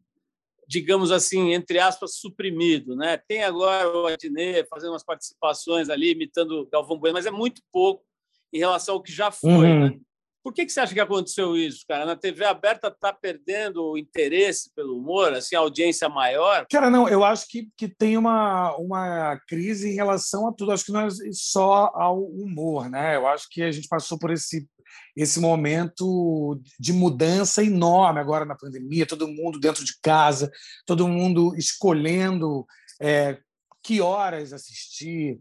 digamos 0.66 1.10
assim, 1.10 1.52
entre 1.52 1.78
aspas, 1.78 2.16
suprimido. 2.16 2.96
Né? 2.96 3.18
Tem 3.28 3.42
agora 3.44 3.88
o 3.88 4.06
Adnet 4.06 4.66
fazendo 4.68 4.90
umas 4.90 5.04
participações 5.04 5.88
ali, 5.88 6.12
imitando 6.12 6.68
Galvão 6.70 6.98
Bueno, 6.98 7.14
mas 7.14 7.26
é 7.26 7.30
muito 7.30 7.62
pouco 7.72 8.04
em 8.52 8.58
relação 8.58 8.94
ao 8.94 9.02
que 9.02 9.12
já 9.12 9.30
foi. 9.30 9.50
Uhum. 9.50 9.90
Né? 9.90 10.00
Por 10.46 10.52
que, 10.52 10.64
que 10.64 10.70
você 10.70 10.78
acha 10.78 10.94
que 10.94 11.00
aconteceu 11.00 11.56
isso, 11.56 11.84
cara? 11.88 12.06
Na 12.06 12.14
TV 12.14 12.44
aberta 12.44 12.86
está 12.86 13.12
perdendo 13.12 13.84
o 13.84 13.98
interesse 13.98 14.70
pelo 14.76 14.96
humor, 14.96 15.34
assim, 15.34 15.56
a 15.56 15.58
audiência 15.58 16.08
maior? 16.08 16.64
Cara, 16.70 16.88
não, 16.88 17.08
eu 17.08 17.24
acho 17.24 17.48
que, 17.48 17.68
que 17.76 17.88
tem 17.88 18.16
uma, 18.16 18.76
uma 18.76 19.40
crise 19.48 19.90
em 19.90 19.94
relação 19.94 20.46
a 20.46 20.52
tudo. 20.52 20.70
Acho 20.70 20.84
que 20.84 20.92
não 20.92 21.00
é 21.00 21.08
só 21.32 21.90
ao 21.92 22.22
humor, 22.22 22.88
né? 22.88 23.16
Eu 23.16 23.26
acho 23.26 23.48
que 23.50 23.60
a 23.60 23.72
gente 23.72 23.88
passou 23.88 24.16
por 24.20 24.30
esse, 24.30 24.68
esse 25.16 25.40
momento 25.40 26.60
de 26.78 26.92
mudança 26.92 27.64
enorme 27.64 28.20
agora 28.20 28.44
na 28.44 28.54
pandemia, 28.54 29.06
todo 29.06 29.28
mundo 29.28 29.58
dentro 29.58 29.84
de 29.84 29.98
casa, 30.00 30.50
todo 30.84 31.08
mundo 31.08 31.54
escolhendo 31.56 32.66
é, 33.00 33.38
que 33.82 34.00
horas 34.00 34.52
assistir, 34.52 35.40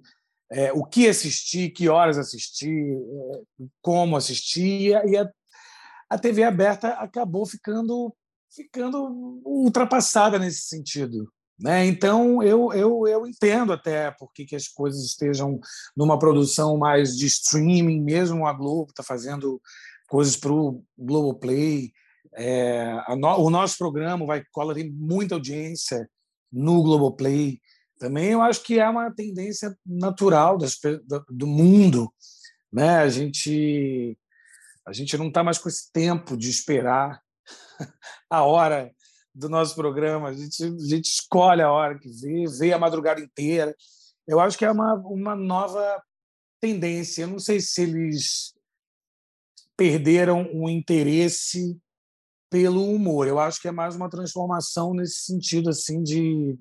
é, 0.51 0.72
o 0.72 0.84
que 0.86 1.08
assistir, 1.08 1.72
que 1.72 1.89
horas 1.89 2.18
assistir, 2.18 2.95
é, 2.95 3.66
como 3.82 4.16
assistir, 4.16 4.91
e 5.08 5.18
a, 5.18 5.30
a 6.10 6.18
TV 6.18 6.43
aberta 6.43 6.89
acabou 6.93 7.45
ficando 7.45 8.16
ficando 8.56 9.41
ultrapassada 9.43 10.39
nesse 10.39 10.62
sentido. 10.62 11.30
Né? 11.58 11.86
Então, 11.86 12.43
eu, 12.43 12.74
eu, 12.74 13.08
eu 13.08 13.26
entendo 13.26 13.72
até 13.72 14.12
por 14.12 14.32
que 14.34 14.56
as 14.56 14.68
coisas 14.68 15.03
estejam 15.06 15.60
numa 15.95 16.20
produção 16.20 16.78
mais 16.78 17.16
de 17.16 17.26
streaming, 17.28 18.01
mesmo 18.01 18.45
a 18.45 18.53
Globo 18.53 18.89
está 18.89 19.03
fazendo 19.03 19.62
coisas 20.08 20.36
para 20.36 20.51
o 20.51 20.84
Globoplay. 20.97 21.91
É, 22.34 22.93
no, 23.18 23.39
o 23.39 23.49
nosso 23.49 23.78
programa, 23.78 24.26
Vai 24.26 24.43
Cola, 24.51 24.74
tem 24.74 24.91
muita 24.91 25.36
audiência 25.36 26.10
no 26.51 26.84
Globoplay 26.84 27.60
também 27.97 28.32
eu 28.32 28.41
acho 28.41 28.62
que 28.62 28.78
é 28.78 28.89
uma 28.89 29.10
tendência 29.10 29.74
natural 29.86 30.58
das, 30.58 30.78
do 31.30 31.47
mundo 31.47 32.14
né? 32.76 32.97
A 32.97 33.10
gente 33.10 34.18
a 34.86 34.91
gente 34.91 35.18
não 35.18 35.30
está 35.30 35.43
mais 35.43 35.58
com 35.58 35.70
esse 35.70 35.91
tempo 35.91 36.38
de 36.38 36.49
esperar 36.49 37.20
a 38.30 38.43
hora 38.43 38.91
do 39.36 39.50
nosso 39.50 39.76
programa. 39.76 40.30
A 40.30 40.34
gente, 40.34 40.64
a 40.64 40.88
gente 40.88 41.06
escolhe 41.06 41.62
a 41.62 41.72
hora 41.72 42.00
que 42.00 42.10
vê, 42.10 42.46
vê 42.58 42.74
a 42.74 42.80
madrugada 42.80 43.20
inteira. 43.20 43.76
Eu 44.26 44.40
acho 44.40 44.58
que 44.58 44.64
é 44.64 44.72
uma, 44.72 44.96
uma 44.96 45.36
nova 45.36 46.02
tendência. 46.62 47.24
Eu 47.24 47.28
não 47.28 47.40
sei 47.40 47.60
se 47.60 47.82
eles 47.84 48.56
perderam 49.76 50.50
o 50.54 50.70
interesse 50.70 51.78
pelo 52.50 52.90
humor. 52.90 53.28
Eu 53.28 53.38
acho 53.38 53.62
que 53.62 53.68
é 53.68 53.72
mais 53.72 53.96
uma 53.96 54.10
transformação 54.10 54.94
nesse 54.94 55.26
sentido 55.26 55.70
assim 55.70 56.02
de 56.02 56.58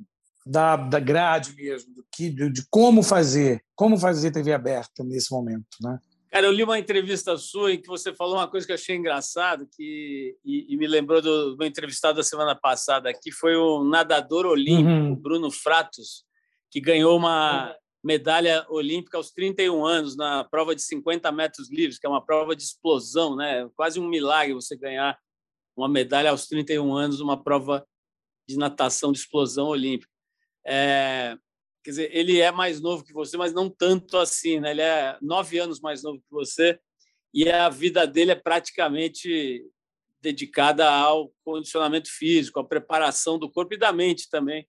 da, 0.47 0.77
da 0.77 1.01
grade 1.01 1.55
mesmo, 1.57 1.95
do 1.95 2.05
que 2.13 2.29
de, 2.29 2.51
de 2.51 2.67
como 2.69 3.03
fazer, 3.03 3.65
como 3.75 3.97
fazer 3.97 4.31
TV 4.31 4.53
aberta 4.53 5.03
nesse 5.03 5.33
momento, 5.33 5.79
né? 5.81 5.99
Cara, 6.35 6.47
eu 6.49 6.51
li 6.51 6.65
uma 6.65 6.81
entrevista 6.81 7.37
sua 7.37 7.75
em 7.75 7.81
que 7.81 7.87
você 7.87 8.13
falou 8.13 8.35
uma 8.35 8.49
coisa 8.49 8.67
que 8.67 8.73
eu 8.73 8.75
achei 8.75 8.97
engraçado 8.97 9.69
que, 9.71 10.37
e, 10.45 10.67
e 10.69 10.77
me 10.77 10.85
lembrou 10.85 11.23
do 11.23 11.57
meu 11.57 11.69
entrevistado 11.69 12.17
da 12.17 12.25
semana 12.25 12.57
passada, 12.57 13.15
que 13.15 13.31
foi 13.31 13.55
o 13.55 13.85
nadador 13.85 14.45
olímpico, 14.45 14.91
uhum. 14.91 15.15
Bruno 15.15 15.49
Fratos, 15.49 16.25
que 16.73 16.81
ganhou 16.81 17.17
uma 17.17 17.73
medalha 18.03 18.67
olímpica 18.69 19.17
aos 19.17 19.31
31 19.31 19.87
anos 19.87 20.17
na 20.17 20.43
prova 20.43 20.75
de 20.75 20.83
50 20.83 21.31
metros 21.31 21.71
livres, 21.71 22.01
que 22.01 22.07
é 22.07 22.11
uma 22.11 22.27
prova 22.27 22.57
de 22.57 22.65
explosão, 22.65 23.37
né? 23.37 23.71
Quase 23.77 24.01
um 24.01 24.09
milagre 24.09 24.55
você 24.55 24.77
ganhar 24.77 25.17
uma 25.77 25.89
medalha 25.89 26.31
aos 26.31 26.49
31 26.49 26.97
anos, 26.97 27.21
uma 27.21 27.41
prova 27.41 27.87
de 28.49 28.57
natação 28.57 29.13
de 29.13 29.21
explosão 29.21 29.69
olímpica. 29.69 30.11
É, 30.67 31.39
quer 31.85 31.91
dizer, 31.91 32.11
ele 32.17 32.41
é 32.41 32.51
mais 32.51 32.81
novo 32.81 33.05
que 33.05 33.13
você, 33.13 33.37
mas 33.37 33.53
não 33.53 33.69
tanto 33.69 34.17
assim, 34.17 34.59
né? 34.59 34.71
Ele 34.71 34.81
é 34.81 35.19
nove 35.21 35.59
anos 35.59 35.81
mais 35.81 36.03
novo 36.03 36.19
que 36.19 36.31
você 36.31 36.81
e 37.33 37.49
a 37.51 37.69
vida 37.69 38.07
dele 38.07 38.31
é 38.31 38.35
praticamente 38.35 39.63
dedicada 40.23 40.91
ao 40.91 41.31
condicionamento 41.45 42.09
físico, 42.11 42.59
à 42.59 42.65
preparação 42.65 43.39
do 43.39 43.51
corpo 43.51 43.75
e 43.75 43.79
da 43.79 43.93
mente 43.93 44.31
também 44.31 44.67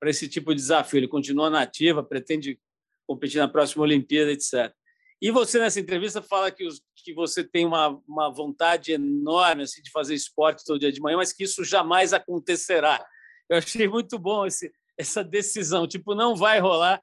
para 0.00 0.08
esse 0.08 0.26
tipo 0.26 0.54
de 0.54 0.60
desafio. 0.60 0.98
Ele 0.98 1.08
continua 1.08 1.50
nativa, 1.50 2.02
pretende 2.02 2.58
competir 3.06 3.38
na 3.38 3.48
próxima 3.48 3.82
Olimpíada, 3.82 4.32
etc. 4.32 4.72
E 5.20 5.30
você, 5.30 5.58
nessa 5.58 5.80
entrevista, 5.80 6.22
fala 6.22 6.50
que, 6.50 6.66
os, 6.66 6.82
que 6.96 7.12
você 7.12 7.44
tem 7.44 7.66
uma, 7.66 8.00
uma 8.08 8.32
vontade 8.32 8.92
enorme 8.92 9.64
assim, 9.64 9.82
de 9.82 9.90
fazer 9.90 10.14
esporte 10.14 10.64
todo 10.64 10.78
dia 10.78 10.92
de 10.92 11.00
manhã, 11.00 11.16
mas 11.16 11.32
que 11.32 11.44
isso 11.44 11.64
jamais 11.64 12.12
acontecerá. 12.12 13.04
Eu 13.48 13.58
achei 13.58 13.86
muito 13.88 14.18
bom 14.18 14.46
esse, 14.46 14.72
essa 14.98 15.22
decisão, 15.24 15.86
tipo, 15.86 16.14
não 16.14 16.36
vai 16.36 16.60
rolar, 16.60 17.00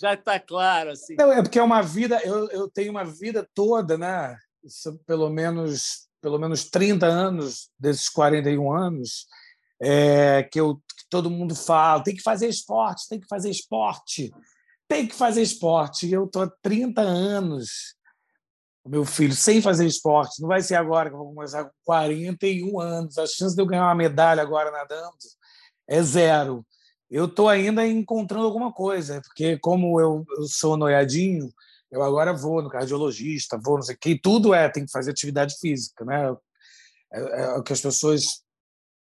já 0.00 0.14
está 0.14 0.38
claro. 0.38 0.90
Assim. 0.90 1.14
Não, 1.16 1.32
é 1.32 1.42
porque 1.42 1.58
é 1.58 1.62
uma 1.62 1.82
vida, 1.82 2.20
eu, 2.24 2.48
eu 2.50 2.68
tenho 2.68 2.90
uma 2.90 3.04
vida 3.04 3.48
toda, 3.54 3.96
né? 3.96 4.36
pelo 5.06 5.30
menos 5.30 6.08
pelo 6.20 6.38
menos 6.38 6.68
30 6.68 7.06
anos 7.06 7.70
desses 7.78 8.08
41 8.08 8.72
anos 8.72 9.26
é, 9.80 10.42
que, 10.42 10.58
eu, 10.58 10.76
que 10.76 11.08
todo 11.08 11.30
mundo 11.30 11.54
fala, 11.54 12.02
tem 12.02 12.14
que 12.14 12.22
fazer 12.22 12.48
esporte, 12.48 13.08
tem 13.08 13.20
que 13.20 13.28
fazer 13.28 13.50
esporte, 13.50 14.32
tem 14.88 15.06
que 15.06 15.14
fazer 15.14 15.42
esporte. 15.42 16.06
E 16.06 16.12
eu 16.12 16.24
estou 16.24 16.42
há 16.42 16.50
30 16.62 17.00
anos, 17.00 17.94
meu 18.86 19.04
filho, 19.04 19.34
sem 19.34 19.62
fazer 19.62 19.86
esporte. 19.86 20.40
Não 20.40 20.48
vai 20.48 20.60
ser 20.62 20.74
agora 20.74 21.08
que 21.08 21.14
eu 21.14 21.18
vou 21.18 21.32
começar 21.32 21.64
com 21.64 21.70
41 21.84 22.80
anos. 22.80 23.18
A 23.18 23.26
chance 23.26 23.54
de 23.54 23.62
eu 23.62 23.66
ganhar 23.66 23.84
uma 23.84 23.94
medalha 23.94 24.42
agora 24.42 24.70
nadando 24.72 25.16
é 25.86 26.02
zero 26.02 26.66
eu 27.10 27.24
estou 27.24 27.48
ainda 27.48 27.86
encontrando 27.86 28.44
alguma 28.44 28.72
coisa, 28.72 29.20
porque 29.22 29.58
como 29.58 30.00
eu, 30.00 30.24
eu, 30.36 30.44
sou 30.44 30.76
noiadinho, 30.76 31.50
eu 31.90 32.02
agora 32.02 32.34
vou 32.34 32.62
no 32.62 32.68
cardiologista, 32.68 33.58
vou 33.62 33.76
não 33.76 33.82
sei 33.82 33.94
o 33.94 33.98
que, 33.98 34.18
tudo 34.18 34.52
é, 34.52 34.68
tem 34.68 34.84
que 34.84 34.92
fazer 34.92 35.10
atividade 35.10 35.56
física, 35.58 36.04
né? 36.04 36.36
É, 37.12 37.42
é 37.42 37.48
o 37.54 37.62
que 37.62 37.72
as 37.72 37.80
pessoas 37.80 38.42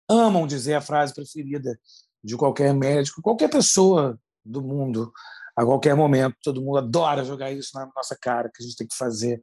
amam 0.09 0.47
dizer 0.47 0.75
a 0.75 0.81
frase 0.81 1.13
preferida 1.13 1.79
de 2.25 2.37
qualquer 2.37 2.73
médico, 2.73 3.21
qualquer 3.21 3.51
pessoa 3.51 4.19
do 4.45 4.63
mundo, 4.63 5.13
a 5.57 5.65
qualquer 5.65 5.95
momento, 5.95 6.37
todo 6.43 6.63
mundo 6.63 6.79
adora 6.79 7.25
jogar 7.25 7.53
isso 7.53 7.71
na 7.75 7.91
nossa 7.95 8.17
cara, 8.19 8.51
que 8.53 8.63
a 8.63 8.67
gente 8.67 8.77
tem 8.77 8.87
que 8.87 8.97
fazer 8.97 9.41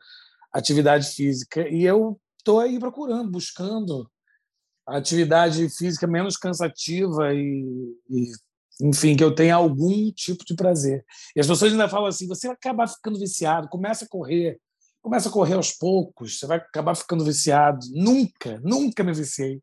atividade 0.52 1.08
física. 1.10 1.68
E 1.70 1.84
eu 1.84 2.20
estou 2.38 2.60
aí 2.60 2.80
procurando, 2.80 3.30
buscando 3.30 4.10
atividade 4.98 5.70
física 5.70 6.08
menos 6.08 6.38
cansativa 6.38 7.34
e, 7.34 7.96
e, 8.10 8.32
enfim, 8.82 9.16
que 9.16 9.24
eu 9.24 9.34
tenha 9.34 9.56
algum 9.56 10.12
tipo 10.12 10.44
de 10.46 10.56
prazer. 10.56 11.06
E 11.36 11.40
as 11.40 11.48
pessoas 11.48 11.72
ainda 11.72 11.90
falam 11.90 12.08
assim: 12.08 12.28
você 12.28 12.48
vai 12.48 12.56
acabar 12.56 12.88
ficando 12.88 13.20
viciado, 13.20 13.70
começa 13.70 14.06
a 14.06 14.08
correr, 14.08 14.60
começa 15.02 15.30
a 15.30 15.32
correr 15.32 15.56
aos 15.56 15.72
poucos, 15.72 16.40
você 16.40 16.48
vai 16.48 16.58
acabar 16.58 16.96
ficando 16.96 17.24
viciado. 17.24 17.80
Nunca, 17.94 18.60
nunca 18.64 19.04
me 19.04 19.14
viciei. 19.14 19.62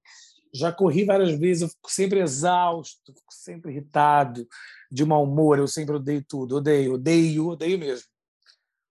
Já 0.54 0.72
corri 0.72 1.04
várias 1.04 1.38
vezes, 1.38 1.62
eu 1.62 1.68
fico 1.68 1.90
sempre 1.90 2.20
exausto, 2.20 3.12
fico 3.12 3.32
sempre 3.32 3.72
irritado, 3.72 4.46
de 4.90 5.04
mau 5.04 5.24
humor, 5.24 5.58
eu 5.58 5.68
sempre 5.68 5.96
odeio 5.96 6.24
tudo, 6.26 6.56
odeio, 6.56 6.94
odeio, 6.94 7.48
odeio 7.48 7.78
mesmo. 7.78 8.06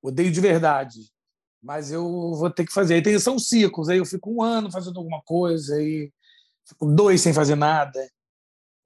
Odeio 0.03 0.31
de 0.31 0.41
verdade 0.41 1.15
mas 1.65 1.91
eu 1.91 2.03
vou 2.35 2.49
ter 2.51 2.63
que 2.63 2.71
fazer. 2.71 2.93
Aí 2.93 3.01
tem, 3.01 3.17
são 3.17 3.39
ciclos, 3.39 3.89
aí 3.89 3.97
eu 3.97 4.05
fico 4.05 4.31
um 4.31 4.43
ano 4.43 4.71
fazendo 4.71 4.99
alguma 4.99 5.19
coisa, 5.23 5.75
aí 5.75 6.11
fico 6.67 6.85
dois 6.85 7.21
sem 7.21 7.33
fazer 7.33 7.55
nada. 7.55 7.99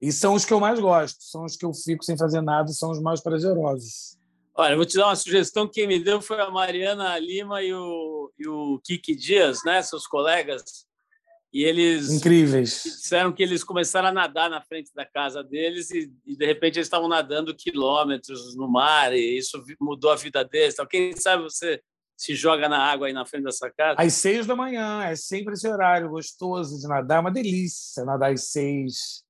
E 0.00 0.10
são 0.10 0.34
os 0.34 0.44
que 0.44 0.52
eu 0.52 0.60
mais 0.60 0.80
gosto, 0.80 1.18
são 1.20 1.44
os 1.44 1.56
que 1.56 1.64
eu 1.64 1.74
fico 1.74 2.04
sem 2.04 2.16
fazer 2.16 2.40
nada, 2.40 2.68
são 2.68 2.90
os 2.90 3.00
mais 3.00 3.20
prazerosos. 3.20 4.18
Olha, 4.54 4.76
vou 4.76 4.86
te 4.86 4.96
dar 4.96 5.06
uma 5.06 5.16
sugestão. 5.16 5.68
Quem 5.68 5.86
me 5.86 6.02
deu 6.02 6.20
foi 6.20 6.40
a 6.40 6.50
Mariana 6.50 7.18
Lima 7.18 7.62
e 7.62 7.72
o, 7.72 8.32
e 8.38 8.48
o 8.48 8.80
Kiki 8.84 9.14
Dias, 9.14 9.60
né? 9.64 9.82
seus 9.82 10.06
colegas. 10.06 10.86
E 11.52 11.64
eles 11.64 12.10
incríveis 12.10 12.82
disseram 12.84 13.32
que 13.32 13.42
eles 13.42 13.64
começaram 13.64 14.08
a 14.08 14.12
nadar 14.12 14.48
na 14.48 14.62
frente 14.62 14.92
da 14.94 15.04
casa 15.04 15.42
deles 15.42 15.90
e, 15.90 16.12
e 16.24 16.36
de 16.36 16.46
repente 16.46 16.76
eles 16.76 16.86
estavam 16.86 17.08
nadando 17.08 17.56
quilômetros 17.56 18.54
no 18.54 18.68
mar 18.68 19.12
e 19.12 19.36
isso 19.36 19.60
mudou 19.80 20.12
a 20.12 20.16
vida 20.16 20.44
deles. 20.44 20.74
Então, 20.74 20.86
quem 20.86 21.12
sabe 21.16 21.42
você 21.42 21.82
se 22.20 22.34
joga 22.34 22.68
na 22.68 22.78
água 22.78 23.06
aí 23.06 23.14
na 23.14 23.24
frente 23.24 23.44
dessa 23.44 23.70
casa? 23.70 23.98
Às 23.98 24.12
seis 24.12 24.46
da 24.46 24.54
manhã, 24.54 25.02
é 25.04 25.16
sempre 25.16 25.54
esse 25.54 25.66
horário 25.66 26.10
gostoso 26.10 26.78
de 26.78 26.86
nadar, 26.86 27.16
é 27.16 27.20
uma 27.20 27.30
delícia 27.30 28.04
nadar 28.04 28.30
às 28.30 28.50
seis. 28.50 29.24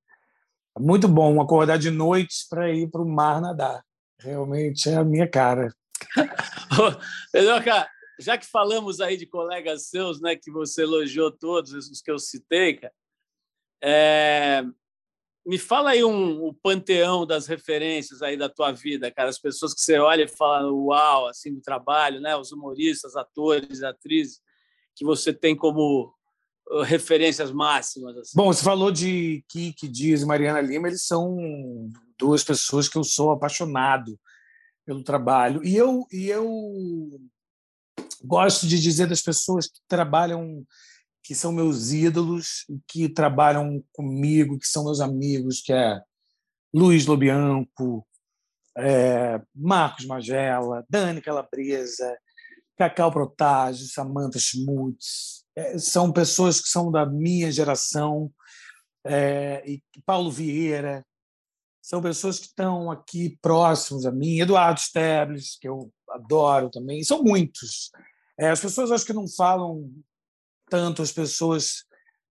É 0.77 0.81
muito 0.81 1.07
bom 1.07 1.41
acordar 1.41 1.77
de 1.77 1.89
noite 1.89 2.45
para 2.49 2.69
ir 2.69 2.91
para 2.91 3.01
o 3.01 3.07
mar 3.07 3.39
nadar. 3.39 3.81
Realmente 4.19 4.89
é 4.89 4.95
a 4.95 5.05
minha 5.05 5.25
cara. 5.25 5.73
cara, 7.63 7.89
já 8.19 8.37
que 8.37 8.45
falamos 8.45 8.99
aí 8.99 9.15
de 9.15 9.25
colegas 9.25 9.87
seus, 9.87 10.19
né, 10.19 10.35
que 10.35 10.51
você 10.51 10.81
elogiou 10.81 11.31
todos, 11.31 11.71
os 11.71 12.01
que 12.01 12.11
eu 12.11 12.19
citei, 12.19 12.73
cara, 12.73 12.93
é, 13.81 14.65
me 15.45 15.57
fala 15.57 15.91
aí 15.91 16.03
um, 16.03 16.43
o 16.43 16.53
panteão 16.53 17.25
das 17.25 17.47
referências 17.47 18.21
aí 18.21 18.37
da 18.37 18.47
tua 18.47 18.71
vida, 18.71 19.11
cara. 19.11 19.29
As 19.29 19.39
pessoas 19.39 19.73
que 19.73 19.81
você 19.81 19.97
olha 19.97 20.23
e 20.23 20.27
fala, 20.27 20.71
uau, 20.71 21.27
assim, 21.27 21.53
do 21.53 21.61
trabalho, 21.61 22.21
né? 22.21 22.35
Os 22.35 22.51
humoristas, 22.51 23.15
atores, 23.15 23.81
atrizes 23.81 24.39
que 24.95 25.03
você 25.03 25.33
tem 25.33 25.55
como 25.55 26.13
uh, 26.69 26.81
referências 26.81 27.51
máximas. 27.51 28.15
Assim. 28.17 28.31
Bom, 28.35 28.53
você 28.53 28.63
falou 28.63 28.91
de 28.91 29.43
Kiki 29.49 29.87
Dias 29.87 30.21
e 30.21 30.25
Mariana 30.25 30.61
Lima, 30.61 30.87
eles 30.87 31.05
são 31.05 31.37
duas 32.19 32.43
pessoas 32.43 32.87
que 32.87 32.97
eu 32.97 33.03
sou 33.03 33.31
apaixonado 33.31 34.19
pelo 34.85 35.03
trabalho. 35.03 35.63
E 35.63 35.75
eu, 35.75 36.05
e 36.11 36.27
eu 36.27 36.47
gosto 38.23 38.67
de 38.67 38.79
dizer 38.79 39.07
das 39.07 39.21
pessoas 39.21 39.67
que 39.67 39.79
trabalham 39.87 40.63
que 41.23 41.35
são 41.35 41.51
meus 41.51 41.91
ídolos, 41.91 42.65
que 42.87 43.07
trabalham 43.09 43.83
comigo, 43.93 44.57
que 44.57 44.67
são 44.67 44.83
meus 44.83 44.99
amigos, 44.99 45.61
que 45.61 45.73
é 45.73 46.01
Luiz 46.73 47.05
Lobianco, 47.05 48.05
é, 48.77 49.41
Marcos 49.53 50.05
Magela, 50.05 50.85
Dani 50.89 51.21
Calabresa, 51.21 52.17
Cacau 52.77 53.11
Protásio, 53.11 53.87
Samantha 53.87 54.39
Schmutz. 54.39 55.45
É, 55.55 55.77
são 55.77 56.11
pessoas 56.11 56.61
que 56.61 56.69
são 56.69 56.91
da 56.91 57.05
minha 57.05 57.51
geração, 57.51 58.31
é, 59.05 59.63
e 59.69 59.81
Paulo 60.05 60.31
Vieira. 60.31 61.05
São 61.81 62.01
pessoas 62.01 62.39
que 62.39 62.45
estão 62.45 62.91
aqui 62.91 63.37
próximos 63.41 64.05
a 64.05 64.11
mim. 64.11 64.39
Eduardo 64.39 64.79
Stebles, 64.79 65.57
que 65.59 65.67
eu 65.67 65.91
adoro 66.09 66.69
também. 66.69 67.03
São 67.03 67.23
muitos. 67.23 67.91
É, 68.39 68.49
as 68.49 68.59
pessoas 68.59 68.91
acho 68.91 69.05
que 69.05 69.13
não 69.13 69.27
falam 69.27 69.91
tanto 70.71 71.01
as 71.01 71.11
pessoas 71.11 71.83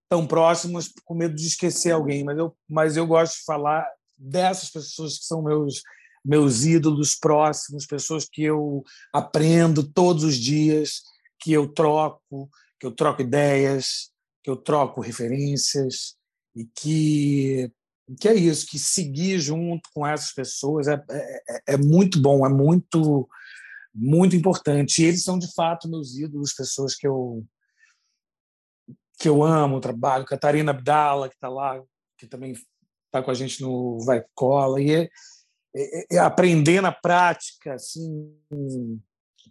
tão 0.08 0.26
próximas 0.26 0.90
com 1.04 1.14
medo 1.14 1.34
de 1.34 1.46
esquecer 1.46 1.92
alguém, 1.92 2.24
mas 2.24 2.38
eu, 2.38 2.56
mas 2.68 2.96
eu 2.96 3.06
gosto 3.06 3.36
de 3.38 3.44
falar 3.44 3.86
dessas 4.16 4.70
pessoas 4.70 5.18
que 5.18 5.24
são 5.26 5.42
meus 5.42 5.82
meus 6.22 6.64
ídolos 6.64 7.14
próximos, 7.14 7.86
pessoas 7.86 8.26
que 8.30 8.42
eu 8.42 8.84
aprendo 9.10 9.82
todos 9.82 10.22
os 10.22 10.36
dias, 10.36 11.00
que 11.40 11.50
eu 11.50 11.66
troco, 11.66 12.50
que 12.78 12.86
eu 12.86 12.92
troco 12.92 13.22
ideias, 13.22 14.10
que 14.42 14.50
eu 14.50 14.56
troco 14.56 15.00
referências 15.00 16.14
e 16.54 16.64
que 16.64 17.70
que 18.18 18.28
é 18.28 18.34
isso, 18.34 18.66
que 18.66 18.78
seguir 18.78 19.38
junto 19.38 19.88
com 19.94 20.04
essas 20.04 20.32
pessoas 20.32 20.88
é, 20.88 21.00
é, 21.10 21.74
é 21.74 21.76
muito 21.76 22.20
bom, 22.20 22.44
é 22.44 22.48
muito 22.48 23.28
muito 23.94 24.36
importante. 24.36 25.02
E 25.02 25.06
eles 25.06 25.22
são, 25.22 25.38
de 25.38 25.52
fato, 25.54 25.88
meus 25.88 26.16
ídolos, 26.16 26.52
pessoas 26.52 26.94
que 26.94 27.06
eu 27.06 27.44
que 29.20 29.28
eu 29.28 29.44
amo 29.44 29.76
o 29.76 29.80
trabalho. 29.80 30.24
Catarina 30.24 30.70
Abdala, 30.70 31.28
que 31.28 31.34
está 31.34 31.50
lá, 31.50 31.80
que 32.16 32.26
também 32.26 32.52
está 32.52 33.22
com 33.22 33.30
a 33.30 33.34
gente 33.34 33.60
no 33.60 34.02
Vai 34.04 34.24
Cola. 34.34 34.80
E 34.80 34.92
é, 34.92 35.10
é, 35.76 36.06
é 36.12 36.18
aprender 36.18 36.80
na 36.80 36.90
prática, 36.90 37.74
assim, 37.74 38.34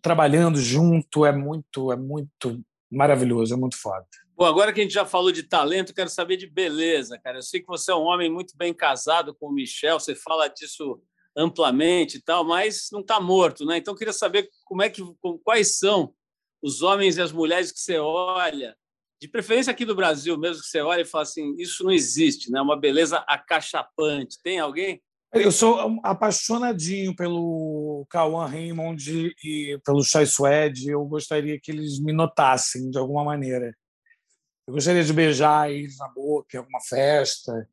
trabalhando 0.02 0.60
junto, 0.60 1.24
é 1.24 1.32
muito, 1.32 1.92
é 1.92 1.96
muito 1.96 2.60
maravilhoso, 2.92 3.54
é 3.54 3.58
muito 3.58 3.78
foda. 3.78 4.08
Bom, 4.36 4.46
agora 4.46 4.74
que 4.74 4.80
a 4.80 4.84
gente 4.84 4.94
já 4.94 5.06
falou 5.06 5.32
de 5.32 5.44
talento, 5.44 5.94
quero 5.94 6.10
saber 6.10 6.38
de 6.38 6.48
beleza, 6.48 7.20
cara. 7.20 7.38
Eu 7.38 7.44
sei 7.44 7.60
que 7.60 7.68
você 7.68 7.92
é 7.92 7.96
um 7.96 8.06
homem 8.06 8.32
muito 8.32 8.58
bem 8.58 8.74
casado 8.74 9.36
com 9.36 9.50
o 9.50 9.54
Michel, 9.54 10.00
você 10.00 10.16
fala 10.16 10.48
disso 10.48 11.00
amplamente 11.38 12.18
e 12.18 12.22
tal, 12.22 12.44
mas 12.44 12.88
não 12.92 13.02
está 13.02 13.20
morto, 13.20 13.66
né? 13.66 13.78
Então, 13.78 13.94
queria 13.94 14.14
saber 14.14 14.50
como 14.66 14.82
é 14.82 14.90
que, 14.90 15.04
quais 15.44 15.78
são 15.78 16.12
os 16.60 16.82
homens 16.82 17.18
e 17.18 17.22
as 17.22 17.32
mulheres 17.32 17.72
que 17.72 17.80
você 17.80 18.00
olha, 18.00 18.76
de 19.22 19.28
preferência 19.28 19.72
aqui 19.72 19.84
do 19.84 19.96
Brasil 19.96 20.38
mesmo, 20.38 20.62
que 20.62 20.70
você 20.70 20.82
olha 20.82 21.02
e 21.02 21.06
fala 21.06 21.24
assim, 21.24 21.54
isso 21.58 21.84
não 21.84 21.92
existe, 21.92 22.50
né? 22.50 22.62
Uma 22.62 22.80
beleza 22.80 23.18
acachapante. 23.28 24.38
Tem 24.42 24.60
alguém? 24.60 25.02
Eu 25.34 25.52
sou 25.52 26.00
apaixonadinho 26.04 27.16
pelo 27.16 28.06
Cauã 28.10 28.48
Raymond 28.48 29.32
e 29.44 29.80
pelo 29.86 30.04
Chai 30.04 30.26
Suede. 30.26 30.90
Eu 30.90 31.06
gostaria 31.06 31.60
que 31.60 31.72
eles 31.72 32.00
me 32.00 32.12
notassem 32.12 32.90
de 32.90 32.98
alguma 32.98 33.24
maneira. 33.24 33.76
Eu 34.68 34.74
gostaria 34.74 35.04
de 35.04 35.14
beijar 35.14 35.72
eles 35.72 35.98
na 35.98 36.08
boca 36.08 36.56
em 36.56 36.60
alguma 36.60 36.80
festa. 36.82 37.70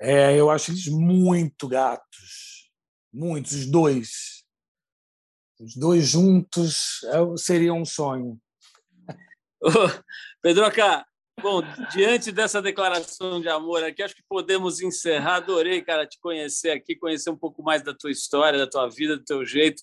É, 0.00 0.34
eu 0.38 0.48
acho 0.50 0.70
eles 0.70 0.86
muito 0.86 1.68
gatos. 1.68 2.70
Muitos, 3.12 3.52
os 3.52 3.66
dois. 3.66 4.44
Os 5.60 5.74
dois 5.76 6.08
juntos 6.08 7.02
é, 7.04 7.36
seria 7.36 7.74
um 7.74 7.84
sonho. 7.84 8.40
Pedroca, 10.42 11.04
bom, 11.40 11.60
diante 11.92 12.32
dessa 12.32 12.62
declaração 12.62 13.40
de 13.40 13.48
amor 13.48 13.84
aqui, 13.84 14.02
acho 14.02 14.14
que 14.14 14.22
podemos 14.28 14.80
encerrar. 14.80 15.36
Adorei, 15.36 15.82
cara, 15.82 16.06
te 16.06 16.18
conhecer 16.18 16.70
aqui, 16.70 16.96
conhecer 16.96 17.30
um 17.30 17.36
pouco 17.36 17.62
mais 17.62 17.82
da 17.82 17.94
tua 17.94 18.10
história, 18.10 18.58
da 18.58 18.66
tua 18.66 18.88
vida, 18.88 19.16
do 19.16 19.24
teu 19.24 19.44
jeito, 19.44 19.82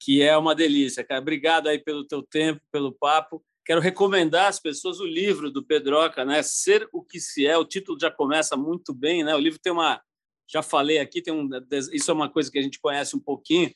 que 0.00 0.22
é 0.22 0.36
uma 0.36 0.54
delícia, 0.54 1.04
cara. 1.04 1.20
Obrigado 1.20 1.68
aí 1.68 1.78
pelo 1.78 2.06
teu 2.06 2.22
tempo, 2.22 2.60
pelo 2.72 2.92
papo. 2.92 3.44
Quero 3.64 3.80
recomendar 3.80 4.48
às 4.48 4.60
pessoas 4.60 5.00
o 5.00 5.06
livro 5.06 5.50
do 5.50 5.64
Pedroca, 5.64 6.24
né? 6.24 6.42
Ser 6.42 6.88
o 6.92 7.02
que 7.02 7.20
se 7.20 7.46
é. 7.46 7.56
O 7.58 7.64
título 7.64 7.98
já 8.00 8.10
começa 8.10 8.56
muito 8.56 8.94
bem, 8.94 9.24
né? 9.24 9.34
O 9.34 9.40
livro 9.40 9.58
tem 9.58 9.72
uma, 9.72 10.00
já 10.46 10.62
falei 10.62 10.98
aqui, 10.98 11.20
tem 11.20 11.34
um, 11.34 11.50
isso 11.92 12.10
é 12.10 12.14
uma 12.14 12.30
coisa 12.30 12.50
que 12.50 12.58
a 12.58 12.62
gente 12.62 12.78
conhece 12.78 13.16
um 13.16 13.20
pouquinho 13.20 13.74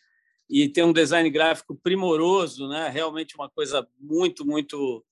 e 0.48 0.68
tem 0.68 0.82
um 0.82 0.92
design 0.92 1.28
gráfico 1.30 1.76
primoroso, 1.76 2.68
né? 2.68 2.88
Realmente 2.88 3.34
uma 3.36 3.48
coisa 3.48 3.86
muito, 3.98 4.44
muito 4.44 5.04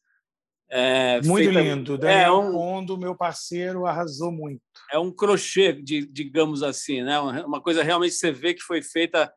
é, 0.71 1.21
muito 1.23 1.45
feita, 1.45 1.61
lindo. 1.61 1.95
É 1.95 1.99
Daniel 1.99 2.35
é 2.35 2.39
um, 2.39 2.53
Condo, 2.53 2.99
meu 2.99 3.15
parceiro, 3.15 3.87
arrasou 3.87 4.31
muito. 4.31 4.61
É 4.93 4.99
um 4.99 5.11
crochê, 5.11 5.73
de, 5.73 6.07
digamos 6.07 6.63
assim, 6.63 7.03
né? 7.03 7.19
Uma 7.21 7.61
coisa 7.61 7.83
realmente 7.83 8.15
você 8.15 8.31
vê 8.31 8.53
que 8.55 8.63
foi 8.63 8.83
feita 8.83 9.33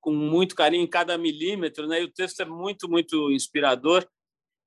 com 0.00 0.12
muito 0.12 0.54
carinho 0.54 0.84
em 0.84 0.90
cada 0.90 1.16
milímetro, 1.16 1.86
né? 1.86 2.02
E 2.02 2.04
o 2.04 2.12
texto 2.12 2.40
é 2.40 2.44
muito, 2.44 2.88
muito 2.88 3.32
inspirador. 3.32 4.06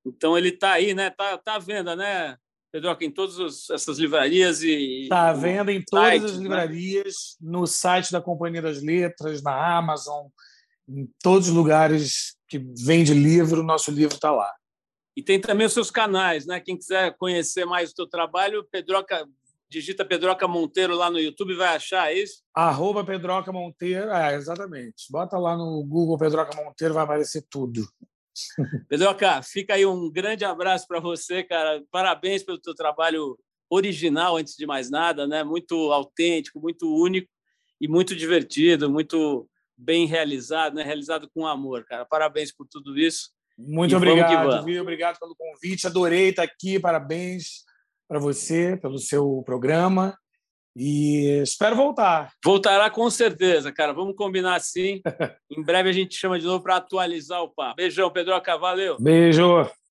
Então 0.06 0.38
ele 0.38 0.50
está 0.50 0.72
aí, 0.72 0.96
né? 0.96 1.12
Tá, 1.12 1.38
tá 1.38 1.56
à 1.56 1.60
venda, 1.60 1.96
né, 1.96 2.36
Pedro? 2.72 2.98
Em 3.00 3.12
todas 3.12 3.70
essas 3.70 4.00
livrarias 4.00 4.64
e 4.64 5.04
está 5.04 5.30
à 5.30 5.34
venda 5.34 5.72
em 5.72 5.84
todas 5.84 6.08
site, 6.08 6.26
as 6.26 6.38
né? 6.38 6.44
livrarias, 6.44 7.16
né? 7.40 7.52
no 7.52 7.68
site 7.68 8.12
da 8.12 8.22
Companhia 8.22 8.62
das 8.62 8.82
Letras, 8.82 9.44
na 9.44 9.78
Amazon, 9.78 10.28
em 10.90 11.08
todos 11.22 11.50
os 11.50 11.54
lugares 11.54 12.36
que 12.48 12.58
vende 12.84 13.14
livro, 13.14 13.62
nosso 13.62 13.92
livro 13.92 14.16
está 14.16 14.32
lá. 14.32 14.52
E 15.18 15.24
tem 15.24 15.42
também 15.42 15.66
os 15.66 15.74
seus 15.74 15.90
canais, 15.90 16.46
né? 16.46 16.60
Quem 16.60 16.78
quiser 16.78 17.18
conhecer 17.18 17.66
mais 17.66 17.90
o 17.90 17.96
teu 17.96 18.08
trabalho, 18.08 18.64
Pedroca, 18.72 19.28
digita 19.68 20.06
Pedroca 20.06 20.48
Monteiro 20.48 20.96
lá 20.96 21.10
no 21.10 21.18
YouTube 21.18 21.56
vai 21.56 21.76
achar 21.76 22.12
é 22.12 22.20
isso? 22.20 22.44
Arroba 22.54 23.04
Pedroca 23.04 23.52
Monteiro, 23.52 24.12
é, 24.12 24.36
exatamente. 24.36 25.06
Bota 25.10 25.40
lá 25.40 25.58
no 25.58 25.84
Google 25.84 26.20
Pedroca 26.20 26.56
Monteiro, 26.56 26.94
vai 26.94 27.04
aparecer 27.04 27.44
tudo. 27.50 27.82
Pedroca, 28.88 29.42
fica 29.42 29.74
aí 29.74 29.88
um 29.88 30.08
grande 30.12 30.46
abraço 30.46 30.86
para 30.88 31.00
você, 31.00 31.44
cara. 31.44 31.84
Parabéns 31.90 32.44
pelo 32.44 32.62
teu 32.62 32.76
trabalho 32.76 33.40
original, 33.72 34.38
antes 34.38 34.56
de 34.56 34.68
mais 34.68 34.92
nada, 34.92 35.26
né? 35.26 35.44
Muito 35.44 35.92
autêntico, 35.92 36.62
muito 36.62 36.94
único 36.96 37.28
e 37.82 37.88
muito 37.88 38.16
divertido, 38.16 38.88
muito 38.88 39.50
bem 39.76 40.06
realizado, 40.06 40.76
né? 40.76 40.84
Realizado 40.84 41.28
com 41.34 41.48
amor, 41.48 41.86
cara. 41.86 42.06
Parabéns 42.06 42.52
por 42.52 42.68
tudo 42.68 42.96
isso. 43.00 43.36
Muito 43.58 43.92
e 43.92 43.96
obrigado, 43.96 44.64
viu? 44.64 44.82
Obrigado 44.82 45.18
pelo 45.20 45.36
convite. 45.36 45.88
Adorei 45.88 46.30
estar 46.30 46.44
aqui. 46.44 46.80
Parabéns 46.80 47.66
para 48.08 48.20
você 48.20 48.78
pelo 48.78 49.00
seu 49.00 49.42
programa. 49.46 50.18
E 50.80 51.42
espero 51.42 51.76
voltar. 51.76 52.32
Voltará 52.46 52.88
com 52.90 53.10
certeza, 53.10 53.72
cara. 53.72 53.94
Vamos 53.94 54.16
combinar 54.16 54.56
assim. 54.56 55.02
em 55.50 55.64
breve 55.64 55.90
a 55.90 55.94
gente 55.94 56.16
chama 56.16 56.40
de 56.40 56.46
novo 56.46 56.64
para 56.64 56.76
atualizar 56.76 57.42
o 57.42 57.50
papo. 57.50 57.78
Beijão, 57.78 58.12
Pedroca. 58.12 58.56
Valeu. 58.58 58.96
Beijo. 59.00 59.68